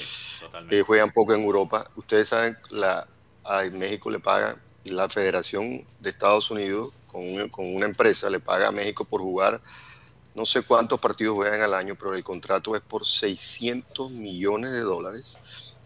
Eh, 0.71 0.81
juegan 0.81 1.12
poco 1.12 1.33
en 1.33 1.41
Europa. 1.43 1.89
Ustedes 1.95 2.29
saben, 2.29 2.57
la, 2.69 3.07
a 3.43 3.63
México 3.65 4.10
le 4.10 4.19
paga 4.19 4.62
la 4.83 5.10
Federación 5.10 5.86
de 5.99 6.10
Estados 6.10 6.49
Unidos 6.49 6.93
con, 7.05 7.21
un- 7.21 7.49
con 7.49 7.75
una 7.75 7.86
empresa, 7.86 8.29
le 8.29 8.39
paga 8.39 8.69
a 8.69 8.71
México 8.71 9.05
por 9.05 9.21
jugar. 9.21 9.62
No 10.33 10.45
sé 10.45 10.62
cuántos 10.62 10.99
partidos 10.99 11.36
juegan 11.36 11.62
al 11.62 11.73
año, 11.73 11.95
pero 11.95 12.13
el 12.15 12.23
contrato 12.23 12.75
es 12.75 12.81
por 12.81 13.05
600 13.05 14.12
millones 14.12 14.71
de 14.71 14.81
dólares 14.81 15.38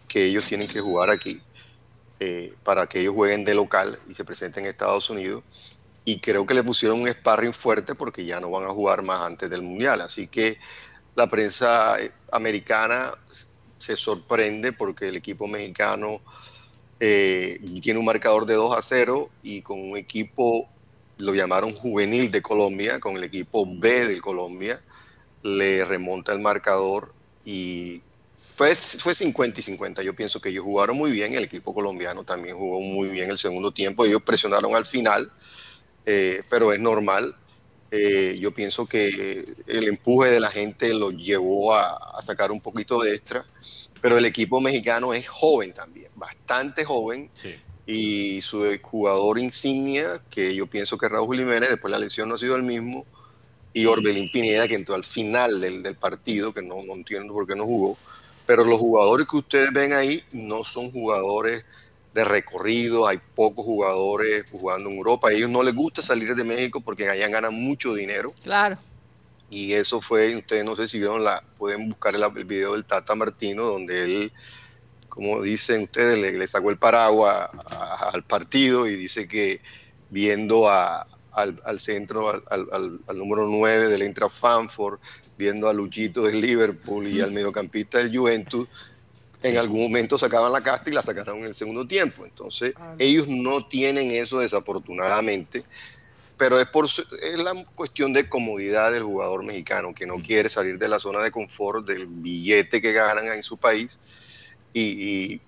que 0.06 0.24
ellos 0.26 0.44
tienen 0.44 0.68
que 0.68 0.80
jugar 0.80 1.08
aquí 1.10 1.40
eh, 2.20 2.54
para 2.62 2.86
que 2.86 3.00
ellos 3.00 3.14
jueguen 3.14 3.44
de 3.44 3.54
local 3.54 3.98
y 4.06 4.14
se 4.14 4.24
presenten 4.24 4.64
en 4.64 4.70
Estados 4.70 5.08
Unidos. 5.10 5.42
Y 6.04 6.20
creo 6.20 6.44
que 6.44 6.54
le 6.54 6.62
pusieron 6.64 7.00
un 7.00 7.08
sparring 7.10 7.52
fuerte 7.52 7.94
porque 7.94 8.24
ya 8.24 8.40
no 8.40 8.50
van 8.50 8.64
a 8.64 8.70
jugar 8.70 9.02
más 9.02 9.20
antes 9.22 9.48
del 9.48 9.62
Mundial. 9.62 10.00
Así 10.00 10.28
que 10.28 10.58
la 11.14 11.28
prensa 11.28 12.00
eh, 12.00 12.12
americana 12.30 13.14
se 13.78 13.96
sorprende 13.96 14.72
porque 14.72 15.08
el 15.08 15.16
equipo 15.16 15.46
mexicano 15.46 16.20
eh, 17.00 17.60
tiene 17.80 17.98
un 17.98 18.04
marcador 18.04 18.46
de 18.46 18.54
2 18.54 18.76
a 18.76 18.82
0 18.82 19.28
y 19.42 19.62
con 19.62 19.80
un 19.80 19.96
equipo, 19.96 20.68
lo 21.18 21.34
llamaron 21.34 21.72
juvenil 21.72 22.30
de 22.30 22.40
Colombia, 22.40 23.00
con 23.00 23.16
el 23.16 23.24
equipo 23.24 23.66
B 23.66 24.06
de 24.06 24.20
Colombia, 24.20 24.80
le 25.42 25.84
remonta 25.84 26.32
el 26.32 26.38
marcador 26.38 27.12
y 27.44 28.00
fue, 28.54 28.74
fue 28.74 29.14
50 29.14 29.58
y 29.58 29.62
50. 29.64 30.02
Yo 30.02 30.14
pienso 30.14 30.40
que 30.40 30.50
ellos 30.50 30.64
jugaron 30.64 30.96
muy 30.96 31.10
bien, 31.10 31.34
el 31.34 31.42
equipo 31.42 31.74
colombiano 31.74 32.22
también 32.22 32.56
jugó 32.56 32.80
muy 32.80 33.08
bien 33.08 33.30
el 33.30 33.38
segundo 33.38 33.72
tiempo, 33.72 34.04
ellos 34.04 34.22
presionaron 34.22 34.76
al 34.76 34.86
final, 34.86 35.32
eh, 36.06 36.42
pero 36.48 36.72
es 36.72 36.78
normal. 36.78 37.34
Eh, 37.94 38.38
yo 38.40 38.52
pienso 38.54 38.86
que 38.86 39.44
el 39.66 39.86
empuje 39.86 40.30
de 40.30 40.40
la 40.40 40.50
gente 40.50 40.94
lo 40.94 41.10
llevó 41.10 41.74
a, 41.74 41.94
a 42.18 42.22
sacar 42.22 42.50
un 42.50 42.60
poquito 42.62 42.98
de 43.02 43.14
extra, 43.14 43.44
pero 44.00 44.16
el 44.16 44.24
equipo 44.24 44.62
mexicano 44.62 45.12
es 45.12 45.28
joven 45.28 45.74
también, 45.74 46.08
bastante 46.14 46.84
joven, 46.86 47.30
Sí. 47.34 47.54
y 47.86 48.40
su 48.40 48.64
jugador 48.80 49.38
insignia, 49.38 50.22
que 50.30 50.54
yo 50.54 50.66
pienso 50.66 50.96
que 50.96 51.06
Raúl 51.08 51.36
Jiménez, 51.36 51.68
después 51.68 51.90
la 51.90 51.98
lesión 51.98 52.30
no 52.30 52.36
ha 52.36 52.38
sido 52.38 52.56
el 52.56 52.62
mismo, 52.62 53.04
y 53.74 53.84
Orbelín 53.84 54.30
Pineda, 54.32 54.66
que 54.66 54.74
entró 54.74 54.94
al 54.94 55.04
final 55.04 55.60
del, 55.60 55.82
del 55.82 55.96
partido, 55.96 56.54
que 56.54 56.62
no, 56.62 56.76
no 56.86 56.94
entiendo 56.94 57.34
por 57.34 57.46
qué 57.46 57.54
no 57.54 57.64
jugó, 57.66 57.98
pero 58.46 58.64
los 58.64 58.78
jugadores 58.78 59.26
que 59.30 59.36
ustedes 59.36 59.70
ven 59.70 59.92
ahí 59.92 60.22
no 60.32 60.64
son 60.64 60.90
jugadores 60.90 61.64
de 62.14 62.24
recorrido, 62.24 63.06
hay 63.08 63.18
pocos 63.34 63.64
jugadores 63.64 64.44
jugando 64.50 64.90
en 64.90 64.96
Europa. 64.96 65.28
A 65.28 65.32
ellos 65.32 65.50
no 65.50 65.62
les 65.62 65.74
gusta 65.74 66.02
salir 66.02 66.34
de 66.34 66.44
México 66.44 66.80
porque 66.80 67.08
allá 67.08 67.28
ganan 67.28 67.54
mucho 67.54 67.94
dinero. 67.94 68.34
Claro. 68.42 68.76
Y 69.48 69.72
eso 69.74 70.00
fue, 70.00 70.36
ustedes 70.36 70.64
no 70.64 70.76
sé 70.76 70.88
si 70.88 70.98
vieron 70.98 71.24
la, 71.24 71.42
pueden 71.58 71.88
buscar 71.88 72.14
el, 72.14 72.22
el 72.22 72.44
video 72.44 72.72
del 72.72 72.84
Tata 72.84 73.14
Martino, 73.14 73.64
donde 73.64 74.04
él, 74.04 74.32
como 75.08 75.42
dicen 75.42 75.82
ustedes, 75.84 76.18
le, 76.18 76.32
le 76.32 76.46
sacó 76.46 76.70
el 76.70 76.78
paraguas 76.78 77.48
a- 77.66 78.10
al 78.12 78.24
partido 78.24 78.86
y 78.86 78.96
dice 78.96 79.26
que 79.28 79.60
viendo 80.10 80.68
a- 80.70 81.06
al, 81.32 81.58
al 81.64 81.80
centro, 81.80 82.28
al, 82.30 82.42
al- 82.50 83.00
al- 83.06 83.18
número 83.18 83.46
9 83.46 83.88
del 83.88 84.02
Intra 84.02 84.28
Frankfurt, 84.28 85.00
viendo 85.38 85.68
a 85.68 85.72
Luchito 85.72 86.22
del 86.22 86.40
Liverpool 86.42 87.08
y 87.08 87.20
al 87.22 87.32
mediocampista 87.32 87.98
del 87.98 88.14
Juventus, 88.16 88.68
en 89.42 89.58
algún 89.58 89.82
momento 89.82 90.16
sacaban 90.18 90.52
la 90.52 90.62
casta 90.62 90.90
y 90.90 90.92
la 90.92 91.02
sacaron 91.02 91.38
en 91.38 91.46
el 91.46 91.54
segundo 91.54 91.86
tiempo. 91.86 92.24
Entonces, 92.24 92.72
Ah, 92.76 92.90
no. 92.90 92.96
ellos 92.98 93.28
no 93.28 93.66
tienen 93.66 94.10
eso 94.10 94.38
desafortunadamente, 94.38 95.64
pero 96.36 96.60
es, 96.60 96.68
por, 96.68 96.86
es 96.86 97.38
la 97.42 97.52
cuestión 97.74 98.12
de 98.12 98.28
comodidad 98.28 98.92
del 98.92 99.02
jugador 99.02 99.44
mexicano, 99.44 99.94
que 99.94 100.06
no 100.06 100.16
quiere 100.22 100.48
salir 100.48 100.78
de 100.78 100.88
la 100.88 100.98
zona 100.98 101.22
de 101.22 101.30
confort, 101.30 101.86
del 101.86 102.06
billete 102.06 102.80
que 102.80 102.92
ganan 102.92 103.26
en 103.28 103.42
su 103.42 103.58
país 103.58 103.98
y, 104.72 104.80
y- 105.34 105.42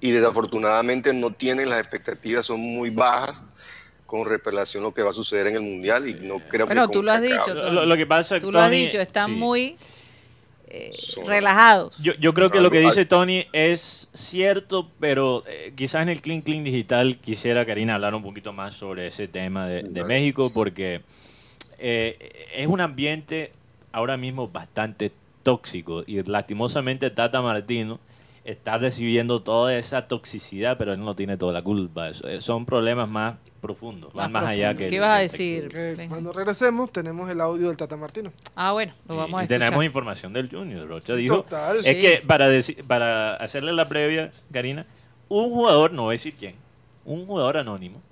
y 0.00 0.10
desafortunadamente 0.10 1.12
no 1.12 1.32
tienen 1.32 1.70
las 1.70 1.78
expectativas, 1.78 2.44
son 2.46 2.60
muy 2.60 2.90
bajas 2.90 3.40
con 4.04 4.26
relación 4.28 4.82
a 4.82 4.88
lo 4.88 4.92
que 4.94 5.02
va 5.02 5.10
a 5.10 5.14
suceder 5.14 5.46
en 5.46 5.54
el 5.56 5.62
Mundial 5.62 6.08
y 6.08 6.14
no 6.14 6.38
creo 6.48 6.66
Bueno, 6.66 6.86
que 6.88 6.92
tú 6.92 7.02
lo 7.02 7.12
has 7.12 7.22
dicho. 7.22 7.54
Lo, 7.54 7.86
lo 7.86 7.96
que 7.96 8.06
pasa, 8.06 8.40
Tú 8.40 8.50
lo 8.52 8.60
has 8.60 8.68
Tony, 8.70 8.86
dicho, 8.86 9.00
están 9.00 9.30
sí. 9.30 9.36
muy 9.36 9.78
eh, 10.74 10.90
relajados. 11.26 11.98
Yo, 11.98 12.14
yo 12.14 12.32
creo 12.32 12.48
que 12.48 12.58
lo 12.58 12.70
que 12.70 12.80
dice 12.80 13.04
Tony 13.04 13.44
es 13.52 14.08
cierto, 14.14 14.88
pero 14.98 15.44
eh, 15.46 15.74
quizás 15.76 16.00
en 16.00 16.08
el 16.08 16.22
Clean 16.22 16.40
Clean 16.40 16.64
Digital 16.64 17.18
quisiera, 17.18 17.66
Karina, 17.66 17.96
hablar 17.96 18.14
un 18.14 18.22
poquito 18.22 18.54
más 18.54 18.72
sobre 18.74 19.06
ese 19.06 19.26
tema 19.26 19.66
de. 19.66 20.02
México, 20.04 20.50
porque 20.52 21.02
eh, 21.78 22.48
es 22.54 22.66
un 22.66 22.80
ambiente 22.80 23.52
ahora 23.92 24.16
mismo 24.16 24.48
bastante 24.48 25.12
tóxico 25.42 26.04
y 26.06 26.22
lastimosamente 26.22 27.10
Tata 27.10 27.42
Martino 27.42 28.00
está 28.44 28.78
recibiendo 28.78 29.40
toda 29.40 29.76
esa 29.76 30.08
toxicidad, 30.08 30.76
pero 30.78 30.92
él 30.92 31.00
no 31.00 31.14
tiene 31.14 31.36
toda 31.36 31.52
la 31.52 31.62
culpa. 31.62 32.08
Es- 32.08 32.22
eh, 32.24 32.40
son 32.40 32.64
problemas 32.66 33.08
más 33.08 33.36
profundos, 33.60 34.12
van 34.12 34.32
más, 34.32 34.44
allá 34.48 34.74
que... 34.74 34.88
¿Qué 34.88 34.98
vas 34.98 35.18
a 35.18 35.20
decir? 35.20 35.68
Que 35.68 36.06
cuando 36.08 36.32
regresemos 36.32 36.90
tenemos 36.90 37.30
el 37.30 37.40
audio 37.40 37.68
del 37.68 37.76
Tata 37.76 37.96
Martino. 37.96 38.32
Ah, 38.56 38.72
bueno, 38.72 38.92
lo 39.06 39.14
vamos 39.16 39.38
a 39.38 39.42
escuchar. 39.44 39.58
tenemos 39.60 39.84
información 39.84 40.32
del 40.32 40.48
Junior. 40.50 40.88
Rocha 40.88 41.14
Sí, 41.14 41.22
dijo, 41.22 41.36
total. 41.44 41.76
es 41.76 41.84
Sí. 41.84 41.98
que 41.98 42.22
para, 42.26 42.48
para 42.88 43.34
hacerle 43.36 43.72
la 43.72 43.86
previa, 43.88 44.32
Karina, 44.52 44.84
un 45.28 45.48
jugador, 45.50 45.92
no 45.92 46.02
voy 46.02 46.14
a 46.14 46.16
decir 46.18 46.34
quién, 46.34 46.56
un 47.04 47.24
jugador 47.26 47.56
anónimo, 47.58 48.02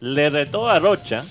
le 0.00 0.30
retó 0.30 0.70
a 0.70 0.78
Rocha 0.78 1.22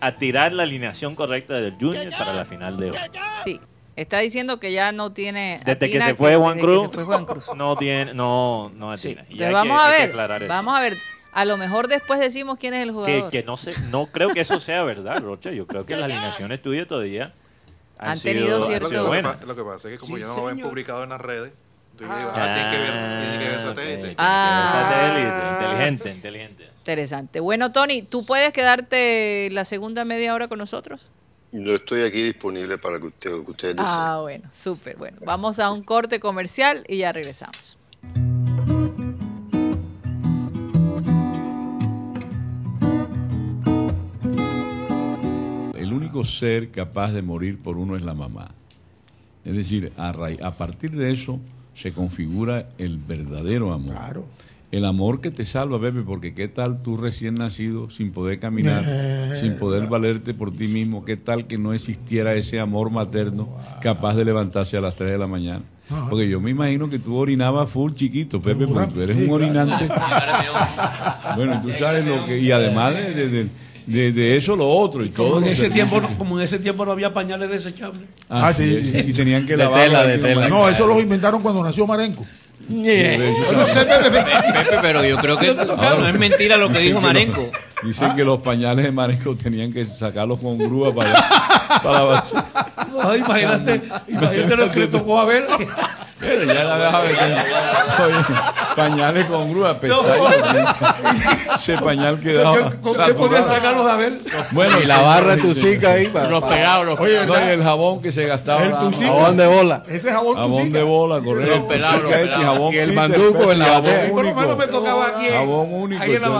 a 0.00 0.12
tirar 0.18 0.52
la 0.52 0.64
alineación 0.64 1.14
correcta 1.14 1.54
del 1.60 1.74
Junior 1.74 2.10
para 2.18 2.32
la 2.34 2.44
final 2.44 2.76
de 2.78 2.90
hoy. 2.90 2.96
Sí, 3.44 3.60
está 4.02 4.18
diciendo 4.18 4.58
que 4.60 4.72
ya 4.72 4.92
no 4.92 5.12
tiene. 5.12 5.60
Desde 5.64 5.90
que 5.90 6.00
se 6.00 6.14
fue 6.14 6.36
Juan 6.36 6.56
desde 6.56 6.68
que 6.68 6.72
Cruz, 6.74 6.88
se 6.90 6.94
fue 6.94 7.04
Juan 7.04 7.24
Cruz. 7.26 7.44
no 7.56 7.76
tiene, 7.76 8.14
no, 8.14 8.70
no 8.74 8.96
Sí. 8.96 9.08
atina. 9.08 9.20
Entonces 9.22 9.46
hay 9.48 9.52
vamos 9.52 9.78
que- 9.80 9.86
a 9.86 9.90
ver, 10.38 10.48
vamos 10.48 10.76
a 10.76 10.80
ver. 10.80 10.96
A 11.32 11.44
lo 11.44 11.56
mejor 11.56 11.86
después 11.88 12.18
decimos 12.18 12.58
quién 12.58 12.74
es 12.74 12.82
el 12.82 12.90
jugador. 12.90 13.30
que 13.30 13.42
no 13.44 13.56
sé, 13.56 13.72
no 13.90 14.06
creo 14.06 14.30
que 14.30 14.40
eso 14.40 14.58
sea 14.58 14.82
verdad, 14.82 15.20
Rocha. 15.22 15.52
Yo 15.52 15.66
creo 15.66 15.86
que 15.86 15.94
las 15.94 16.04
alineaciones 16.04 16.60
tuyas 16.60 16.86
todavía 16.88 17.32
han, 17.98 18.10
Han 18.10 18.18
sido, 18.18 18.34
tenido 18.34 18.62
cierto- 18.62 18.84
Lo 18.84 18.88
sido 18.90 18.90
que, 18.90 18.96
lo 18.96 19.02
que 19.04 19.08
buenas. 19.22 19.36
pa- 19.36 19.46
lo 19.46 19.54
que 19.56 19.62
pasa 19.62 19.88
es 19.88 19.94
que 19.94 19.98
como 20.00 20.16
Sí, 20.16 20.22
ya 20.22 20.26
no 20.28 20.36
lo 20.36 20.44
ven 20.46 20.58
publicado 20.58 21.04
en 21.04 21.10
las 21.10 21.20
redes, 21.20 21.52
Ah. 22.02 22.18
ah, 22.18 22.32
tienen 22.32 22.70
que 22.72 22.78
ver, 22.78 22.90
tienen 22.92 23.40
que 23.40 23.48
ver 23.48 23.58
Ah, 23.58 23.60
satélite. 23.60 23.68
ok, 23.68 23.76
tiene 23.84 24.00
que 24.00 24.06
ver 24.06 24.14
Ah. 24.18 24.88
satélite, 24.90 25.64
inteligente, 25.66 26.10
inteligente. 26.10 26.70
Interesante. 26.78 27.40
Bueno, 27.40 27.70
Tony, 27.72 28.02
¿tú 28.02 28.24
puedes 28.26 28.52
quedarte 28.52 29.48
la 29.52 29.64
segunda 29.64 30.04
media 30.06 30.34
hora 30.34 30.48
con 30.48 30.58
nosotros? 30.58 31.02
Yo 31.52 31.74
estoy 31.74 32.02
aquí 32.02 32.22
disponible 32.22 32.78
para 32.78 32.98
que, 33.00 33.06
usted- 33.06 33.44
que 33.44 33.50
ustedes 33.50 33.76
deseen. 33.76 33.96
Ah, 33.98 34.18
bueno, 34.20 34.48
súper. 34.54 34.96
Bueno, 34.96 35.18
vamos 35.24 35.58
a 35.58 35.70
un 35.72 35.82
corte 35.82 36.20
comercial 36.20 36.84
y 36.88 36.98
ya 36.98 37.10
regresamos. 37.12 37.76
El 45.74 45.92
único 45.92 46.24
ser 46.24 46.70
capaz 46.70 47.12
de 47.12 47.22
morir 47.22 47.58
por 47.62 47.76
uno 47.76 47.96
es 47.96 48.04
la 48.04 48.14
mamá. 48.14 48.50
Es 49.44 49.56
decir, 49.56 49.92
a, 49.96 50.12
ra- 50.12 50.36
a 50.42 50.56
partir 50.56 50.90
de 50.92 51.12
eso 51.12 51.40
se 51.74 51.92
configura 51.92 52.68
el 52.78 52.98
verdadero 52.98 53.72
amor. 53.72 53.94
Claro. 53.94 54.24
El 54.72 54.84
amor 54.84 55.20
que 55.20 55.32
te 55.32 55.44
salva, 55.44 55.80
Pepe, 55.80 56.02
porque 56.02 56.32
qué 56.32 56.46
tal 56.46 56.80
tú 56.82 56.96
recién 56.96 57.34
nacido, 57.34 57.90
sin 57.90 58.12
poder 58.12 58.38
caminar, 58.38 58.84
sin 59.40 59.54
poder 59.56 59.88
valerte 59.88 60.32
por 60.32 60.52
ti 60.52 60.68
mismo, 60.68 61.04
qué 61.04 61.16
tal 61.16 61.48
que 61.48 61.58
no 61.58 61.72
existiera 61.72 62.34
ese 62.34 62.60
amor 62.60 62.90
materno 62.90 63.48
capaz 63.82 64.14
de 64.14 64.24
levantarse 64.24 64.76
a 64.76 64.80
las 64.80 64.94
3 64.94 65.10
de 65.10 65.18
la 65.18 65.26
mañana. 65.26 65.62
Porque 66.08 66.28
yo 66.28 66.40
me 66.40 66.50
imagino 66.52 66.88
que 66.88 67.00
tú 67.00 67.16
orinabas 67.16 67.68
full 67.68 67.94
chiquito, 67.94 68.40
Pepe, 68.40 68.64
porque 68.68 68.92
tú 68.94 69.00
eres 69.00 69.16
un 69.16 69.30
orinante. 69.30 69.88
Bueno, 71.34 71.60
tú 71.62 71.70
sabes 71.78 72.04
lo 72.06 72.24
que... 72.26 72.38
Y 72.38 72.52
además 72.52 72.94
de, 72.94 73.14
de- 73.14 73.28
de- 73.28 73.48
de- 73.86 74.12
de 74.12 74.36
eso, 74.36 74.54
lo 74.54 74.68
otro. 74.68 75.04
Y, 75.04 75.08
Como 75.08 75.30
todo 75.30 75.38
en 75.42 75.48
ese 75.48 75.68
tiempo, 75.68 76.00
no- 76.00 76.16
como 76.16 76.38
en 76.38 76.44
ese 76.44 76.60
tiempo 76.60 76.84
no 76.84 76.92
había 76.92 77.12
pañales 77.12 77.50
desechables. 77.50 78.02
Ah, 78.28 78.48
Ah, 78.48 78.52
sí, 78.52 78.70
sí, 78.82 78.90
sí. 78.92 79.04
Y 79.10 79.12
tenían 79.14 79.44
que 79.46 79.52
De 79.52 79.64
lavar. 79.64 79.82
tela, 79.84 80.06
de 80.06 80.18
tela. 80.18 80.48
No, 80.48 80.68
eso 80.68 80.86
los 80.86 81.02
inventaron 81.02 81.42
cuando 81.42 81.60
nació 81.64 81.88
Marenco. 81.88 82.24
Pepe, 83.50 84.78
pero 84.80 85.04
yo 85.04 85.16
creo 85.16 85.36
que 85.36 85.52
no 85.54 86.08
es 86.08 86.18
mentira 86.18 86.56
lo 86.56 86.68
que 86.68 86.74
Dicen 86.78 86.86
dijo 86.88 87.00
que 87.00 87.06
Marenco. 87.06 87.40
los- 87.40 87.82
dicen 87.82 88.16
que 88.16 88.24
los 88.24 88.40
pañales 88.40 88.84
de 88.84 88.92
Marenco 88.92 89.34
tenían 89.36 89.72
que 89.72 89.84
sacarlos 89.86 90.38
con 90.40 90.58
grúa 90.58 90.94
para, 90.94 91.12
para 91.82 91.98
la 91.98 92.04
basura. 92.04 92.46
No, 92.92 93.16
imagínate, 93.16 93.80
imagínate 94.08 94.56
lo 94.56 94.70
que 94.70 94.80
le 94.80 94.86
tocó 94.88 95.20
a 95.20 95.24
ver. 95.26 95.46
Pero 96.20 96.44
ya 96.44 96.64
la 96.64 96.76
dejaba 96.78 97.00
ver. 97.00 97.16
Oye, 98.04 98.16
pañales 98.76 99.26
con 99.26 99.50
grúa, 99.50 99.80
pesado. 99.80 100.04
Ese 101.56 101.76
pañal 101.78 102.20
quedaba. 102.20 102.70
¿Con 102.80 102.94
qué 103.06 103.14
podían 103.14 103.44
sacarlos 103.44 103.86
de 103.86 103.96
ver? 103.96 104.18
Bueno, 104.52 104.80
Y 104.82 104.86
la 104.86 105.00
barra 105.00 105.36
de 105.36 105.42
tu 105.42 105.54
señores, 105.54 105.74
cica 105.80 105.92
ahí. 105.92 106.08
para- 106.08 106.28
Los 106.28 106.44
pegados, 106.44 106.86
los 106.86 107.00
Oye, 107.00 107.26
No, 107.26 107.36
el 107.36 107.62
jabón 107.62 108.02
que 108.02 108.12
se 108.12 108.26
gastaba. 108.26 108.62
El 108.64 108.78
tucica. 108.78 109.06
Jabón 109.06 109.36
de 109.36 109.46
bola. 109.46 109.82
Ese 109.88 110.12
jabón 110.12 110.36
Jabón 110.36 110.58
tucica. 110.58 110.78
de 110.78 110.84
bola, 110.84 111.20
correcto. 111.22 111.56
Los 111.56 111.64
pelados, 111.64 112.02
los 112.02 112.12
Tucica 112.12 112.20
hecho 112.20 112.26
y 112.26 112.36
pelados. 112.36 112.54
jabón 112.54 112.74
Y 112.74 112.78
el 112.78 112.92
manduco 112.92 113.52
en 113.52 113.58
la 113.58 113.64
jabón 113.66 113.82
batea. 113.84 114.10
Por 114.10 114.24
lo 114.24 114.34
menos 114.34 114.56
me 114.56 114.64
único. 114.64 114.78
tocaba 114.78 115.06
aquí. 115.08 115.26
Jabón 115.30 115.68
único, 115.74 116.02
Ahí 116.02 116.14
en 116.14 116.22
la 116.22 116.28
de 116.28 116.34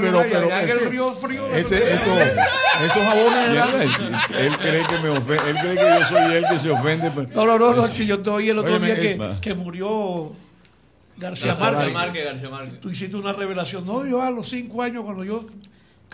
pero 0.00 0.22
el 0.22 0.68
ese- 0.70 0.88
río 0.88 1.12
frío. 1.14 1.46
Ese, 1.48 1.76
eso, 1.94 2.18
esos 2.84 3.02
jabones 3.04 3.48
eran... 3.50 3.68
él, 4.38 4.58
cree 4.58 4.82
que 4.86 4.98
me 4.98 5.08
ofende, 5.10 5.50
él 5.50 5.56
cree 5.60 5.74
que 5.76 5.82
yo 6.00 6.08
soy 6.08 6.34
el 6.34 6.44
que 6.48 6.58
se 6.58 6.70
ofende. 6.70 7.10
No, 7.34 7.46
no, 7.46 7.58
no, 7.58 7.74
no, 7.74 7.84
que 7.92 8.06
yo 8.06 8.18
oí 8.32 8.50
el 8.50 8.58
otro 8.58 8.78
día 8.78 8.94
es- 8.94 9.18
que, 9.34 9.40
que 9.40 9.54
murió 9.54 10.32
García 11.16 11.54
García 11.54 11.70
Márquez. 11.70 11.94
Márquez, 11.94 12.24
García 12.24 12.50
Márquez. 12.50 12.80
Tú 12.80 12.90
hiciste 12.90 13.16
una 13.16 13.32
revelación. 13.32 13.86
No, 13.86 14.06
yo 14.06 14.22
a 14.22 14.30
los 14.30 14.48
cinco 14.48 14.82
años 14.82 15.04
cuando 15.04 15.24
yo 15.24 15.46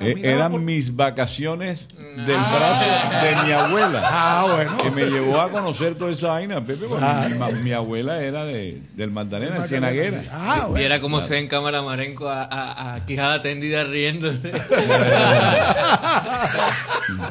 Eh, 0.01 0.15
eran 0.23 0.53
por- 0.53 0.61
mis 0.61 0.95
vacaciones 0.95 1.89
del 1.97 2.27
brazo 2.27 2.85
de 3.25 3.37
mi 3.45 3.53
abuela. 3.53 4.03
Ah, 4.11 4.47
bueno. 4.55 4.77
Que 4.79 4.91
me 4.91 5.07
llevó 5.07 5.41
a 5.41 5.51
conocer 5.51 5.95
toda 5.97 6.11
esa 6.13 6.29
vaina, 6.29 6.65
Pepe. 6.65 6.87
porque 6.89 7.05
mi, 7.31 7.35
ma- 7.39 7.51
mi 7.51 7.73
abuela 7.73 8.23
era 8.23 8.45
de, 8.45 8.81
del 8.95 9.11
Magdalena, 9.11 9.61
de 9.61 9.69
Cienaguera. 9.69 10.23
Ah, 10.33 10.57
Y 10.67 10.71
bueno. 10.71 10.85
era 10.87 11.01
como 11.01 11.21
se 11.21 11.31
ve 11.31 11.39
en 11.39 11.49
cámara 11.49 11.83
Marenco 11.83 12.29
a, 12.29 12.43
a, 12.45 12.95
a 12.95 13.05
Quijada 13.07 13.43
tendida 13.43 13.85
riéndose. 13.85 14.53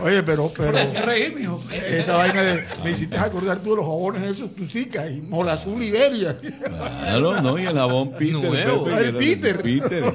Oye, 0.01 0.23
pero, 0.23 0.51
pero 0.55 0.77
reír, 1.05 1.33
mijo. 1.35 1.61
esa 1.71 2.15
vaina 2.17 2.41
de... 2.41 2.63
Me 2.83 2.91
hiciste 2.91 3.17
acordar 3.17 3.59
tú 3.59 3.71
de 3.71 3.75
los 3.77 3.85
jabones 3.85 4.21
esos, 4.23 4.53
Tucica 4.55 5.09
y 5.09 5.21
Mola 5.21 5.53
Azul 5.53 5.81
Iberia. 5.81 6.35
Claro, 6.39 7.41
¿no? 7.41 7.57
Y 7.59 7.65
el 7.65 7.73
jabón 7.75 8.11
Peter. 8.11 8.33
Nuevo. 8.33 8.83
Pepe, 8.83 8.95
Ah, 8.95 8.99
el 9.01 9.13
de 9.13 9.19
Peter. 9.19 9.61
Peter. 9.61 10.13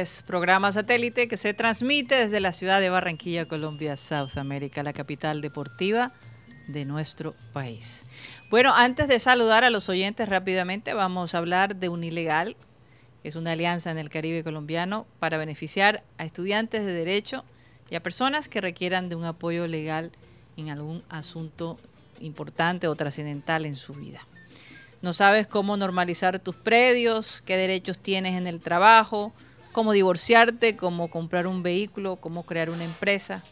Es 0.00 0.22
programa 0.22 0.72
satélite 0.72 1.28
que 1.28 1.36
se 1.36 1.54
transmite 1.54 2.14
desde 2.14 2.40
la 2.40 2.52
ciudad 2.52 2.80
de 2.80 2.90
Barranquilla, 2.90 3.46
Colombia, 3.46 3.96
South 3.96 4.36
America, 4.36 4.82
la 4.82 4.92
capital 4.92 5.40
deportiva 5.40 6.12
de 6.68 6.84
nuestro 6.84 7.34
país. 7.52 8.02
Bueno, 8.50 8.74
antes 8.74 9.08
de 9.08 9.20
saludar 9.20 9.64
a 9.64 9.70
los 9.70 9.88
oyentes 9.88 10.28
rápidamente, 10.28 10.94
vamos 10.94 11.34
a 11.34 11.38
hablar 11.38 11.76
de 11.76 11.88
Unilegal, 11.88 12.56
que 13.22 13.28
es 13.28 13.36
una 13.36 13.52
alianza 13.52 13.90
en 13.90 13.98
el 13.98 14.10
Caribe 14.10 14.44
colombiano 14.44 15.06
para 15.18 15.38
beneficiar 15.38 16.04
a 16.18 16.24
estudiantes 16.24 16.84
de 16.84 16.92
derecho 16.92 17.44
y 17.90 17.94
a 17.94 18.02
personas 18.02 18.48
que 18.48 18.60
requieran 18.60 19.08
de 19.08 19.16
un 19.16 19.24
apoyo 19.24 19.66
legal 19.66 20.12
en 20.56 20.70
algún 20.70 21.02
asunto 21.08 21.78
importante 22.20 22.88
o 22.88 22.94
trascendental 22.94 23.66
en 23.66 23.76
su 23.76 23.94
vida. 23.94 24.26
No 25.02 25.12
sabes 25.12 25.46
cómo 25.46 25.76
normalizar 25.76 26.38
tus 26.38 26.56
predios, 26.56 27.42
qué 27.46 27.56
derechos 27.56 27.98
tienes 27.98 28.34
en 28.34 28.46
el 28.46 28.60
trabajo, 28.60 29.32
cómo 29.76 29.92
divorciarte, 29.92 30.74
cómo 30.74 31.10
comprar 31.10 31.46
un 31.46 31.62
vehículo, 31.62 32.16
cómo 32.16 32.46
crear 32.46 32.70
una 32.70 32.84
empresa, 32.84 33.42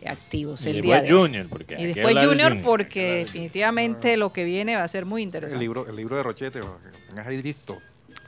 activos. 0.06 0.66
Y 0.66 0.70
el 0.70 0.76
después 0.78 1.02
día 1.02 1.02
de. 1.02 1.22
Junior, 1.22 1.48
porque 1.50 1.76
Y 1.80 1.86
después 1.86 2.16
de 2.16 2.26
Junior, 2.26 2.50
Junior, 2.50 2.66
porque 2.66 3.18
definitivamente 3.18 4.18
lo 4.18 4.34
que 4.34 4.44
viene 4.44 4.76
va 4.76 4.84
a 4.84 4.88
ser 4.88 5.06
muy 5.06 5.22
interesante. 5.22 5.56
El 5.56 5.60
libro, 5.60 5.88
el 5.88 5.96
libro 5.96 6.16
de 6.16 6.24
Rochete, 6.24 6.60
que 6.60 6.66
lo 6.66 6.80
tengas 7.08 7.28
ahí 7.28 7.42
listo. 7.42 7.78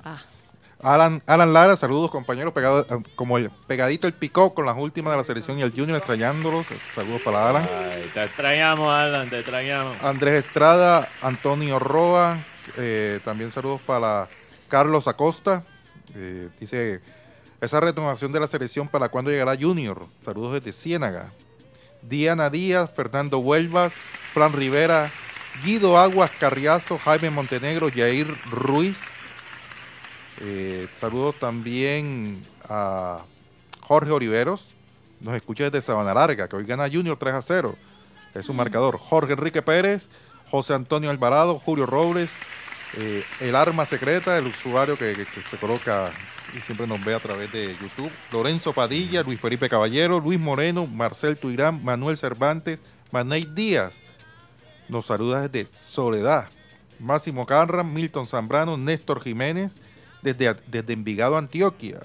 Ah, 0.03 0.21
Alan, 0.83 1.23
Alan 1.27 1.53
Lara, 1.53 1.77
saludos 1.77 2.11
compañeros, 2.11 2.51
pegado, 2.51 2.81
eh, 2.81 3.03
como 3.15 3.37
el 3.37 3.49
pegadito 3.67 4.05
el 4.05 4.13
picó 4.13 4.53
con 4.53 4.65
las 4.65 4.75
últimas 4.75 5.13
de 5.13 5.17
la 5.17 5.23
selección 5.23 5.57
y 5.57 5.61
el 5.61 5.71
Junior 5.71 5.97
extrañándolos. 5.97 6.67
Saludos 6.93 7.21
para 7.21 7.49
Alan. 7.49 7.63
Ay, 7.63 8.11
te 8.13 8.23
extrañamos, 8.23 8.93
Alan, 8.93 9.29
te 9.29 9.39
extrañamos. 9.39 10.03
Andrés 10.03 10.43
Estrada, 10.43 11.07
Antonio 11.21 11.79
Roa, 11.79 12.37
eh, 12.77 13.21
también 13.23 13.49
saludos 13.49 13.79
para 13.81 14.27
Carlos 14.67 15.07
Acosta. 15.07 15.63
eh, 16.15 16.49
dice, 16.59 16.99
esa 17.61 17.79
renovación 17.79 18.33
de 18.33 18.41
la 18.41 18.47
selección 18.47 18.89
para 18.89 19.07
cuándo 19.07 19.31
llegará 19.31 19.55
Junior. 19.55 20.07
Saludos 20.19 20.53
desde 20.55 20.73
Ciénaga. 20.73 21.31
Diana 22.07 22.49
Díaz, 22.49 22.91
Fernando 22.95 23.39
Huelvas, 23.39 23.95
Fran 24.33 24.53
Rivera, 24.53 25.11
Guido 25.63 25.97
Aguas 25.97 26.31
Carriazo, 26.39 26.97
Jaime 26.99 27.29
Montenegro, 27.29 27.89
Jair 27.93 28.27
Ruiz. 28.49 28.99
Eh, 30.41 30.87
saludos 30.99 31.35
también 31.39 32.45
a 32.67 33.23
Jorge 33.81 34.11
Oliveros. 34.11 34.69
Nos 35.19 35.35
escucha 35.35 35.65
desde 35.65 35.81
Sabana 35.81 36.13
Larga, 36.13 36.47
que 36.47 36.55
hoy 36.55 36.65
gana 36.65 36.89
Junior 36.91 37.17
3 37.17 37.33
a 37.35 37.41
0. 37.41 37.75
Es 38.33 38.49
un 38.49 38.55
marcador. 38.57 38.97
Jorge 38.97 39.33
Enrique 39.33 39.61
Pérez, 39.61 40.09
José 40.49 40.73
Antonio 40.73 41.09
Alvarado, 41.09 41.59
Julio 41.59 41.85
Robles, 41.85 42.31
eh, 42.97 43.23
el 43.39 43.55
arma 43.55 43.85
secreta, 43.85 44.37
el 44.37 44.47
usuario 44.47 44.97
que, 44.97 45.13
que- 45.13 45.25
que 45.25 45.41
se 45.49 45.57
coloca 45.57 46.11
y 46.55 46.61
siempre 46.61 46.87
nos 46.87 47.03
ve 47.03 47.13
a 47.13 47.19
través 47.19 47.51
de 47.51 47.75
YouTube. 47.81 48.11
Lorenzo 48.31 48.73
Padilla, 48.73 49.23
Luis 49.23 49.39
Felipe 49.39 49.69
Caballero, 49.69 50.19
Luis 50.19 50.39
Moreno, 50.39 50.85
Marcel 50.87 51.37
Tuirán, 51.37 51.83
Manuel 51.83 52.17
Cervantes, 52.17 52.79
Manei 53.11 53.45
Díaz. 53.45 54.01
Nos 54.87 55.07
saluda 55.07 55.47
desde 55.47 55.75
Soledad. 55.75 56.47
Máximo 56.99 57.45
Carran, 57.45 57.93
Milton 57.93 58.27
Zambrano, 58.27 58.77
Néstor 58.77 59.21
Jiménez, 59.21 59.77
desde, 60.21 60.55
desde 60.67 60.93
Envigado, 60.93 61.37
Antioquia. 61.37 61.99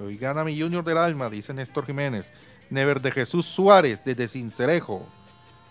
Hoy 0.00 0.18
gana 0.18 0.44
mi 0.44 0.60
Junior 0.60 0.84
del 0.84 0.98
Alma, 0.98 1.30
dice 1.30 1.54
Néstor 1.54 1.86
Jiménez. 1.86 2.32
Never 2.68 3.00
de 3.00 3.12
Jesús 3.12 3.46
Suárez, 3.46 4.02
desde 4.04 4.28
Cincerejo. 4.28 5.06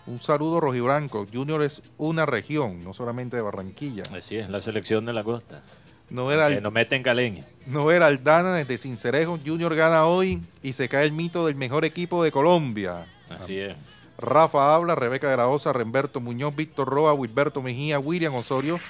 Un 0.06 0.20
saludo 0.20 0.60
rojiblanco. 0.60 1.26
Junior 1.32 1.62
es 1.62 1.82
una 1.98 2.26
región, 2.26 2.82
no 2.82 2.94
solamente 2.94 3.36
de 3.36 3.42
Barranquilla. 3.42 4.04
Así 4.16 4.36
es, 4.36 4.48
la 4.48 4.60
selección 4.60 5.04
de 5.04 5.12
la 5.12 5.22
costa. 5.22 5.62
No 6.08 6.30
era, 6.30 6.48
Que 6.48 6.60
nos 6.60 6.72
meten 6.72 7.02
caleña. 7.02 7.44
no 7.66 7.90
era 7.90 8.06
Aldana 8.06 8.54
desde 8.54 8.78
Cincerejo. 8.78 9.38
Junior 9.44 9.74
gana 9.74 10.04
hoy 10.04 10.40
y 10.62 10.72
se 10.72 10.88
cae 10.88 11.04
el 11.04 11.12
mito 11.12 11.46
del 11.46 11.56
mejor 11.56 11.84
equipo 11.84 12.22
de 12.22 12.30
Colombia. 12.30 13.06
Así 13.28 13.58
es. 13.58 13.74
Rafa 14.18 14.74
habla, 14.74 14.94
Rebeca 14.94 15.28
de 15.28 15.36
la 15.36 15.48
Osa, 15.48 15.72
Remberto 15.72 16.20
Muñoz, 16.20 16.54
Víctor 16.56 16.88
Roa, 16.88 17.12
Wilberto 17.12 17.60
Mejía, 17.60 17.98
William 17.98 18.34
Osorio, 18.34 18.80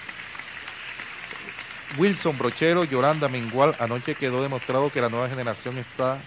Wilson 1.99 2.37
Brochero, 2.39 2.85
Yolanda 2.85 3.29
Mengual. 3.29 3.75
Anoche 3.81 4.15
quedó 4.15 4.43
demostrado 4.43 4.91
que 4.93 5.01
la 5.01 5.09
nueva 5.09 5.29
generación 5.29 5.79
está 5.79 6.19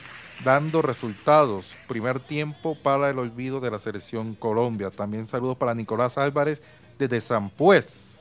dando 0.43 0.81
resultados. 0.81 1.75
Primer 1.87 2.19
tiempo 2.19 2.75
para 2.81 3.09
el 3.09 3.19
olvido 3.19 3.59
de 3.59 3.71
la 3.71 3.79
selección 3.79 4.35
Colombia. 4.35 4.89
También 4.89 5.27
saludos 5.27 5.57
para 5.57 5.75
Nicolás 5.75 6.17
Álvarez 6.17 6.61
desde 6.97 7.21
San 7.21 7.49
Pues. 7.49 8.18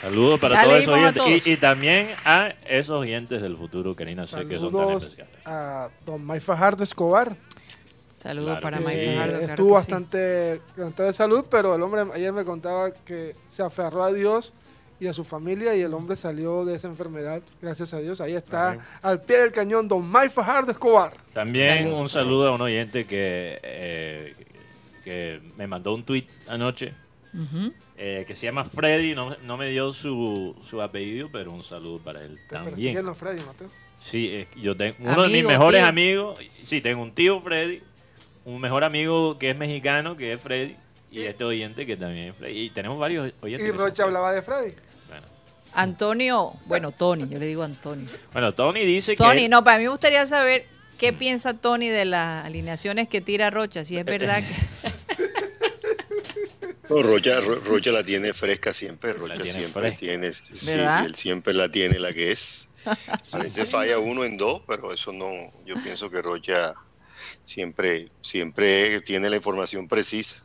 Saludos 0.00 0.40
para 0.40 0.54
Ya 0.56 0.64
todos 0.64 0.78
esos 0.78 0.94
oyentes. 0.94 1.14
todos. 1.22 1.46
Y, 1.46 1.50
y 1.50 1.56
también 1.56 2.08
a 2.24 2.48
esos 2.66 3.00
oyentes 3.00 3.42
del 3.42 3.56
futuro, 3.56 3.94
Karina, 3.94 4.24
sé 4.26 4.46
que 4.48 4.58
son 4.58 4.70
tan 4.72 4.80
Saludos 4.80 5.02
especiales. 5.04 5.34
a 5.44 5.90
don 6.06 6.26
Mike 6.26 6.40
Fajardo 6.40 6.82
Escobar. 6.84 7.36
saludos 8.16 8.58
Claro 8.58 8.62
para 8.62 8.78
que 8.78 8.84
Mike 8.84 9.00
sí. 9.00 9.06
Fajardo, 9.14 9.32
claro 9.38 9.44
Estuvo 9.52 9.66
que 9.66 9.70
sí. 9.70 9.74
bastante 9.74 10.60
bastante 10.76 11.02
de 11.02 11.12
salud, 11.12 11.44
pero 11.50 11.74
el 11.74 11.82
hombre 11.82 12.02
ayer 12.14 12.32
me 12.32 12.44
contaba 12.44 12.90
que 12.92 13.34
se 13.48 13.62
aferró 13.62 14.02
a 14.02 14.12
Dios 14.12 14.52
y 15.00 15.06
a 15.06 15.12
su 15.14 15.24
familia 15.24 15.74
y 15.74 15.80
el 15.82 15.94
hombre 15.94 16.14
salió 16.16 16.64
de 16.66 16.74
esa 16.76 16.88
enfermedad, 16.88 17.40
gracias 17.62 17.94
a 17.94 18.00
Dios. 18.00 18.20
Ahí 18.20 18.34
está, 18.34 18.68
Amén. 18.72 18.80
al 19.02 19.22
pie 19.22 19.38
del 19.38 19.52
cañón, 19.52 19.88
don 19.88 20.06
Mike 20.10 20.28
Fajardo 20.30 20.70
Escobar. 20.72 21.12
También 21.32 21.78
Saludos. 21.84 22.00
un 22.00 22.08
saludo 22.10 22.48
a 22.48 22.54
un 22.54 22.60
oyente 22.60 23.06
que, 23.06 23.58
eh, 23.62 24.34
que 25.04 25.40
me 25.56 25.66
mandó 25.66 25.94
un 25.94 26.04
tweet 26.04 26.26
anoche 26.48 26.92
Ujú. 27.32 27.72
Eh, 28.02 28.24
que 28.26 28.34
se 28.34 28.46
llama 28.46 28.64
Freddy. 28.64 29.14
No, 29.14 29.36
no 29.42 29.56
me 29.58 29.68
dio 29.70 29.92
su, 29.92 30.56
su 30.68 30.80
apellido, 30.80 31.28
pero 31.30 31.52
un 31.52 31.62
saludo 31.62 31.98
para 31.98 32.22
él 32.22 32.36
Te 32.48 32.56
persiguen 32.58 32.94
también. 32.94 33.04
los 33.06 33.18
Freddy, 33.18 33.42
Mateo. 33.44 33.68
Sí, 34.02 34.46
yo 34.56 34.74
tengo 34.74 34.96
uno 35.00 35.22
de 35.24 35.28
mis 35.28 35.36
Amigo, 35.40 35.48
mejores 35.50 35.80
tío. 35.80 35.86
amigos. 35.88 36.38
Sí, 36.62 36.80
tengo 36.80 37.02
un 37.02 37.12
tío 37.12 37.42
Freddy, 37.42 37.82
un 38.46 38.58
mejor 38.58 38.82
amigo 38.84 39.38
que 39.38 39.50
es 39.50 39.56
mexicano, 39.58 40.16
que 40.16 40.32
es 40.32 40.40
Freddy, 40.40 40.76
y 41.10 41.20
este 41.24 41.44
oyente 41.44 41.84
que 41.84 41.98
también 41.98 42.30
es 42.30 42.36
Freddy. 42.36 42.58
Y 42.58 42.70
tenemos 42.70 42.98
varios 42.98 43.30
oyentes. 43.42 43.68
Y 43.68 43.72
Rocha 43.72 44.04
hablaba 44.04 44.32
de 44.32 44.40
Freddy. 44.40 44.74
Bueno. 45.08 45.26
Antonio, 45.74 46.54
bueno, 46.64 46.92
Tony, 46.92 47.28
yo 47.28 47.38
le 47.38 47.46
digo 47.46 47.62
Antonio. 47.62 48.08
Bueno, 48.32 48.54
Tony 48.54 48.80
dice 48.86 49.14
Tony, 49.14 49.42
que. 49.42 49.48
no, 49.50 49.62
para 49.62 49.76
mí 49.76 49.84
me 49.84 49.90
gustaría 49.90 50.26
saber 50.26 50.64
qué 50.98 51.12
piensa 51.12 51.52
Tony 51.54 51.88
de 51.88 52.06
las 52.06 52.46
alineaciones 52.46 53.08
que 53.08 53.20
tira 53.20 53.50
Rocha, 53.50 53.84
si 53.84 53.98
es 53.98 54.04
verdad 54.06 54.42
que... 54.82 54.89
No, 56.90 57.02
Rocha, 57.02 57.40
Ro- 57.40 57.60
Rocha 57.60 57.90
la 57.92 58.02
tiene 58.02 58.32
fresca 58.34 58.74
siempre, 58.74 59.12
Rocha 59.12 59.34
tiene 59.34 59.58
siempre 59.60 59.82
fresca. 59.82 59.98
tiene, 59.98 60.32
sí, 60.32 60.56
sí, 60.56 60.70
él 61.06 61.14
siempre 61.14 61.54
la 61.54 61.70
tiene 61.70 61.98
la 61.98 62.12
que 62.12 62.32
es. 62.32 62.68
A 63.32 63.38
veces 63.38 63.68
falla 63.68 63.98
uno 63.98 64.24
en 64.24 64.36
dos, 64.36 64.62
pero 64.66 64.92
eso 64.92 65.12
no, 65.12 65.28
yo 65.64 65.74
pienso 65.82 66.10
que 66.10 66.20
Rocha 66.22 66.72
siempre, 67.44 68.08
siempre 68.22 69.00
tiene 69.02 69.30
la 69.30 69.36
información 69.36 69.86
precisa. 69.88 70.42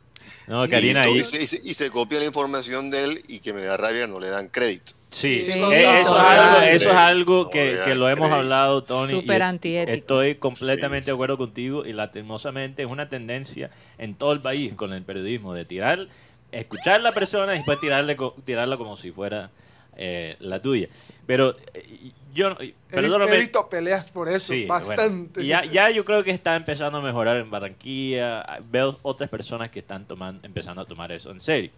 No, 0.48 0.68
Karina, 0.68 1.02
ahí. 1.02 1.18
y, 1.18 1.24
se, 1.24 1.42
y 1.42 1.46
se- 1.46 1.60
y 1.64 1.74
se 1.74 1.90
copia 1.90 2.18
la 2.20 2.24
información 2.24 2.90
de 2.90 3.02
él 3.04 3.22
y 3.28 3.40
que 3.40 3.52
me 3.52 3.62
da 3.62 3.76
rabia, 3.76 4.06
no 4.06 4.20
le 4.20 4.28
dan 4.28 4.48
crédito. 4.48 4.92
Sí, 5.06 5.42
Sí, 5.44 5.52
eh, 5.52 5.56
no, 5.60 5.70
eso, 5.72 6.16
es 6.16 6.24
algo, 6.24 6.60
eso 6.62 6.90
es 6.90 6.96
algo 6.96 7.42
no, 7.44 7.50
que, 7.50 7.80
que 7.84 7.94
lo 7.94 8.08
hemos 8.08 8.26
crédito. 8.28 8.34
hablado, 8.42 8.84
Tony. 8.84 9.10
Súper 9.12 9.42
antiéticos. 9.42 9.98
Estoy 9.98 10.34
completamente 10.36 11.02
Sí, 11.02 11.06
sí. 11.06 11.10
de 11.10 11.14
acuerdo 11.14 11.38
contigo 11.38 11.84
y 11.86 11.92
lastimosamente 11.92 12.82
es 12.82 12.88
una 12.88 13.08
tendencia 13.08 13.70
en 13.98 14.14
todo 14.14 14.32
el 14.32 14.40
país 14.40 14.74
con 14.74 14.92
el 14.92 15.02
periodismo 15.04 15.54
de 15.54 15.64
tirar, 15.64 16.08
escuchar 16.52 16.96
a 16.96 16.98
la 16.98 17.12
persona 17.12 17.54
y 17.54 17.58
después 17.58 17.78
tirarle, 17.80 18.16
co- 18.16 18.34
tirarla 18.44 18.76
como 18.76 18.96
si 18.96 19.10
fuera 19.12 19.50
eh, 19.96 20.36
la 20.40 20.60
tuya. 20.60 20.88
Pero 21.26 21.56
eh, 21.74 22.10
yo, 22.34 22.50
no- 22.50 22.56
He, 22.60 22.74
he 22.92 23.38
visto 23.40 23.68
peleas 23.68 24.10
por 24.10 24.28
eso, 24.28 24.52
Sí, 24.52 24.66
bueno, 24.66 24.86
bastante. 24.86 25.46
ya, 25.46 25.64
ya 25.64 25.90
yo 25.90 26.04
creo 26.04 26.22
que 26.22 26.30
está 26.30 26.54
empezando 26.56 26.98
a 26.98 27.00
mejorar 27.00 27.36
en 27.38 27.50
Barranquilla. 27.50 28.44
Veo 28.70 28.98
otras 29.02 29.28
personas 29.30 29.70
que 29.70 29.78
están 29.80 30.04
tomando, 30.06 30.46
empezando 30.46 30.82
a 30.82 30.84
tomar 30.86 31.10
eso 31.12 31.30
en 31.30 31.40
serio. 31.40 31.70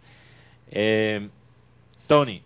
Eh, 0.70 1.28
Tony, 2.06 2.42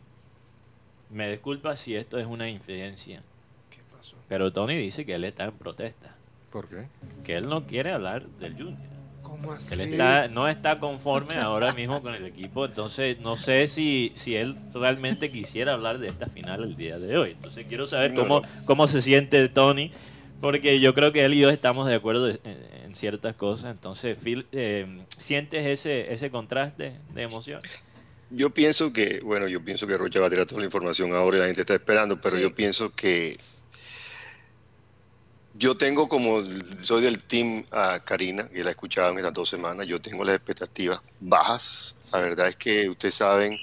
me 1.11 1.31
disculpa 1.31 1.75
si 1.77 1.97
esto 1.97 2.18
es 2.18 2.27
una 2.27 2.49
infidencia, 2.49 3.23
¿Qué 3.70 3.79
pasó? 3.97 4.16
pero 4.29 4.53
Tony 4.53 4.77
dice 4.77 5.05
que 5.05 5.14
él 5.14 5.25
está 5.25 5.45
en 5.45 5.53
protesta, 5.53 6.14
¿Por 6.51 6.68
qué? 6.68 6.87
que 7.25 7.37
él 7.37 7.49
no 7.49 7.66
quiere 7.66 7.93
hablar 7.93 8.27
del 8.27 8.55
Junior, 8.55 8.77
¿Cómo 9.33 9.51
así? 9.53 9.72
él 9.72 9.80
está, 9.80 10.28
no 10.28 10.47
está 10.47 10.78
conforme 10.78 11.37
ahora 11.37 11.72
mismo 11.72 12.03
con 12.03 12.14
el 12.14 12.26
equipo, 12.26 12.66
entonces 12.66 13.18
no 13.20 13.39
sé 13.39 13.66
si, 13.66 14.12
si 14.14 14.37
él 14.37 14.55
realmente 14.74 15.30
quisiera 15.33 15.72
hablar 15.72 15.97
de 15.99 16.09
esta 16.09 16.26
final 16.26 16.62
el 16.64 16.76
día 16.76 16.99
de 16.99 17.16
hoy. 17.16 17.30
Entonces 17.30 17.64
quiero 17.66 17.87
saber 17.87 18.12
No, 18.12 18.24
cómo, 18.24 18.41
no. 18.43 18.49
cómo 18.66 18.87
se 18.87 19.01
siente 19.01 19.49
Tony, 19.49 19.91
porque 20.43 20.80
yo 20.80 20.93
creo 20.93 21.12
que 21.12 21.24
él 21.24 21.33
y 21.33 21.41
yo 21.41 21.49
estamos 21.49 21.89
de 21.89 21.95
acuerdo 21.95 22.28
en, 22.28 22.95
ciertas 22.95 23.35
cosas. 23.35 23.70
Entonces, 23.70 24.18
feel- 24.18 24.45
eh, 24.53 24.87
¿sientes 25.16 25.64
ese, 25.66 26.12
ese 26.12 26.30
contraste 26.30 26.93
de 27.14 27.22
emociones? 27.22 27.87
Yo 28.28 28.51
pienso 28.51 28.93
que, 28.93 29.20
bueno, 29.24 29.49
yo 29.49 29.64
pienso 29.64 29.87
que 29.87 29.97
Rocha 29.97 30.20
va 30.20 30.26
a 30.26 30.30
tirar 30.30 30.45
toda 30.45 30.61
la 30.61 30.66
información 30.66 31.14
ahora 31.14 31.39
y 31.39 31.41
la 31.41 31.47
gente 31.47 31.62
está 31.62 31.72
esperando, 31.72 32.20
pero 32.20 32.37
Sí. 32.37 32.43
yo 32.43 32.55
pienso 32.55 32.93
que 32.95 33.39
yo 35.55 35.77
tengo 35.77 36.09
como, 36.09 36.43
soy 36.81 37.03
del 37.03 37.25
team 37.27 37.65
a 37.71 38.01
Karina, 38.01 38.49
que 38.49 38.63
la 38.63 38.71
he 38.71 38.73
escuchado 38.73 39.11
en 39.11 39.19
estas 39.19 39.35
dos 39.35 39.49
semanas, 39.49 39.87
yo 39.87 40.01
tengo 40.01 40.25
las 40.25 40.37
expectativas 40.37 41.03
bajas. 41.21 41.97
La 42.13 42.21
verdad 42.21 42.49
es 42.49 42.57
que 42.57 42.89
ustedes 42.89 43.17
saben 43.17 43.59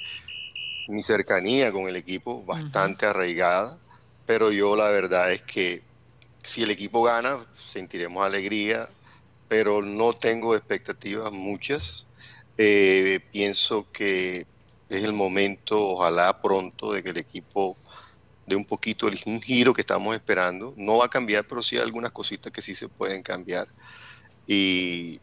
mi 0.87 1.03
cercanía 1.03 1.71
con 1.71 1.87
el 1.87 1.95
equipo, 1.95 2.43
bastante 2.45 3.05
arraigada, 3.05 3.79
pero 4.25 4.51
yo 4.51 4.75
la 4.75 4.89
verdad 4.89 5.31
es 5.31 5.41
que 5.43 5.83
si 6.43 6.63
el 6.63 6.71
equipo 6.71 7.03
gana, 7.03 7.45
sentiremos 7.51 8.25
alegría, 8.25 8.89
pero 9.47 9.81
no 9.81 10.13
tengo 10.13 10.55
expectativas 10.55 11.31
muchas. 11.31 12.07
Eh, 12.57 13.19
pienso 13.31 13.87
que 13.91 14.45
es 14.89 15.03
el 15.03 15.13
momento, 15.13 15.79
ojalá 15.89 16.41
pronto, 16.41 16.93
de 16.93 17.03
que 17.03 17.11
el 17.11 17.17
equipo 17.17 17.77
dé 18.49 18.55
un 18.55 18.65
poquito 18.65 19.07
el, 19.07 19.19
un 19.25 19.41
giro 19.41 19.73
que 19.73 19.81
estamos 19.81 20.15
esperando. 20.15 20.73
No 20.75 20.97
va 20.97 21.05
a 21.05 21.09
cambiar, 21.09 21.47
pero 21.47 21.61
sí 21.61 21.77
hay 21.77 21.83
algunas 21.83 22.11
cositas 22.11 22.51
que 22.51 22.61
sí 22.61 22.75
se 22.75 22.89
pueden 22.89 23.23
cambiar. 23.23 23.67
Y 24.47 25.21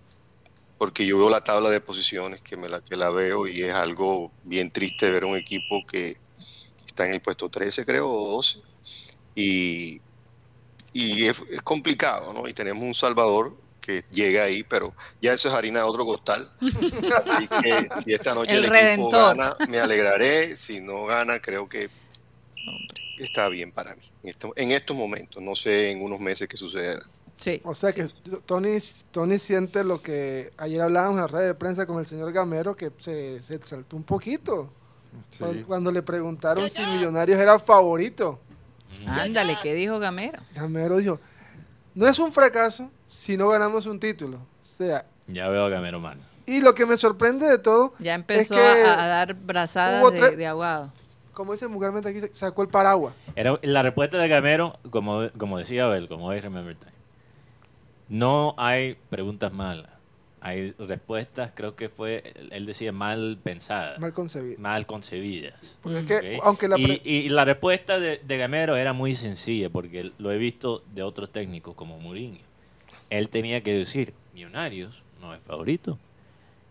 porque 0.78 1.04
yo 1.04 1.18
veo 1.18 1.28
la 1.28 1.42
tabla 1.42 1.68
de 1.68 1.80
posiciones 1.80 2.40
que, 2.40 2.56
me 2.56 2.68
la, 2.68 2.80
que 2.80 2.96
la 2.96 3.10
veo 3.10 3.46
y 3.46 3.62
es 3.62 3.74
algo 3.74 4.30
bien 4.44 4.70
triste 4.70 5.10
ver 5.10 5.24
un 5.24 5.36
equipo 5.36 5.84
que 5.86 6.16
está 6.86 7.06
en 7.06 7.14
el 7.14 7.20
puesto 7.20 7.48
13, 7.48 7.84
creo, 7.84 8.08
o 8.08 8.36
12. 8.36 8.60
Y, 9.34 10.00
y 10.92 11.26
es, 11.26 11.42
es 11.50 11.62
complicado, 11.62 12.32
¿no? 12.32 12.48
Y 12.48 12.54
tenemos 12.54 12.82
un 12.82 12.94
Salvador 12.94 13.56
que 13.80 14.02
llega 14.10 14.44
ahí, 14.44 14.64
pero 14.64 14.94
ya 15.22 15.32
eso 15.32 15.48
es 15.48 15.54
harina 15.54 15.80
de 15.80 15.84
otro 15.86 16.04
costal. 16.04 16.50
Así 16.60 17.48
que 17.48 17.88
si 18.02 18.12
esta 18.12 18.34
noche 18.34 18.52
El 18.52 18.64
el, 18.64 18.74
equipo 18.74 19.10
gana, 19.10 19.56
me 19.68 19.78
alegraré. 19.78 20.56
Si 20.56 20.80
no 20.80 21.04
gana, 21.04 21.40
creo 21.40 21.68
que 21.68 21.88
está 23.18 23.48
bien 23.48 23.72
para 23.72 23.94
mí. 23.96 24.02
En, 24.22 24.30
esto- 24.30 24.52
en 24.56 24.70
estos 24.72 24.96
momentos, 24.96 25.42
no 25.42 25.54
sé 25.54 25.90
en 25.90 26.02
unos 26.02 26.20
meses 26.20 26.48
qué 26.48 26.56
sucederá. 26.56 27.02
Sí. 27.40 27.60
O 27.64 27.74
sea 27.74 27.92
que 27.92 28.06
Tony, 28.46 28.78
Tony 29.10 29.38
siente 29.38 29.84
lo 29.84 30.00
que 30.00 30.52
ayer 30.56 30.80
hablábamos 30.80 31.16
en 31.16 31.20
la 31.22 31.26
red 31.26 31.46
de 31.48 31.54
prensa 31.54 31.86
con 31.86 31.98
el 31.98 32.06
señor 32.06 32.32
Gamero, 32.32 32.74
que 32.74 32.90
se, 32.98 33.42
se 33.42 33.54
exaltó 33.56 33.96
un 33.96 34.04
poquito. 34.04 34.70
Sí. 35.30 35.38
Cuando, 35.40 35.66
cuando 35.66 35.92
le 35.92 36.02
preguntaron 36.02 36.68
si 36.70 36.84
Millonarios 36.86 37.38
era 37.38 37.58
favorito, 37.58 38.40
Ándale, 39.06 39.58
¿qué 39.62 39.74
dijo 39.74 39.98
Gamero? 39.98 40.40
Gamero 40.54 40.96
dijo, 40.96 41.20
no 41.94 42.08
es 42.08 42.18
un 42.18 42.32
fracaso 42.32 42.90
si 43.06 43.36
no 43.36 43.48
ganamos 43.48 43.86
un 43.86 44.00
título. 44.00 44.38
O 44.38 44.64
sea, 44.64 45.04
Ya 45.26 45.48
veo 45.48 45.64
a 45.64 45.68
Gamero 45.68 46.00
mal. 46.00 46.18
y 46.46 46.60
lo 46.60 46.74
que 46.74 46.86
me 46.86 46.96
sorprende 46.96 47.46
de 47.46 47.58
todo, 47.58 47.92
Ya 47.98 48.14
empezó 48.14 48.54
que 48.54 48.60
a, 48.60 49.04
a 49.04 49.06
dar 49.08 49.34
brazadas 49.34 50.02
de 50.36 50.46
aguado. 50.46 50.92
Como 51.36 51.52
dice 51.52 51.66
vulgarmente 51.66 52.08
aquí, 52.08 52.20
sacó 52.32 52.62
el 52.62 52.68
paraguas. 52.68 53.14
Era, 53.34 53.60
la 53.62 53.82
respuesta 53.82 54.16
de 54.16 54.26
Gamero, 54.26 54.78
como, 54.88 55.28
como 55.36 55.58
decía 55.58 55.84
Abel, 55.84 56.08
como 56.08 56.28
hoy 56.28 56.40
Remember 56.40 56.74
Time, 56.74 56.92
no 58.08 58.54
hay 58.56 58.96
preguntas 59.10 59.52
malas. 59.52 59.90
Hay 60.40 60.72
respuestas, 60.78 61.50
creo 61.54 61.76
que 61.76 61.88
fue, 61.90 62.32
él 62.52 62.64
decía, 62.64 62.90
mal 62.92 63.38
pensadas, 63.42 63.98
Mal 63.98 64.14
concebido. 64.14 64.58
mal 64.60 64.86
concebidas. 64.86 65.76
Porque 65.82 65.98
es 65.98 66.06
que, 66.06 66.38
aunque 66.42 66.68
la 66.68 66.78
y, 66.78 67.02
y 67.04 67.28
la 67.28 67.44
respuesta 67.44 67.98
de, 68.00 68.18
de 68.24 68.38
Gamero 68.38 68.76
era 68.76 68.94
muy 68.94 69.14
sencilla, 69.14 69.68
porque 69.68 70.12
lo 70.16 70.32
he 70.32 70.38
visto 70.38 70.84
de 70.94 71.02
otros 71.02 71.30
técnicos 71.30 71.74
como 71.74 71.98
Mourinho. 71.98 72.38
Él 73.10 73.28
tenía 73.28 73.62
que 73.62 73.76
decir, 73.76 74.14
Millonarios 74.34 75.02
no 75.20 75.34
es 75.34 75.40
favorito, 75.42 75.98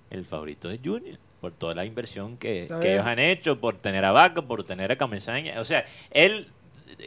el 0.10 0.26
favorito 0.26 0.72
es 0.72 0.80
Junior, 0.84 1.18
por 1.46 1.54
toda 1.54 1.76
la 1.76 1.86
inversión 1.86 2.38
que, 2.38 2.62
ellos 2.62 3.06
han 3.06 3.20
hecho, 3.20 3.60
por 3.60 3.78
tener 3.78 4.04
a 4.04 4.12
Vaca, 4.12 4.42
por 4.42 4.64
tener 4.64 4.92
a 4.92 4.98
Camesaña. 4.98 5.62
O 5.62 5.66
sea, 5.66 5.86
él, 6.10 6.52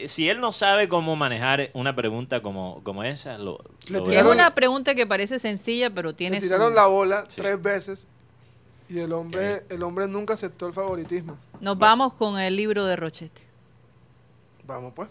si 0.06 0.30
él 0.30 0.40
no 0.40 0.52
sabe 0.52 0.88
cómo 0.88 1.16
manejar 1.16 1.70
una 1.72 1.96
pregunta 1.96 2.40
como, 2.40 2.80
como 2.84 3.02
esa, 3.02 3.36
lo, 3.36 3.58
lo 3.88 4.08
Es 4.08 4.22
una 4.22 4.54
pregunta 4.54 4.94
que 4.94 5.08
parece 5.08 5.40
sencilla, 5.40 5.90
pero 5.90 6.14
tiene 6.14 6.36
le 6.36 6.42
su... 6.42 6.46
tiraron 6.46 6.72
la 6.72 6.86
bola 6.86 7.24
Sí. 7.26 7.40
tres 7.40 7.60
veces 7.60 8.06
y 8.88 9.00
el 9.00 9.12
hombre, 9.12 9.64
el 9.70 9.82
hombre 9.82 10.06
nunca 10.06 10.34
aceptó 10.34 10.68
el 10.68 10.72
favoritismo. 10.72 11.36
Nos 11.60 11.76
vamos 11.76 12.14
con 12.14 12.38
el 12.38 12.54
libro 12.54 12.84
de 12.84 12.94
Rochete. 12.94 13.40
Vamos 14.68 14.92
pues. 14.94 15.08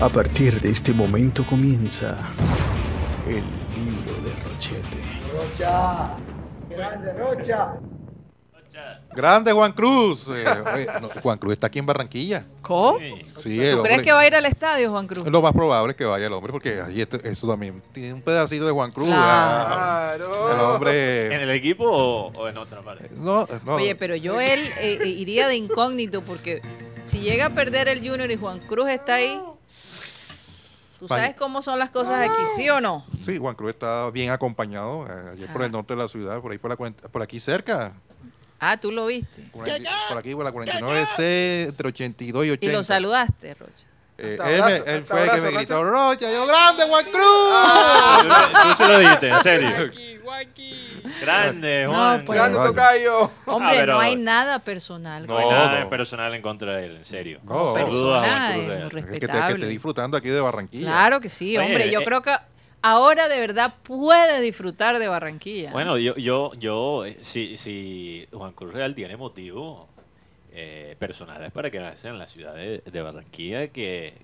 A 0.00 0.08
partir 0.08 0.60
de 0.60 0.70
este 0.70 0.92
momento 0.92 1.44
comienza 1.44 2.28
el 3.24 3.44
libro 3.76 4.20
de 4.20 4.34
Rochete. 4.42 6.35
Grande 9.14 9.52
Juan 9.52 9.72
Cruz. 9.72 10.28
Eh, 10.28 10.44
oye, 10.74 10.86
no, 11.00 11.08
Juan 11.22 11.38
Cruz 11.38 11.54
está 11.54 11.68
aquí 11.68 11.78
en 11.78 11.86
Barranquilla. 11.86 12.44
¿Cómo? 12.60 12.98
Sí. 13.38 13.60
¿Tú 13.70 13.82
crees 13.82 14.02
que 14.02 14.12
va 14.12 14.20
a 14.20 14.26
ir 14.26 14.34
al 14.34 14.44
estadio, 14.44 14.90
Juan 14.90 15.06
Cruz? 15.06 15.26
Lo 15.26 15.40
más 15.40 15.52
probable 15.52 15.92
es 15.92 15.96
que 15.96 16.04
vaya 16.04 16.26
el 16.26 16.32
hombre, 16.34 16.52
porque 16.52 16.82
ahí 16.82 17.00
esto- 17.00 17.16
eso 17.22 17.48
también 17.48 17.82
tiene 17.92 18.12
un 18.12 18.20
pedacito 18.20 18.66
de 18.66 18.72
Juan 18.72 18.92
Cruz. 18.92 19.08
ah, 19.12 20.12
Claro. 20.16 20.50
El 20.50 20.54
¿En 20.54 20.60
hombre. 20.64 21.42
el 21.44 21.50
equipo 21.50 21.84
o, 21.88 22.26
o 22.32 22.48
en 22.48 22.58
otra 22.58 22.82
parte? 22.82 23.08
No, 23.16 23.46
no. 23.64 23.76
Oye, 23.76 23.94
pero 23.94 24.14
yo 24.16 24.40
él 24.40 24.60
eh, 24.80 24.98
eh, 25.02 25.08
iría 25.08 25.48
de 25.48 25.56
incógnito 25.56 26.20
porque 26.20 26.60
si 27.04 27.20
llega 27.20 27.46
a 27.46 27.50
perder 27.50 27.88
el 27.88 28.00
Junior 28.06 28.30
y 28.30 28.36
Juan 28.36 28.58
Cruz 28.58 28.88
está 28.90 29.14
ahí, 29.14 29.40
¿tú 30.98 31.08
sabes 31.08 31.34
cómo 31.36 31.62
son 31.62 31.78
las 31.78 31.90
cosas 31.90 32.28
aquí, 32.28 32.42
sí 32.56 32.68
o 32.70 32.80
no? 32.80 33.04
Sí, 33.24 33.38
Juan 33.38 33.54
Cruz 33.54 33.70
está 33.70 34.10
bien 34.10 34.30
acompañado. 34.30 35.06
eh, 35.06 35.30
ayer 35.32 35.52
por 35.52 35.62
Ah. 35.62 35.66
el 35.66 35.72
norte 35.72 35.94
de 35.94 36.02
la 36.02 36.08
ciudad, 36.08 36.40
por 36.40 36.52
ahí 36.52 36.58
por, 36.58 36.70
la, 36.70 36.76
por 36.76 37.22
aquí 37.22 37.40
cerca. 37.40 37.94
Ah, 38.58 38.76
tú 38.78 38.90
lo 38.90 39.06
viste. 39.06 39.42
Por, 39.52 39.68
aquí- 39.70 39.84
por 40.08 40.18
aquí, 40.18 40.34
por 40.34 40.44
la 40.44 40.52
49C, 40.52 41.66
entre 41.68 41.88
82 41.88 42.46
y 42.46 42.50
80. 42.52 42.66
Y 42.72 42.76
lo 42.76 42.82
saludaste, 42.82 43.54
Rocha. 43.54 43.86
Eh, 44.18 44.38
él, 44.46 44.62
abrazo, 44.62 44.82
fue 44.84 44.94
el 44.94 45.04
que 45.04 45.12
abrazo, 45.12 45.44
me 45.44 45.50
gritó, 45.52 45.84
Rocha. 45.84 46.32
Yo, 46.32 46.46
grande 46.46 46.84
Juan 46.88 47.04
Cruz. 47.04 48.22
Tú, 48.22 48.68
tú 48.68 48.74
se 48.74 48.88
lo 48.88 48.98
dijiste, 48.98 49.28
en 49.28 49.40
serio. 49.42 49.70
Grande, 51.20 51.84
No, 51.84 51.90
Juan. 51.92 52.24
pues. 52.24 52.38
Grande 52.38 52.58
tocayo. 52.58 53.30
Hombre, 53.46 53.76
pero- 53.78 53.92
no 53.94 54.00
hay 54.00 54.16
nada 54.16 54.58
personal. 54.60 55.26
No 55.26 55.38
hay 55.38 55.48
nada 55.48 55.88
personal 55.88 56.34
en 56.34 56.42
contra 56.42 56.76
de 56.76 56.86
él, 56.86 56.96
en 56.96 57.04
serio. 57.04 57.40
No, 57.44 57.72
Saludos 57.74 58.18
a 58.18 58.22
persona, 58.22 58.38
Juan 58.38 58.52
Cruz 58.52 58.62
es 58.62 58.68
Real. 58.68 58.78
muy 58.92 59.00
Es 59.00 59.06
que, 59.20 59.28
te, 59.28 59.40
que 59.40 59.52
esté 59.52 59.66
disfrutando 59.68 60.16
aquí 60.16 60.28
de 60.28 60.40
Barranquilla. 60.40 60.86
Claro 60.86 61.20
que 61.20 61.28
sí, 61.28 61.56
Oye, 61.56 61.66
hombre. 61.66 61.90
Yo 61.90 62.00
eh, 62.00 62.04
creo 62.04 62.22
que 62.22 62.32
ahora 62.82 63.28
de 63.28 63.40
verdad 63.40 63.72
puede 63.82 64.40
disfrutar 64.40 64.98
de 64.98 65.08
Barranquilla. 65.08 65.72
Bueno, 65.72 65.98
yo, 65.98 66.14
yo, 66.16 66.52
yo, 66.54 67.04
eh, 67.04 67.18
si, 67.22 67.56
si 67.56 68.26
Juan 68.32 68.52
Cruz 68.52 68.72
Real 68.74 68.94
tiene 68.94 69.16
motivos 69.16 69.88
eh, 70.52 70.96
personales 70.98 71.50
para 71.52 71.70
quedarse 71.70 72.08
en 72.08 72.18
la 72.18 72.26
ciudad 72.26 72.54
de, 72.54 72.78
de 72.84 73.02
Barranquilla, 73.02 73.68
que, 73.68 74.14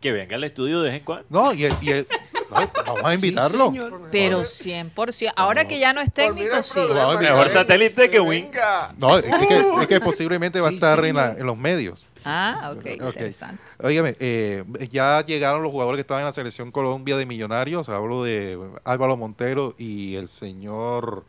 que 0.00 0.12
venga 0.12 0.36
al 0.36 0.44
estudio 0.44 0.80
de 0.82 0.90
vez 0.90 0.98
en 0.98 1.04
cuando. 1.04 1.26
No, 1.30 1.52
y, 1.54 1.64
el- 1.64 1.74
y 1.80 1.90
el- 1.90 2.06
no, 2.50 2.70
vamos 2.86 3.04
a 3.04 3.14
invitarlo. 3.14 3.72
Pero 4.10 4.40
100%. 4.40 5.32
Ahora 5.36 5.66
que 5.68 5.78
ya 5.78 5.92
no 5.92 6.00
es 6.00 6.12
técnico, 6.12 6.62
sí. 6.62 6.80
Mejor 7.20 7.48
satélite 7.48 8.10
que 8.10 8.20
Win. 8.20 8.50
No, 8.96 9.18
es 9.18 9.24
que, 9.24 9.60
es 9.82 9.86
que 9.86 10.00
posiblemente 10.00 10.60
va 10.60 10.68
a 10.68 10.72
estar 10.72 11.04
en, 11.04 11.16
la- 11.16 11.32
en 11.32 11.46
los 11.46 11.56
medios. 11.56 12.06
Ah, 12.24 12.72
ok, 12.72 12.78
Ok. 12.78 12.86
interesante. 13.16 13.62
Óigame, 13.80 14.16
eh, 14.18 14.64
ya 14.90 15.24
llegaron 15.24 15.62
los 15.62 15.70
jugadores 15.70 15.98
que 15.98 16.00
estaban 16.02 16.22
en 16.22 16.26
la 16.26 16.32
selección 16.32 16.72
Colombia 16.72 17.16
de 17.16 17.26
Millonarios. 17.26 17.88
Hablo 17.88 18.24
de 18.24 18.58
Álvaro 18.84 19.16
Montero 19.16 19.74
y 19.78 20.16
el 20.16 20.28
señor 20.28 21.24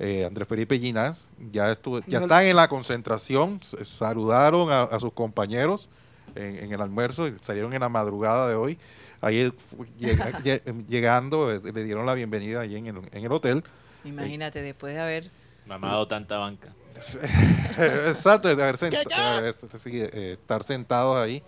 eh, 0.00 0.24
Andrés 0.26 0.48
Felipe 0.48 0.78
Ginás. 0.78 1.28
Ya, 1.52 1.70
estuvo, 1.70 2.00
ya 2.06 2.20
están 2.20 2.44
en 2.44 2.56
la 2.56 2.66
concentración. 2.68 3.60
Saludaron 3.84 4.72
a, 4.72 4.82
a 4.82 4.98
sus 4.98 5.12
compañeros 5.12 5.88
en, 6.34 6.56
en 6.56 6.72
el 6.72 6.80
almuerzo. 6.80 7.28
Salieron 7.40 7.72
en 7.72 7.80
la 7.80 7.88
madrugada 7.88 8.48
de 8.48 8.54
hoy. 8.56 8.78
Ahí 9.22 9.50
llega- 9.98 10.38
llegando, 10.88 11.50
eh, 11.50 11.60
le 11.72 11.84
dieron 11.84 12.04
la 12.04 12.12
bienvenida 12.14 12.60
ahí 12.60 12.76
en 12.76 12.88
el, 12.88 12.96
en 13.12 13.24
el 13.24 13.32
hotel. 13.32 13.64
Imagínate, 14.04 14.60
después 14.60 14.92
de 14.94 15.00
haber... 15.00 15.30
Mamado 15.66 16.06
tanta 16.08 16.38
banca. 16.38 16.74
Exacto, 17.78 18.54
de 18.54 18.62
haber 18.62 18.76
sent- 18.76 19.06
de 19.08 19.14
haber- 19.14 19.54
sí, 19.78 19.90
eh, 19.94 20.36
estar 20.40 20.62
sentados 20.64 21.16
ahí. 21.16 21.42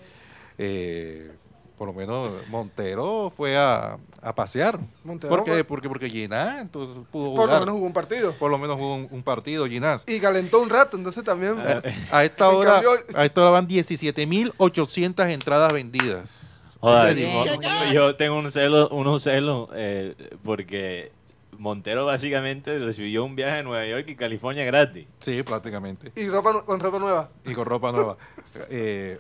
Eh, 0.57 1.33
por 1.77 1.89
lo 1.89 1.93
menos 1.93 2.31
Montero 2.49 3.33
fue 3.37 3.57
a, 3.57 3.99
a 4.23 4.35
pasear. 4.37 4.79
Montero 5.03 5.35
porque, 5.35 5.51
fue- 5.51 5.65
porque, 5.65 5.89
porque 5.89 6.09
Ginás 6.09 6.61
entonces 6.61 7.03
pudo 7.11 7.35
Por 7.35 7.51
lo 7.51 7.59
menos 7.59 7.73
jugó 7.75 7.87
un 7.87 7.93
partido. 7.93 8.33
por 8.35 8.51
lo 8.53 8.59
menos 8.59 8.77
jugó 8.77 8.95
un, 8.95 9.09
un 9.11 9.23
partido 9.25 9.67
Ginás. 9.67 10.05
Y 10.07 10.21
calentó 10.21 10.63
un 10.63 10.71
rato, 10.71 10.97
entonces 10.97 11.25
también. 11.25 11.57
A 12.13 12.25
esta 12.25 12.49
hora, 12.51 12.75
cambio- 12.75 12.93
a 13.15 13.25
esta 13.25 13.41
hora 13.43 13.51
van 13.51 13.67
17.800 13.67 15.29
entradas 15.31 15.73
vendidas. 15.73 16.54
Joder, 16.85 17.15
Te 17.15 17.21
digo, 17.21 17.43
Bien, 17.45 17.61
yo- 17.61 17.93
yo 17.93 18.17
tengo 18.17 18.37
un 18.39 18.51
celo, 18.51 18.89
unos 18.91 19.23
celos 19.23 19.69
eh, 19.75 20.15
porque 20.43 21.13
Montero 21.59 22.05
básicamente 22.05 22.79
recibió 22.79 23.25
un 23.25 23.37
viaje 23.37 23.59
a 23.59 23.63
Nueva 23.63 23.87
York 23.87 24.07
y 24.09 24.17
California 24.17 24.65
gratis. 24.65 25.07
Sí, 25.19 25.43
prácticamente. 25.43 26.13
Y 26.17 26.29
ropa, 26.29 26.63
con 26.65 26.81
ropa 26.81 26.99
nueva. 26.99 27.29
Y 27.47 27.53
con 27.55 27.65
ropa 27.65 27.93
nueva. 27.93 28.17
Eh, 28.71 29.19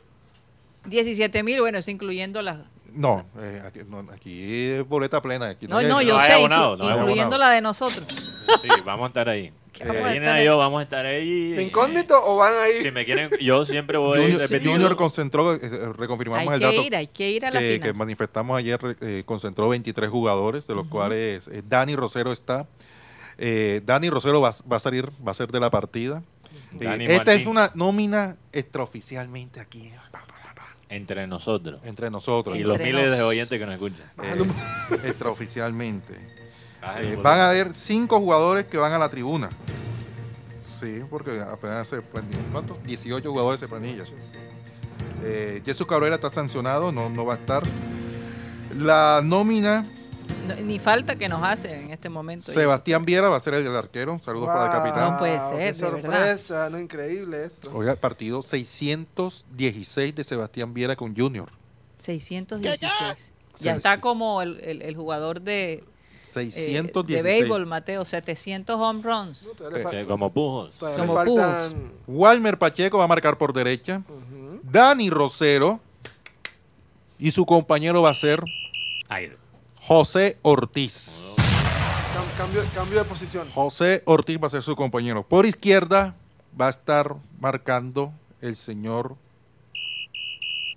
17 0.84 1.42
mil, 1.42 1.60
bueno, 1.60 1.78
eso 1.78 1.90
incluyendo 1.90 2.42
las 2.42 2.58
No, 2.92 3.24
eh, 3.40 3.62
aquí, 3.64 3.80
no, 3.88 4.06
aquí 4.12 4.70
es 4.70 4.86
boleta 4.86 5.20
plena. 5.22 5.48
Aquí 5.48 5.66
No, 5.66 5.78
hay- 5.78 5.86
no, 5.86 6.00
yo 6.02 6.16
hay 6.18 6.26
sé, 6.28 6.32
abonado, 6.34 6.74
inclu- 6.76 6.78
no 6.78 6.84
incluyendo 6.98 7.22
abonado. 7.22 7.38
la 7.38 7.50
de 7.50 7.60
nosotros. 7.62 8.04
Sí, 8.62 8.68
vamos 8.84 9.04
a 9.04 9.08
estar 9.08 9.28
ahí. 9.28 9.50
Vamos 9.80 9.96
a 9.96 10.02
Karina 10.04 10.26
estar 10.26 10.40
y 10.40 10.44
yo 10.44 10.52
ahí? 10.52 10.58
vamos 10.58 10.78
a 10.78 10.82
estar 10.82 11.06
ahí. 11.06 11.50
¿De 11.52 11.62
incógnito 11.62 12.20
o 12.24 12.36
van 12.36 12.52
ahí? 12.62 12.82
Si 12.82 12.90
me 12.90 13.04
quieren, 13.04 13.30
yo 13.40 13.64
siempre 13.64 13.98
voy 13.98 14.20
Junior, 14.20 14.40
repetido. 14.40 14.72
Junior 14.72 14.96
concentró, 14.96 15.54
eh, 15.54 15.58
reconfirmamos 15.96 16.46
Hay 16.48 16.54
el 16.54 16.60
que 16.60 16.66
dato 16.76 16.86
ir, 16.86 16.96
hay 16.96 17.06
que 17.08 17.30
ir 17.30 17.46
a 17.46 17.50
la 17.50 17.58
que, 17.60 17.72
final. 17.74 17.88
que 17.88 17.92
manifestamos 17.94 18.56
ayer, 18.58 18.78
eh, 19.00 19.22
concentró 19.26 19.68
23 19.70 20.08
jugadores, 20.10 20.66
de 20.66 20.74
los 20.74 20.86
cuales 20.86 21.48
eh, 21.48 21.62
Dani 21.66 21.96
Rosero 21.96 22.30
está. 22.32 22.68
Eh, 23.38 23.80
Dani 23.84 24.10
Rosero 24.10 24.40
va, 24.40 24.54
va 24.70 24.76
a 24.76 24.80
salir, 24.80 25.10
va 25.26 25.32
a 25.32 25.34
ser 25.34 25.50
de 25.50 25.58
la 25.58 25.70
partida. 25.70 26.22
Eh, 26.80 26.96
esta 27.08 27.16
Martín. 27.16 27.32
es 27.40 27.46
una 27.46 27.70
nómina 27.74 28.36
extraoficialmente 28.52 29.60
aquí, 29.60 29.90
pa, 30.12 30.20
pa, 30.26 30.34
pa, 30.42 30.54
pa, 30.54 30.76
Entre 30.88 31.26
nosotros. 31.26 31.80
entre 31.84 32.10
nosotros. 32.10 32.54
Y 32.56 32.62
Entre 32.62 32.68
los 32.68 32.78
miles 32.80 33.06
nos. 33.08 33.16
de 33.18 33.22
oyentes 33.24 33.58
que 33.58 33.66
nos 33.66 33.74
escuchan. 33.74 34.06
Eh, 34.22 34.98
extraoficialmente. 35.04 36.14
Ay, 36.86 37.06
Eh, 37.12 37.16
van 37.16 37.40
a 37.40 37.48
haber 37.50 37.74
cinco 37.74 38.18
jugadores 38.18 38.66
que 38.66 38.76
van 38.76 38.92
a 38.92 38.98
la 38.98 39.08
tribuna. 39.08 39.48
Sí, 40.80 41.00
porque 41.08 41.40
apenas 41.40 41.88
se 41.88 42.02
¿Cuántos? 42.52 42.82
18 42.82 43.30
jugadores 43.30 43.60
de 43.60 43.68
planilla. 43.68 44.04
Eh, 45.22 45.62
Jesús 45.64 45.86
Cabrera 45.86 46.16
está 46.16 46.28
sancionado, 46.30 46.92
no, 46.92 47.08
no 47.08 47.24
va 47.24 47.34
a 47.34 47.36
estar. 47.36 47.62
La 48.76 49.20
nómina, 49.24 49.86
No, 50.48 50.54
ni 50.56 50.78
falta 50.78 51.16
que 51.16 51.28
nos 51.28 51.42
hace 51.42 51.80
en 51.80 51.90
este 51.90 52.08
momento. 52.10 52.50
Sebastián 52.52 53.04
Viera 53.06 53.28
va 53.28 53.36
a 53.36 53.40
ser 53.40 53.54
el 53.54 53.64
del 53.64 53.76
arquero. 53.76 54.18
Saludos 54.22 54.48
para 54.48 54.66
el 54.66 54.72
capitán. 54.72 55.12
No 55.12 55.18
puede 55.18 55.38
qué 55.38 55.72
ser, 55.74 55.92
de 55.94 56.02
sorpresa, 56.02 56.68
no 56.70 56.78
increíble 56.78 57.44
esto. 57.46 57.70
Oiga, 57.74 57.94
partido 57.96 58.42
616 58.42 60.14
de 60.14 60.24
Sebastián 60.24 60.74
Viera 60.74 60.96
con 60.96 61.14
Junior. 61.16 61.50
616. 61.98 63.32
Sí, 63.54 63.64
Ya 63.64 63.76
está 63.76 63.94
sí. 63.94 64.00
como 64.00 64.42
el, 64.42 64.58
el- 64.60 64.82
el 64.82 64.96
jugador 64.96 65.40
de, 65.40 65.84
eh, 66.36 66.50
616. 66.50 67.22
de 67.22 67.22
béisbol, 67.22 67.66
Mateo, 67.66 68.04
700 68.04 68.78
home 68.80 69.02
runs. 69.02 69.50
No, 69.58 70.08
como 70.08 70.32
pujos. 70.32 70.70
Como 70.78 71.14
faltan- 71.14 71.92
Walmer 72.06 72.58
Pacheco 72.58 72.98
va 72.98 73.04
a 73.04 73.08
marcar 73.08 73.38
por 73.38 73.52
derecha. 73.52 74.02
Ujú. 74.08 74.60
Dani 74.62 75.10
Rosero. 75.10 75.80
Y 77.18 77.30
su 77.30 77.46
compañero 77.46 78.02
va 78.02 78.10
a 78.10 78.14
ser 78.14 78.42
José 79.80 80.36
Ortiz. 80.42 81.34
Cam- 81.36 82.36
cambio, 82.36 82.64
cambio 82.74 82.98
de 82.98 83.04
posición. 83.04 83.48
José 83.54 84.02
Ortiz 84.06 84.38
va 84.42 84.46
a 84.48 84.50
ser 84.50 84.62
su 84.62 84.74
compañero. 84.74 85.22
Por 85.26 85.46
izquierda 85.46 86.14
va 86.60 86.66
a 86.66 86.70
estar 86.70 87.14
marcando 87.38 88.12
el 88.40 88.56
señor 88.56 89.16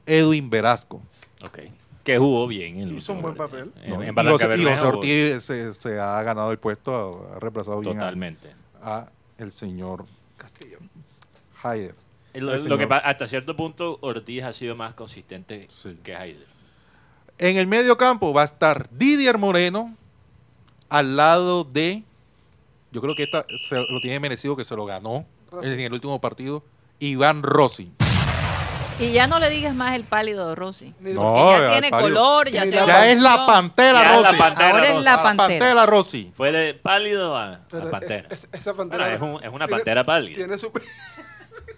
Edwin 0.05 0.49
Velasco. 0.49 1.01
ok. 1.45 1.59
Que 2.07 2.17
jugó 2.17 2.47
bien. 2.47 2.79
En 2.81 2.97
Hizo 2.97 3.11
un 3.11 3.21
buen 3.21 3.35
papel. 3.35 3.73
En, 3.83 3.89
¿no? 3.89 4.01
en 4.01 4.13
y 4.17 4.63
José, 4.63 4.81
Ortiz 4.81 5.43
se, 5.43 5.73
se 5.75 5.99
ha 5.99 6.23
ganado 6.23 6.53
el 6.53 6.57
puesto, 6.57 7.29
ha 7.35 7.39
reemplazado 7.39 7.81
bien 7.81 7.97
a- 7.97 7.99
Totalmente. 7.99 8.55
a, 8.81 9.09
el 9.37 9.51
señor 9.51 10.05
Castillo. 10.37 10.77
Haider. 11.61 11.95
El 12.33 12.45
lo 12.45 12.77
que 12.77 12.87
hasta 13.03 13.27
cierto 13.27 13.57
punto 13.57 13.97
Ortiz 13.99 14.41
ha 14.43 14.53
sido 14.53 14.73
más 14.75 14.93
consistente 14.93 15.65
Sí. 15.69 15.97
que 16.01 16.15
Haider. 16.15 16.47
En 17.39 17.57
el 17.57 17.67
medio 17.67 17.97
campo 17.97 18.33
va 18.33 18.43
a 18.43 18.45
estar 18.45 18.87
Didier 18.89 19.37
Moreno 19.37 19.93
al 20.87 21.17
lado 21.17 21.65
de, 21.65 22.03
yo 22.93 23.01
creo 23.01 23.15
que 23.15 23.23
esta 23.23 23.45
se 23.67 23.75
lo 23.75 23.99
tiene 24.01 24.21
merecido 24.21 24.55
que 24.55 24.63
se 24.63 24.77
lo 24.77 24.85
ganó 24.85 25.25
en 25.61 25.77
el 25.81 25.91
último 25.91 26.21
partido, 26.21 26.63
Iván 26.99 27.43
Rossi. 27.43 27.91
Y 28.99 29.11
ya 29.11 29.27
no 29.27 29.37
le 29.37 29.49
digas 29.51 29.75
más 29.75 29.93
el 29.95 30.03
pálido 30.05 30.49
de 30.49 30.55
Rossi. 30.55 30.93
Ni- 30.99 31.13
No, 31.13 31.51
ya 31.61 31.71
tiene 31.71 31.89
pálido. 31.91 32.09
color, 32.15 32.49
ya 32.49 32.65
se 32.65 32.75
la- 32.75 32.85
Ya 32.87 33.07
es 33.11 33.21
la 33.21 33.45
pantera 33.45 34.01
Ya 34.01 34.15
es 34.15 34.21
la 34.21 34.27
Rossi. 34.29 34.39
pantera 34.41 34.69
Ahora 34.71 34.83
es 34.85 34.91
Rossi. 34.93 35.05
la 35.05 35.15
La 35.15 35.23
pantera. 35.23 35.47
pantera 35.59 35.85
Rossi. 35.85 36.31
Fue 36.33 36.51
de 36.51 36.73
pálido 36.73 37.37
a, 37.37 37.53
a 37.53 37.59
pantera. 37.91 38.27
es- 38.31 38.43
es- 38.45 38.49
esa 38.59 38.73
pantera. 38.73 39.13
Es, 39.13 39.21
un- 39.21 39.35
es 39.43 39.49
una 39.49 39.65
tiene- 39.67 39.67
pantera 39.67 40.03
pálida. 40.03 40.35
Tiene 40.35 40.57
su. 40.57 40.71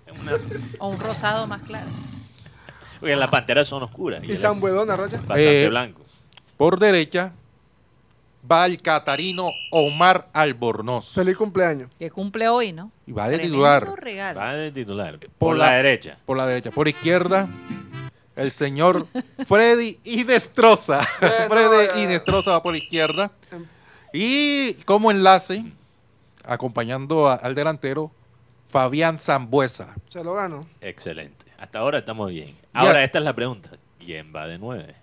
Es 0.07 0.19
una- 0.21 0.31
O 0.79 0.87
un 0.87 0.99
rosado 0.99 1.45
más 1.45 1.61
claro. 1.63 1.87
porque 2.99 3.15
las 3.15 3.29
panteras 3.29 3.67
son 3.67 3.83
oscuras. 3.83 4.23
Y 4.23 4.31
él 4.31 4.37
San 4.37 4.55
es 4.55 4.59
Buedona, 4.61 4.95
Rocha. 4.95 5.17
Bastante 5.17 5.65
Eh, 5.65 5.69
blanco. 5.69 6.01
Por 6.57 6.79
derecha 6.79 7.33
va 8.49 8.65
el 8.65 8.81
catarino 8.81 9.49
Omar 9.71 10.27
Albornoz. 10.33 11.13
Feliz 11.13 11.37
cumpleaños. 11.37 11.89
Que 11.97 12.09
cumple 12.11 12.47
hoy, 12.49 12.71
¿no? 12.73 12.91
Y 13.05 13.11
va 13.11 13.27
de 13.27 13.35
Tremendo 13.37 13.57
titular. 13.57 14.01
regalo. 14.01 14.39
Va 14.39 14.53
de 14.53 14.71
titular. 14.71 15.19
Por, 15.19 15.29
Por 15.31 15.57
la, 15.57 15.65
la- 15.67 15.75
derecha. 15.77 16.17
Por 16.25 16.37
la 16.37 16.45
derecha. 16.47 16.71
Por 16.71 16.87
izquierda, 16.87 17.47
el 18.35 18.51
señor 18.51 19.07
Freddy 19.47 19.99
Inestrosa. 20.03 21.01
Freddy 21.47 21.87
ya. 21.95 21.99
Inestrosa 22.03 22.51
va 22.51 22.63
por 22.63 22.73
la 22.73 22.79
izquierda. 22.79 23.31
Y 24.13 24.73
como 24.85 25.11
enlace, 25.11 25.63
acompañando 26.45 27.27
a- 27.29 27.35
al 27.35 27.55
delantero, 27.55 28.11
Fabián 28.67 29.19
Zambuesa. 29.19 29.95
Se 30.09 30.23
lo 30.23 30.33
gano. 30.33 30.67
Excelente. 30.81 31.45
Hasta 31.57 31.79
ahora 31.79 31.99
estamos 31.99 32.29
bien. 32.29 32.55
Ahora, 32.73 33.03
esta 33.03 33.17
es 33.19 33.23
la 33.25 33.33
pregunta. 33.33 33.71
¿Quién 33.99 34.33
va 34.33 34.47
de 34.47 34.57
nueve? 34.57 34.95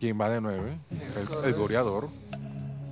¿Quién 0.00 0.20
va 0.20 0.28
de 0.28 0.40
nueve? 0.40 0.78
El, 0.90 1.44
el 1.46 1.54
goleador. 1.54 2.08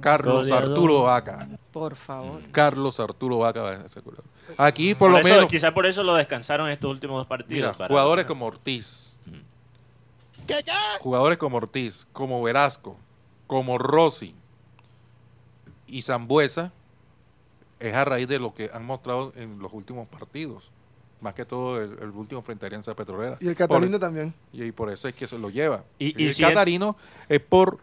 Carlos 0.00 0.48
Goleador. 0.48 0.70
Arturo 0.70 1.02
Vaca. 1.02 1.48
Por 1.72 1.96
favor. 1.96 2.42
Carlos 2.52 3.00
Arturo 3.00 3.38
Vaca 3.38 3.62
va 3.62 3.70
a 3.72 3.88
ser 3.88 4.02
goleador. 4.02 4.24
Aquí, 4.58 4.94
por, 4.94 5.10
Por 5.10 5.10
lo 5.12 5.18
eso, 5.26 5.34
menos, 5.34 5.50
Quizás 5.50 5.72
por 5.72 5.86
eso 5.86 6.02
lo 6.02 6.14
descansaron 6.14 6.68
estos 6.68 6.90
últimos 6.90 7.16
dos 7.18 7.26
partidos. 7.26 7.60
mira, 7.68 7.72
para- 7.72 7.88
jugadores 7.88 8.24
como 8.26 8.46
Ortiz. 8.46 9.14
Jugadores 11.00 11.38
como 11.38 11.56
Ortiz, 11.56 12.06
como 12.12 12.42
Velasco, 12.42 12.96
como 13.46 13.78
Rossi 13.78 14.34
y 15.86 16.02
Zambuesa 16.02 16.70
es 17.80 17.94
a 17.94 18.04
raíz 18.04 18.28
de 18.28 18.38
lo 18.38 18.52
que 18.54 18.70
han 18.72 18.84
mostrado 18.84 19.32
en 19.36 19.58
los 19.58 19.72
últimos 19.72 20.06
partidos. 20.08 20.70
Más 21.20 21.32
que 21.34 21.44
todo 21.44 21.80
el, 21.82 21.96
el 22.02 22.10
último 22.10 22.42
frente 22.42 22.64
a 22.64 22.68
Alianza 22.68 22.94
Petrolera. 22.94 23.38
Y 23.40 23.48
el 23.48 23.54
Por- 23.56 23.68
Catalino 23.68 23.98
también. 23.98 24.34
y, 24.52 24.64
y 24.64 24.72
por 24.72 24.90
eso 24.90 25.08
es 25.08 25.14
que 25.14 25.26
se 25.26 25.38
lo 25.38 25.48
lleva. 25.50 25.84
Y- 25.98 26.08
Y, 26.20 26.24
y 26.24 26.26
el 26.28 26.34
si 26.34 26.42
es- 26.42 26.48
Catarino 26.48 26.96
es 27.28 27.40
por 27.40 27.78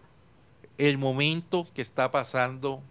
el 0.78 0.98
momento 0.98 1.68
que 1.74 1.82
está 1.82 2.12
pasando 2.12 2.82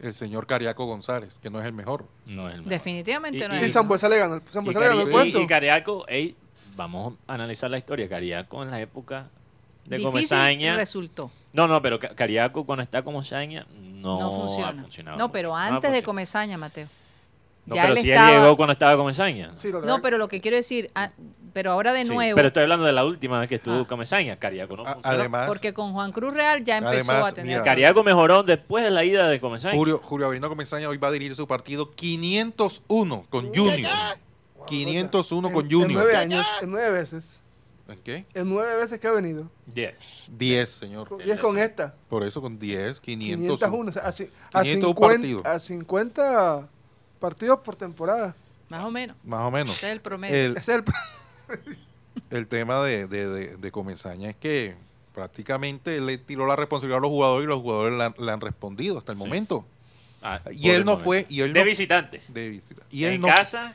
el 0.00 0.14
señor 0.14 0.46
Cariaco 0.46 0.84
González, 0.86 1.36
que 1.42 1.50
no 1.50 1.60
es 1.60 1.66
el 1.66 1.72
mejor. 1.72 2.04
No 2.26 2.48
es 2.48 2.54
el 2.54 2.60
mejor. 2.60 2.70
Definitivamente 2.70 3.44
Y- 3.44 3.48
no 3.48 3.56
y- 3.56 3.60
Y 3.60 3.64
es. 3.64 3.72
Zambuesa 3.72 4.08
le 4.08 4.18
ganó, 4.18 4.34
el- 4.34 4.42
Y, 4.42 4.66
le 4.68 4.72
ganó 4.72 5.00
el 5.02 5.08
puesto. 5.10 5.40
y- 5.40 5.44
y 5.44 5.46
Cariaco, 5.46 6.04
ey, 6.08 6.36
vamos 6.76 7.14
a 7.26 7.34
analizar 7.34 7.70
la 7.70 7.78
historia. 7.78 8.08
Cariaco 8.08 8.62
en 8.62 8.70
la 8.70 8.80
época 8.80 9.28
de 9.86 10.02
Comesaña. 10.02 10.76
resultó. 10.76 11.30
No, 11.52 11.66
no, 11.66 11.80
pero 11.82 11.98
Ca- 11.98 12.14
Cariaco 12.14 12.64
cuando 12.64 12.82
está 12.82 13.02
como 13.02 13.22
Saña 13.24 13.66
no, 13.80 14.18
No, 14.20 14.26
ha 14.26 14.46
funciona. 14.48 14.82
funcionado. 14.82 15.18
No, 15.18 15.32
pero 15.32 15.48
No 15.50 15.56
antes 15.56 15.90
de. 15.92 16.02
Comesaña, 16.02 16.58
Mateo. 16.58 16.86
No, 17.68 17.74
ya 17.76 17.82
pero 17.82 17.94
él 17.94 18.00
si 18.00 18.10
estaba- 18.10 18.32
él 18.34 18.40
llegó 18.42 18.56
cuando 18.56 18.72
estaba 18.72 18.96
Comesaña. 18.96 19.52
Sí, 19.56 19.70
lo 19.70 19.82
No, 19.82 20.00
pero 20.02 20.18
lo 20.18 20.28
que 20.28 20.40
quiero 20.40 20.56
decir, 20.56 20.90
ah, 20.94 21.10
pero 21.52 21.72
ahora 21.72 21.92
de 21.92 22.04
Sí, 22.04 22.10
nuevo, 22.12 22.36
pero 22.36 22.48
estoy 22.48 22.62
hablando 22.62 22.84
de 22.86 22.92
la 22.92 23.04
última 23.04 23.38
vez 23.40 23.48
que 23.48 23.56
estuvo 23.56 23.80
Ah. 23.80 23.86
Comesaña. 23.88 24.36
Cariaco 24.36 24.76
no 24.76 24.84
A- 24.86 24.98
además, 25.02 25.46
porque 25.48 25.72
con 25.74 25.92
Juan 25.92 26.12
Cruz 26.12 26.32
Real 26.34 26.62
ya 26.64 26.78
empezó 26.78 27.10
Además, 27.12 27.28
a 27.32 27.34
tener... 27.34 27.46
mira, 27.52 27.62
Cariaco 27.64 28.02
mejoró 28.04 28.42
después 28.42 28.84
de 28.84 28.90
la 28.90 29.04
ida 29.04 29.28
de 29.28 29.40
Comesaña. 29.40 29.74
Julio, 29.76 30.00
Julio 30.02 30.26
Avelino 30.26 30.48
Comesaña 30.48 30.88
hoy 30.88 30.98
va 30.98 31.08
a 31.08 31.10
dirigir 31.12 31.34
su 31.34 31.46
partido 31.46 31.90
501 31.90 33.26
con 33.28 33.54
Junior. 33.54 33.90
501 34.66 35.50
con 35.52 35.66
En- 35.66 35.72
En 35.72 35.78
nueve 35.94 36.02
Junior. 36.12 36.16
años, 36.16 36.46
en 36.60 36.70
nueve 36.70 36.90
veces. 36.92 37.42
¿En 37.88 37.98
qué? 38.00 38.26
En 38.34 38.50
nueve 38.50 38.76
veces 38.76 39.00
que 39.00 39.06
ha 39.06 39.12
venido. 39.12 39.50
Diez. 39.64 40.30
10, 40.36 40.68
señor. 40.68 41.08
Y 41.24 41.30
es 41.30 41.40
con 41.40 41.58
esta. 41.58 41.94
Por 42.10 42.22
eso 42.22 42.42
con 42.42 42.58
10, 42.58 43.00
501. 43.00 43.56
501. 43.56 43.88
o 43.88 43.92
sea, 43.92 44.02
a, 44.02 44.08
a 44.08 44.62
500 44.62 44.90
50, 44.90 45.00
partidos. 45.00 45.46
a 45.46 45.58
50 45.58 46.68
partidos 47.18 47.60
por 47.60 47.76
temporada. 47.76 48.34
Más 48.68 48.84
o 48.84 48.90
menos. 48.90 49.16
Más 49.24 49.40
o 49.40 49.50
menos. 49.50 49.76
Ese 49.76 49.86
es 49.86 49.92
el 49.92 50.00
promedio. 50.00 50.34
El, 50.36 50.56
Ese 50.56 50.72
es 50.72 50.78
el. 50.78 50.84
el 52.30 52.46
tema 52.46 52.80
de, 52.82 53.06
de, 53.06 53.28
de, 53.28 53.56
de 53.56 53.72
Comesaña 53.72 54.30
es 54.30 54.36
que 54.36 54.76
prácticamente 55.14 55.96
él 55.96 56.06
le 56.06 56.18
tiró 56.18 56.46
la 56.46 56.54
responsabilidad 56.56 56.98
a 56.98 57.02
los 57.02 57.10
jugadores 57.10 57.44
y 57.44 57.48
los 57.48 57.60
jugadores 57.60 57.94
le 57.98 58.04
han, 58.04 58.14
le 58.18 58.32
han 58.32 58.40
respondido 58.40 58.98
hasta 58.98 59.12
el 59.12 59.18
Sí. 59.18 59.24
momento. 59.24 59.64
Ah, 60.22 60.40
Y 60.52 60.70
él 60.70 60.84
no 60.84 60.92
momento. 60.92 61.04
fue. 61.04 61.26
Y 61.28 61.40
él 61.40 61.52
de 61.52 61.60
no- 61.60 61.66
visitante. 61.66 62.22
de 62.28 62.48
visita. 62.50 62.82
Y 62.90 63.04
él 63.04 63.14
en 63.14 63.20
no, 63.22 63.28
casa, 63.28 63.74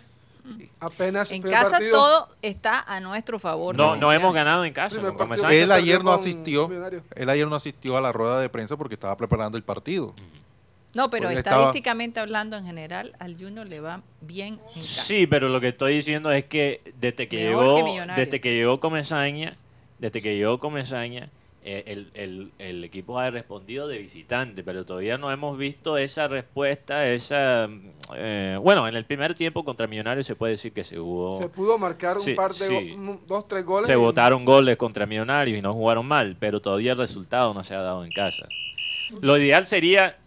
Apenas. 0.82 1.32
en 1.32 1.42
casa 1.42 1.72
partido, 1.72 1.98
todo 1.98 2.30
está 2.42 2.82
a 2.82 3.00
nuestro 3.00 3.40
favor. 3.40 3.76
no, 3.78 3.96
no 3.96 4.12
hemos 4.12 4.34
ganado 4.34 4.66
en 4.66 4.74
casa. 4.74 5.00
Él 5.50 5.72
ayer 5.72 6.04
no 6.04 6.12
asistió. 6.12 6.70
Él 7.16 7.30
ayer 7.30 7.48
no 7.48 7.56
asistió 7.56 7.96
a 7.98 8.02
la 8.02 8.12
rueda 8.12 8.40
de 8.40 8.50
prensa 8.50 8.76
porque 8.78 8.96
estaba 8.96 9.16
preparando 9.18 9.58
el 9.58 9.64
partido. 9.64 10.14
No, 10.94 11.10
pero 11.10 11.24
Porque 11.24 11.38
estaba- 11.40 11.58
estadísticamente 11.58 12.20
hablando 12.20 12.56
en 12.56 12.66
general, 12.66 13.12
al 13.20 13.36
Junior 13.38 13.68
le 13.68 13.80
va 13.80 14.02
bien 14.22 14.60
en 14.76 14.76
casa. 14.76 15.04
Sí, 15.04 15.26
pero 15.28 15.50
lo 15.50 15.60
que 15.60 15.70
estoy 15.70 15.96
diciendo 15.96 16.32
es 16.32 16.46
que 16.46 16.82
desde 17.00 17.28
que 17.28 17.50
Mejor 17.50 17.84
llegó, 17.86 18.06
que 18.16 18.22
desde 18.22 18.40
que 18.42 18.54
llegó 18.56 18.80
Comesaña, 18.80 19.58
desde 19.98 20.22
que 20.22 20.36
llegó 20.36 20.60
Comesaña, 20.60 21.30
eh, 21.66 21.84
el, 21.88 22.10
el- 22.14 22.52
el 22.60 22.84
equipo 22.84 23.18
ha 23.18 23.32
respondido 23.32 23.88
de 23.88 23.98
visitante, 23.98 24.64
pero 24.64 24.86
todavía 24.86 25.18
no 25.18 25.32
hemos 25.32 25.58
visto 25.58 25.98
esa 25.98 26.28
respuesta, 26.28 27.08
esa... 27.08 27.70
eh, 28.16 28.60
bueno, 28.62 28.86
en 28.88 28.96
el 28.96 29.06
primer 29.06 29.34
tiempo 29.34 29.64
contra 29.64 29.88
Millonarios 29.88 30.26
se 30.28 30.36
puede 30.36 30.52
decir 30.52 30.74
que 30.74 30.84
se 30.84 31.00
hubo... 31.00 31.38
Se 31.40 31.48
pudo 31.50 31.78
marcar 31.78 32.18
un 32.18 32.24
Sí, 32.24 32.34
par 32.34 32.52
de, 32.54 32.68
sí. 32.68 32.74
go- 32.92 32.96
un- 33.14 33.20
dos, 33.26 33.48
tres 33.48 33.66
goles. 33.66 33.88
Se 33.88 33.94
y- 33.94 33.96
votaron 33.96 34.44
goles 34.46 34.76
contra 34.76 35.06
Millonarios 35.06 35.58
y 35.58 35.62
no 35.62 35.74
jugaron 35.74 36.06
mal, 36.06 36.36
pero 36.40 36.60
todavía 36.62 36.92
el 36.92 36.98
resultado 36.98 37.54
no 37.54 37.64
se 37.64 37.74
ha 37.74 37.82
dado 37.82 38.04
en 38.06 38.12
casa. 38.12 38.46
Lo 39.22 39.38
ideal 39.38 39.66
sería 39.66 40.18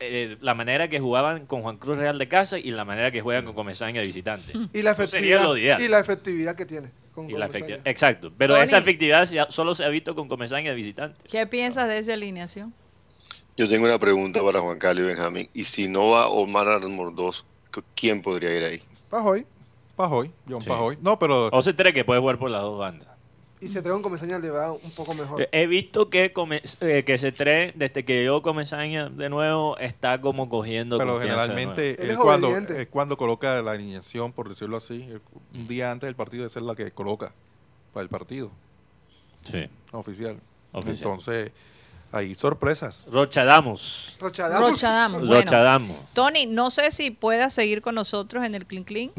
eh, 0.00 0.36
la 0.40 0.54
manera 0.54 0.88
que 0.88 0.98
jugaban 0.98 1.46
con 1.46 1.62
Juan 1.62 1.76
Cruz 1.76 1.98
Real 1.98 2.18
de 2.18 2.28
casa 2.28 2.58
y 2.58 2.70
la 2.70 2.84
manera 2.84 3.10
que 3.10 3.20
juegan 3.20 3.44
con 3.44 3.54
Comesaña 3.54 4.00
de 4.00 4.06
visitante. 4.06 4.52
Y 4.72 4.82
la 4.82 4.92
efectividad, 4.92 5.54
y 5.78 5.88
la 5.88 6.00
efectividad 6.00 6.54
que 6.56 6.66
tiene. 6.66 6.90
con 7.14 7.28
Y 7.30 7.34
la 7.34 7.48
Exacto, 7.84 8.32
pero 8.36 8.54
Tony. 8.54 8.64
esa 8.64 8.78
efectividad 8.78 9.28
solo 9.50 9.74
se 9.74 9.84
ha 9.84 9.88
visto 9.88 10.14
con 10.14 10.28
Comesaña 10.28 10.70
de 10.70 10.76
visitante. 10.76 11.18
¿Qué 11.30 11.46
piensas 11.46 11.88
de 11.88 11.98
esa 11.98 12.14
alineación? 12.14 12.72
Yo 13.56 13.68
tengo 13.68 13.84
una 13.84 13.98
pregunta 13.98 14.42
para 14.42 14.60
Juan 14.60 14.78
Carlos 14.78 15.04
y 15.04 15.08
Benjamín. 15.08 15.48
Y 15.52 15.64
si 15.64 15.86
no 15.86 16.10
va 16.10 16.28
Omar 16.28 16.66
Armor 16.68 17.14
2, 17.14 17.44
¿quién 17.94 18.22
podría 18.22 18.56
ir 18.56 18.64
ahí? 18.64 18.82
Pajoy. 19.10 19.44
Pajoy, 19.96 20.30
John 20.48 20.62
Sí. 20.62 20.70
Pajoy. 20.70 20.96
No, 21.02 21.18
pero 21.18 21.48
O 21.52 21.60
se 21.60 21.76
cree 21.76 21.92
que 21.92 22.04
puede 22.06 22.20
jugar 22.20 22.38
por 22.38 22.50
las 22.50 22.62
dos 22.62 22.78
bandas. 22.78 23.09
Y 23.60 23.68
se 23.68 23.82
trae 23.82 23.94
un 23.94 24.02
Comesaña 24.02 24.38
le 24.38 24.50
va 24.50 24.72
un 24.72 24.90
poco 24.92 25.12
mejor. 25.14 25.42
Eh, 25.42 25.48
He 25.52 25.66
visto 25.66 26.08
que, 26.08 26.32
come, 26.32 26.62
eh, 26.80 27.02
que 27.04 27.18
se 27.18 27.30
trae, 27.30 27.72
desde 27.76 28.04
que 28.04 28.22
llegó 28.22 28.40
Comesaña 28.40 29.10
de 29.10 29.28
nuevo, 29.28 29.76
está 29.78 30.20
como 30.20 30.48
cogiendo 30.48 30.96
pero 30.96 31.20
generalmente 31.20 31.90
Él 31.90 31.96
él 32.00 32.10
es 32.10 32.16
cuando, 32.16 32.56
es 32.56 32.86
cuando 32.86 33.16
coloca 33.18 33.60
la 33.60 33.72
alineación, 33.72 34.32
por 34.32 34.48
decirlo 34.48 34.78
así, 34.78 35.06
un 35.54 35.68
día 35.68 35.90
antes 35.90 36.08
del 36.08 36.16
partido 36.16 36.46
esa 36.46 36.58
es 36.58 36.64
la 36.64 36.74
que 36.74 36.90
coloca 36.92 37.32
para 37.92 38.02
el 38.02 38.08
partido. 38.08 38.50
Sí. 39.44 39.68
oficial. 39.92 40.40
Oficial. 40.72 41.10
Entonces, 41.10 41.52
hay 42.12 42.34
sorpresas. 42.34 43.06
Rochadamos. 43.10 44.16
Rochadamos. 44.20 44.70
Rochadamos. 44.72 45.20
Bueno, 45.20 45.42
Rochadamos. 45.42 45.96
Tony, 46.12 46.46
no 46.46 46.70
sé 46.70 46.90
si 46.92 47.10
puedas 47.10 47.54
seguir 47.54 47.82
con 47.82 47.94
nosotros 47.94 48.44
en 48.44 48.54
el 48.54 48.66
Clean 48.66 48.84
Clean. 48.84 49.10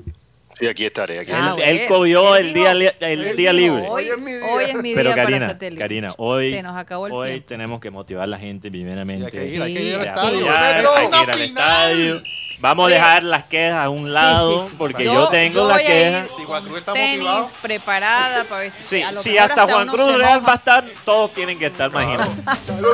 Sí, 0.53 0.67
aquí 0.67 0.85
estaré. 0.85 1.19
Aquí 1.19 1.31
Ah, 1.33 1.55
él 1.57 1.63
Él 1.63 1.75
el 1.77 1.81
dijo- 1.81 2.03
día, 2.03 2.73
li- 2.73 2.89
el 2.99 3.25
él 3.25 3.35
día 3.35 3.51
dijo, 3.53 3.75
libre. 3.75 3.89
Hoy, 3.89 4.03
Hoy 4.03 4.09
es 4.09 4.17
mi 4.19 4.31
día. 4.33 4.45
hoy 4.53 4.63
es 4.65 4.75
mi 4.75 4.95
Pero 4.95 5.09
Karina, 5.15 5.39
para 5.39 5.47
satélite. 5.53 5.81
Karina, 5.81 6.13
hoy, 6.17 6.53
Se 6.53 6.61
nos 6.63 6.77
acabó 6.77 7.07
el 7.07 7.13
hoy 7.13 7.29
tiempo. 7.29 7.47
tenemos 7.47 7.79
que 7.79 7.89
motivar 7.91 8.23
a 8.23 8.27
la 8.27 8.37
gente 8.37 8.69
primeramente. 8.69 9.25
hay 9.25 9.31
que 9.31 9.55
ir, 9.55 9.61
hay 9.61 9.73
que 9.73 9.81
ir 9.83 9.95
al 9.95 10.07
estadio. 10.07 10.51
Hay 10.51 11.07
que 11.09 11.17
ir 11.23 11.29
al 11.31 11.41
estadio. 11.41 12.23
Vamos 12.59 12.91
a 12.91 12.93
dejar 12.93 13.23
las 13.23 13.45
quejas 13.45 13.83
a 13.83 13.89
un 13.89 14.13
lado, 14.13 14.61
sí, 14.61 14.67
sí. 14.69 14.75
porque 14.77 15.03
Yo- 15.05 15.13
yo, 15.15 15.27
tengo 15.29 15.61
yo 15.61 15.67
las 15.67 15.81
quejas. 15.81 16.29
Si 16.37 16.43
Juan 16.43 16.63
Cruz 16.63 16.77
está 16.77 16.93
Tenis, 16.93 17.17
motivado, 17.21 17.51
preparada 17.59 18.43
para 18.43 18.61
ver 18.61 18.71
si, 18.71 18.83
Sí, 18.83 19.01
a 19.01 19.13
si 19.15 19.35
hasta 19.35 19.65
Juan 19.65 19.87
Cruz 19.87 20.15
Real 20.15 20.47
va 20.47 20.53
a 20.53 20.55
estar, 20.57 20.85
todos 21.03 21.33
tienen 21.33 21.57
que 21.57 21.65
estar, 21.65 21.89
imagínate. 21.89 22.29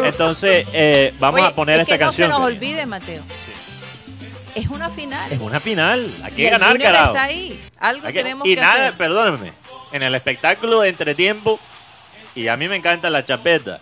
Entonces, 0.06 0.66
eh, 0.72 1.14
vamos 1.20 1.42
Oye, 1.42 1.50
a 1.50 1.54
poner 1.56 1.80
esta 1.82 1.92
que 1.94 2.00
canción. 2.00 2.30
no 2.30 2.36
se 2.38 2.40
nos 2.42 2.48
olvide, 2.50 2.86
Mateo. 2.86 3.24
Es 4.58 4.68
una 4.70 4.90
final. 4.90 5.32
Es 5.32 5.40
una 5.40 5.60
final, 5.60 6.12
hay 6.24 6.34
que 6.34 6.46
el 6.46 6.52
ganar, 6.52 6.72
Junior 6.72 6.92
carajo. 6.92 7.08
está 7.14 7.24
ahí. 7.24 7.62
Algo 7.80 8.08
que- 8.08 8.14
tenemos 8.14 8.48
y 8.48 8.56
que 8.56 8.62
nada, 8.62 8.88
hacer. 8.88 8.94
perdónenme, 8.98 9.54
en 9.92 10.02
el 10.04 10.16
espectáculo 10.16 10.82
de 10.82 10.90
entretiempo, 10.90 11.60
y 12.36 12.48
a 12.48 12.58
mí 12.58 12.68
me 12.68 12.76
encanta 12.76 13.10
la 13.10 13.24
champeta, 13.24 13.80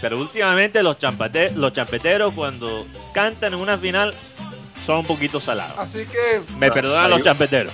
pero 0.00 0.18
últimamente 0.18 0.82
los, 0.82 0.98
champate- 0.98 1.52
los 1.54 1.72
champeteros 1.72 2.32
cuando 2.34 2.86
cantan 3.12 3.54
en 3.54 3.58
una 3.60 3.76
final 3.78 4.14
son 4.86 4.98
un 4.98 5.06
poquito 5.06 5.40
salados. 5.40 5.78
Así 5.78 6.04
que. 6.06 6.40
Me 6.56 6.70
perdonan 6.70 7.04
Hay 7.04 7.10
los 7.10 7.18
un- 7.18 7.24
champeteros. 7.24 7.72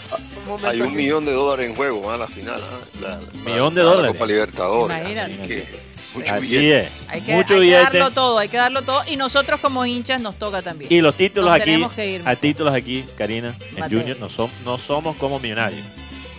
un 0.49 0.65
Hay 0.67 0.81
un 0.81 0.89
aquí. 0.89 0.97
millón 0.97 1.25
de 1.27 1.33
dólares 1.33 1.69
en 1.71 1.77
juego, 1.77 2.11
a 2.11 2.17
la 2.17 2.27
final. 2.27 2.61
¿ah? 2.63 2.79
La, 3.01 3.09
la- 3.21 3.21
Millón 3.51 3.75
de 3.75 3.83
la 3.85 3.91
dólares. 3.91 4.13
Copa 4.13 4.27
Libertadores. 4.27 4.97
Imagínate. 4.99 5.43
Así 5.43 5.49
que 5.49 5.94
mucho 6.15 6.35
Así 6.35 6.57
billete. 6.59 6.81
es. 6.87 7.09
Hay 7.09 7.21
que, 7.23 7.35
Mucho 7.35 7.55
hay 7.55 7.61
que 7.61 7.67
billete. 7.67 7.99
darlo 7.99 8.11
todo, 8.13 8.39
hay 8.39 8.49
que 8.49 8.57
darlo 8.57 8.83
todo. 8.83 9.03
Y 9.09 9.17
nosotros 9.17 9.61
como 9.61 9.85
hinchas 9.85 10.21
nos 10.21 10.37
toca 10.37 10.63
también. 10.63 10.93
Y 10.93 11.01
los 11.01 11.15
títulos 11.15 11.51
Nos 11.51 11.57
aquí, 11.61 11.65
tenemos 11.73 11.93
que 11.93 12.07
ir, 12.07 12.23
a 12.25 12.37
títulos 12.37 12.75
aquí, 12.75 13.05
Karina, 13.17 13.57
en 13.73 13.81
Mateo. 13.81 13.99
Junior 14.01 14.19
no, 14.19 14.29
som- 14.29 14.51
no 14.65 14.79
somos 14.79 15.17
como 15.17 15.39
millonarios. 15.39 15.87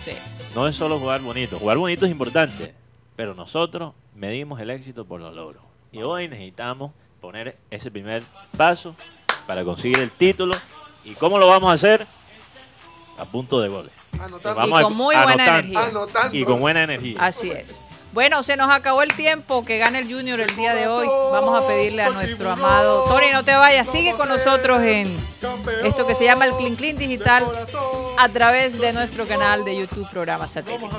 Sí. 0.04 0.12
No 0.54 0.66
es 0.66 0.74
solo 0.76 0.98
jugar 0.98 1.20
bonito. 1.20 1.58
Jugar 1.58 1.76
bonito 1.78 2.06
es 2.06 2.10
importante, 2.12 2.74
pero 3.16 3.34
nosotros 3.34 3.92
medimos 4.14 4.60
el 4.60 4.70
éxito 4.70 5.04
por 5.04 5.20
los 5.20 5.34
logros. 5.34 5.62
Y 5.92 6.02
hoy 6.02 6.28
necesitamos 6.28 6.92
poner 7.20 7.56
ese 7.70 7.90
primer 7.90 8.22
paso 8.56 8.94
para 9.46 9.64
conseguir 9.64 9.98
el 9.98 10.10
título. 10.10 10.52
¿Y 11.04 11.12
cómo 11.14 11.38
lo 11.38 11.46
vamos 11.48 11.70
a 11.70 11.74
hacer? 11.74 12.06
A 13.18 13.24
punto 13.24 13.60
de 13.60 13.68
goles. 13.68 13.92
Anotando. 14.20 14.60
Vamos 14.60 14.80
a- 14.80 14.82
con 14.82 14.94
muy 14.96 15.14
buena 15.14 15.32
anotando. 15.32 15.58
energía. 15.58 15.84
Anotando. 15.84 16.36
Y 16.36 16.44
con 16.44 16.60
buena 16.60 16.82
energía. 16.82 17.16
Así 17.20 17.50
es. 17.50 17.82
Bueno, 18.16 18.42
se 18.42 18.56
nos 18.56 18.70
acabó 18.70 19.02
el 19.02 19.12
tiempo 19.12 19.62
que 19.62 19.76
gane 19.76 19.98
el 19.98 20.10
Junior 20.10 20.40
el 20.40 20.56
día 20.56 20.74
de 20.74 20.88
hoy. 20.88 21.06
Vamos 21.32 21.62
a 21.62 21.68
pedirle 21.68 22.00
a 22.00 22.08
nuestro 22.08 22.50
amado 22.50 23.04
Tony, 23.08 23.26
no 23.30 23.44
te 23.44 23.54
vayas, 23.54 23.92
sigue 23.92 24.14
con 24.14 24.30
nosotros 24.30 24.80
en 24.80 25.14
esto 25.84 26.06
que 26.06 26.14
se 26.14 26.24
llama 26.24 26.46
el 26.46 26.52
Clean 26.54 26.76
Clean 26.76 26.96
Digital 26.96 27.44
a 28.16 28.28
través 28.30 28.80
de 28.80 28.94
nuestro 28.94 29.26
canal 29.26 29.66
de 29.66 29.76
YouTube 29.80 30.08
Programa 30.10 30.48
Satélite. 30.48 30.96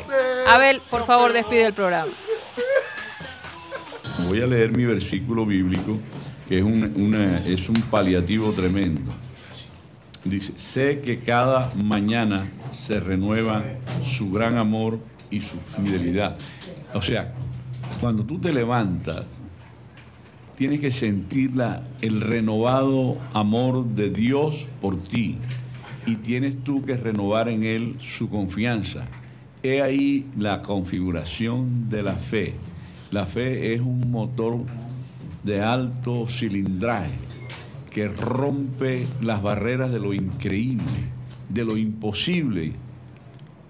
Abel, 0.48 0.80
por 0.92 1.08
favor, 1.08 1.34
despide 1.34 1.66
el 1.66 1.74
programa. 1.74 2.12
Voy 4.28 4.44
a 4.44 4.46
leer 4.46 4.78
mi 4.78 4.86
versículo 4.86 5.44
bíblico, 5.44 5.98
que 6.48 6.60
es 6.60 6.64
un, 6.64 7.16
es 7.48 7.68
un 7.68 7.82
paliativo 7.90 8.54
tremendo. 8.54 9.12
Dice, 10.24 10.54
sé 10.58 11.02
que 11.02 11.22
cada 11.22 11.72
mañana 11.74 12.52
se 12.72 13.00
renueva 13.00 13.64
su 14.06 14.30
gran 14.30 14.56
amor 14.56 15.00
y 15.32 15.42
su 15.42 15.58
fidelidad. 15.76 16.38
O 16.94 17.02
sea, 17.02 17.34
cuando 18.00 18.24
tú 18.24 18.40
te 18.40 18.52
levantas, 18.54 19.26
tienes 20.56 20.80
que 20.80 20.92
sentir 20.92 21.56
la- 21.56 21.84
el 22.02 22.22
renovado 22.22 23.18
amor 23.34 23.86
de 23.86 24.10
Dios 24.10 24.66
por 24.82 24.98
ti 25.04 25.38
y 26.06 26.16
tienes 26.16 26.64
tú 26.64 26.84
que 26.84 26.98
renovar 26.98 27.50
en 27.50 27.64
Él 27.64 27.98
su 28.00 28.30
confianza. 28.30 29.06
He 29.62 29.82
ahí 29.82 30.26
la 30.38 30.62
configuración 30.62 31.90
de 31.90 32.04
la 32.04 32.16
fe. 32.16 32.56
La 33.12 33.26
fe 33.26 33.74
es 33.74 33.82
un 33.82 34.12
motor 34.12 34.60
de 35.44 35.62
alto 35.62 36.26
cilindraje 36.28 37.12
que 37.92 38.08
rompe 38.08 39.08
las 39.22 39.42
barreras 39.42 39.92
de 39.92 40.00
lo 40.00 40.14
increíble, 40.14 40.86
de 41.50 41.66
lo 41.66 41.78
imposible. 41.78 42.74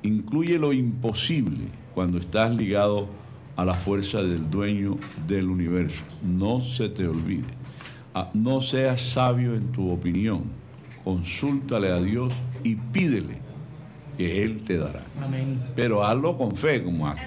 Incluye 0.03 0.57
lo 0.59 0.74
imposible 0.74 1.65
cuando 1.98 2.20
estás 2.20 2.52
ligado 2.56 3.08
a 3.56 3.66
la 3.66 3.74
fuerza 3.74 4.20
del 4.22 4.52
dueño 4.52 5.00
del 5.26 5.50
universo. 5.50 6.00
No 6.24 6.62
se 6.62 6.89
te 6.89 7.08
olvide. 7.08 7.48
Ah, 8.14 8.30
No 8.36 8.62
seas 8.62 9.02
sabio 9.02 9.56
en 9.56 9.72
tu 9.72 9.89
opinión. 9.91 10.43
Consúltale 11.04 11.91
a 11.91 12.00
Dios 12.00 12.32
y 12.64 12.76
pídele 12.76 13.39
que 14.16 14.43
Él 14.43 14.64
te 14.64 14.78
dará. 14.78 15.02
Pero 15.76 16.06
hazlo 16.06 16.38
con 16.38 16.56
fe, 16.56 16.84
como 16.84 17.08
hace. 17.08 17.24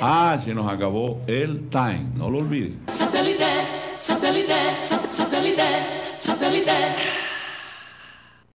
Ah, 0.00 0.40
se 0.42 0.54
nos 0.54 0.66
acabó 0.72 1.20
el 1.26 1.68
time, 1.68 2.06
no 2.16 2.30
lo 2.30 2.38
olviden. 2.38 2.78
Satellite, 2.86 3.44
satellite, 3.94 4.54
sa- 4.78 5.06
satellite, 5.06 5.62
satellite. 6.14 6.72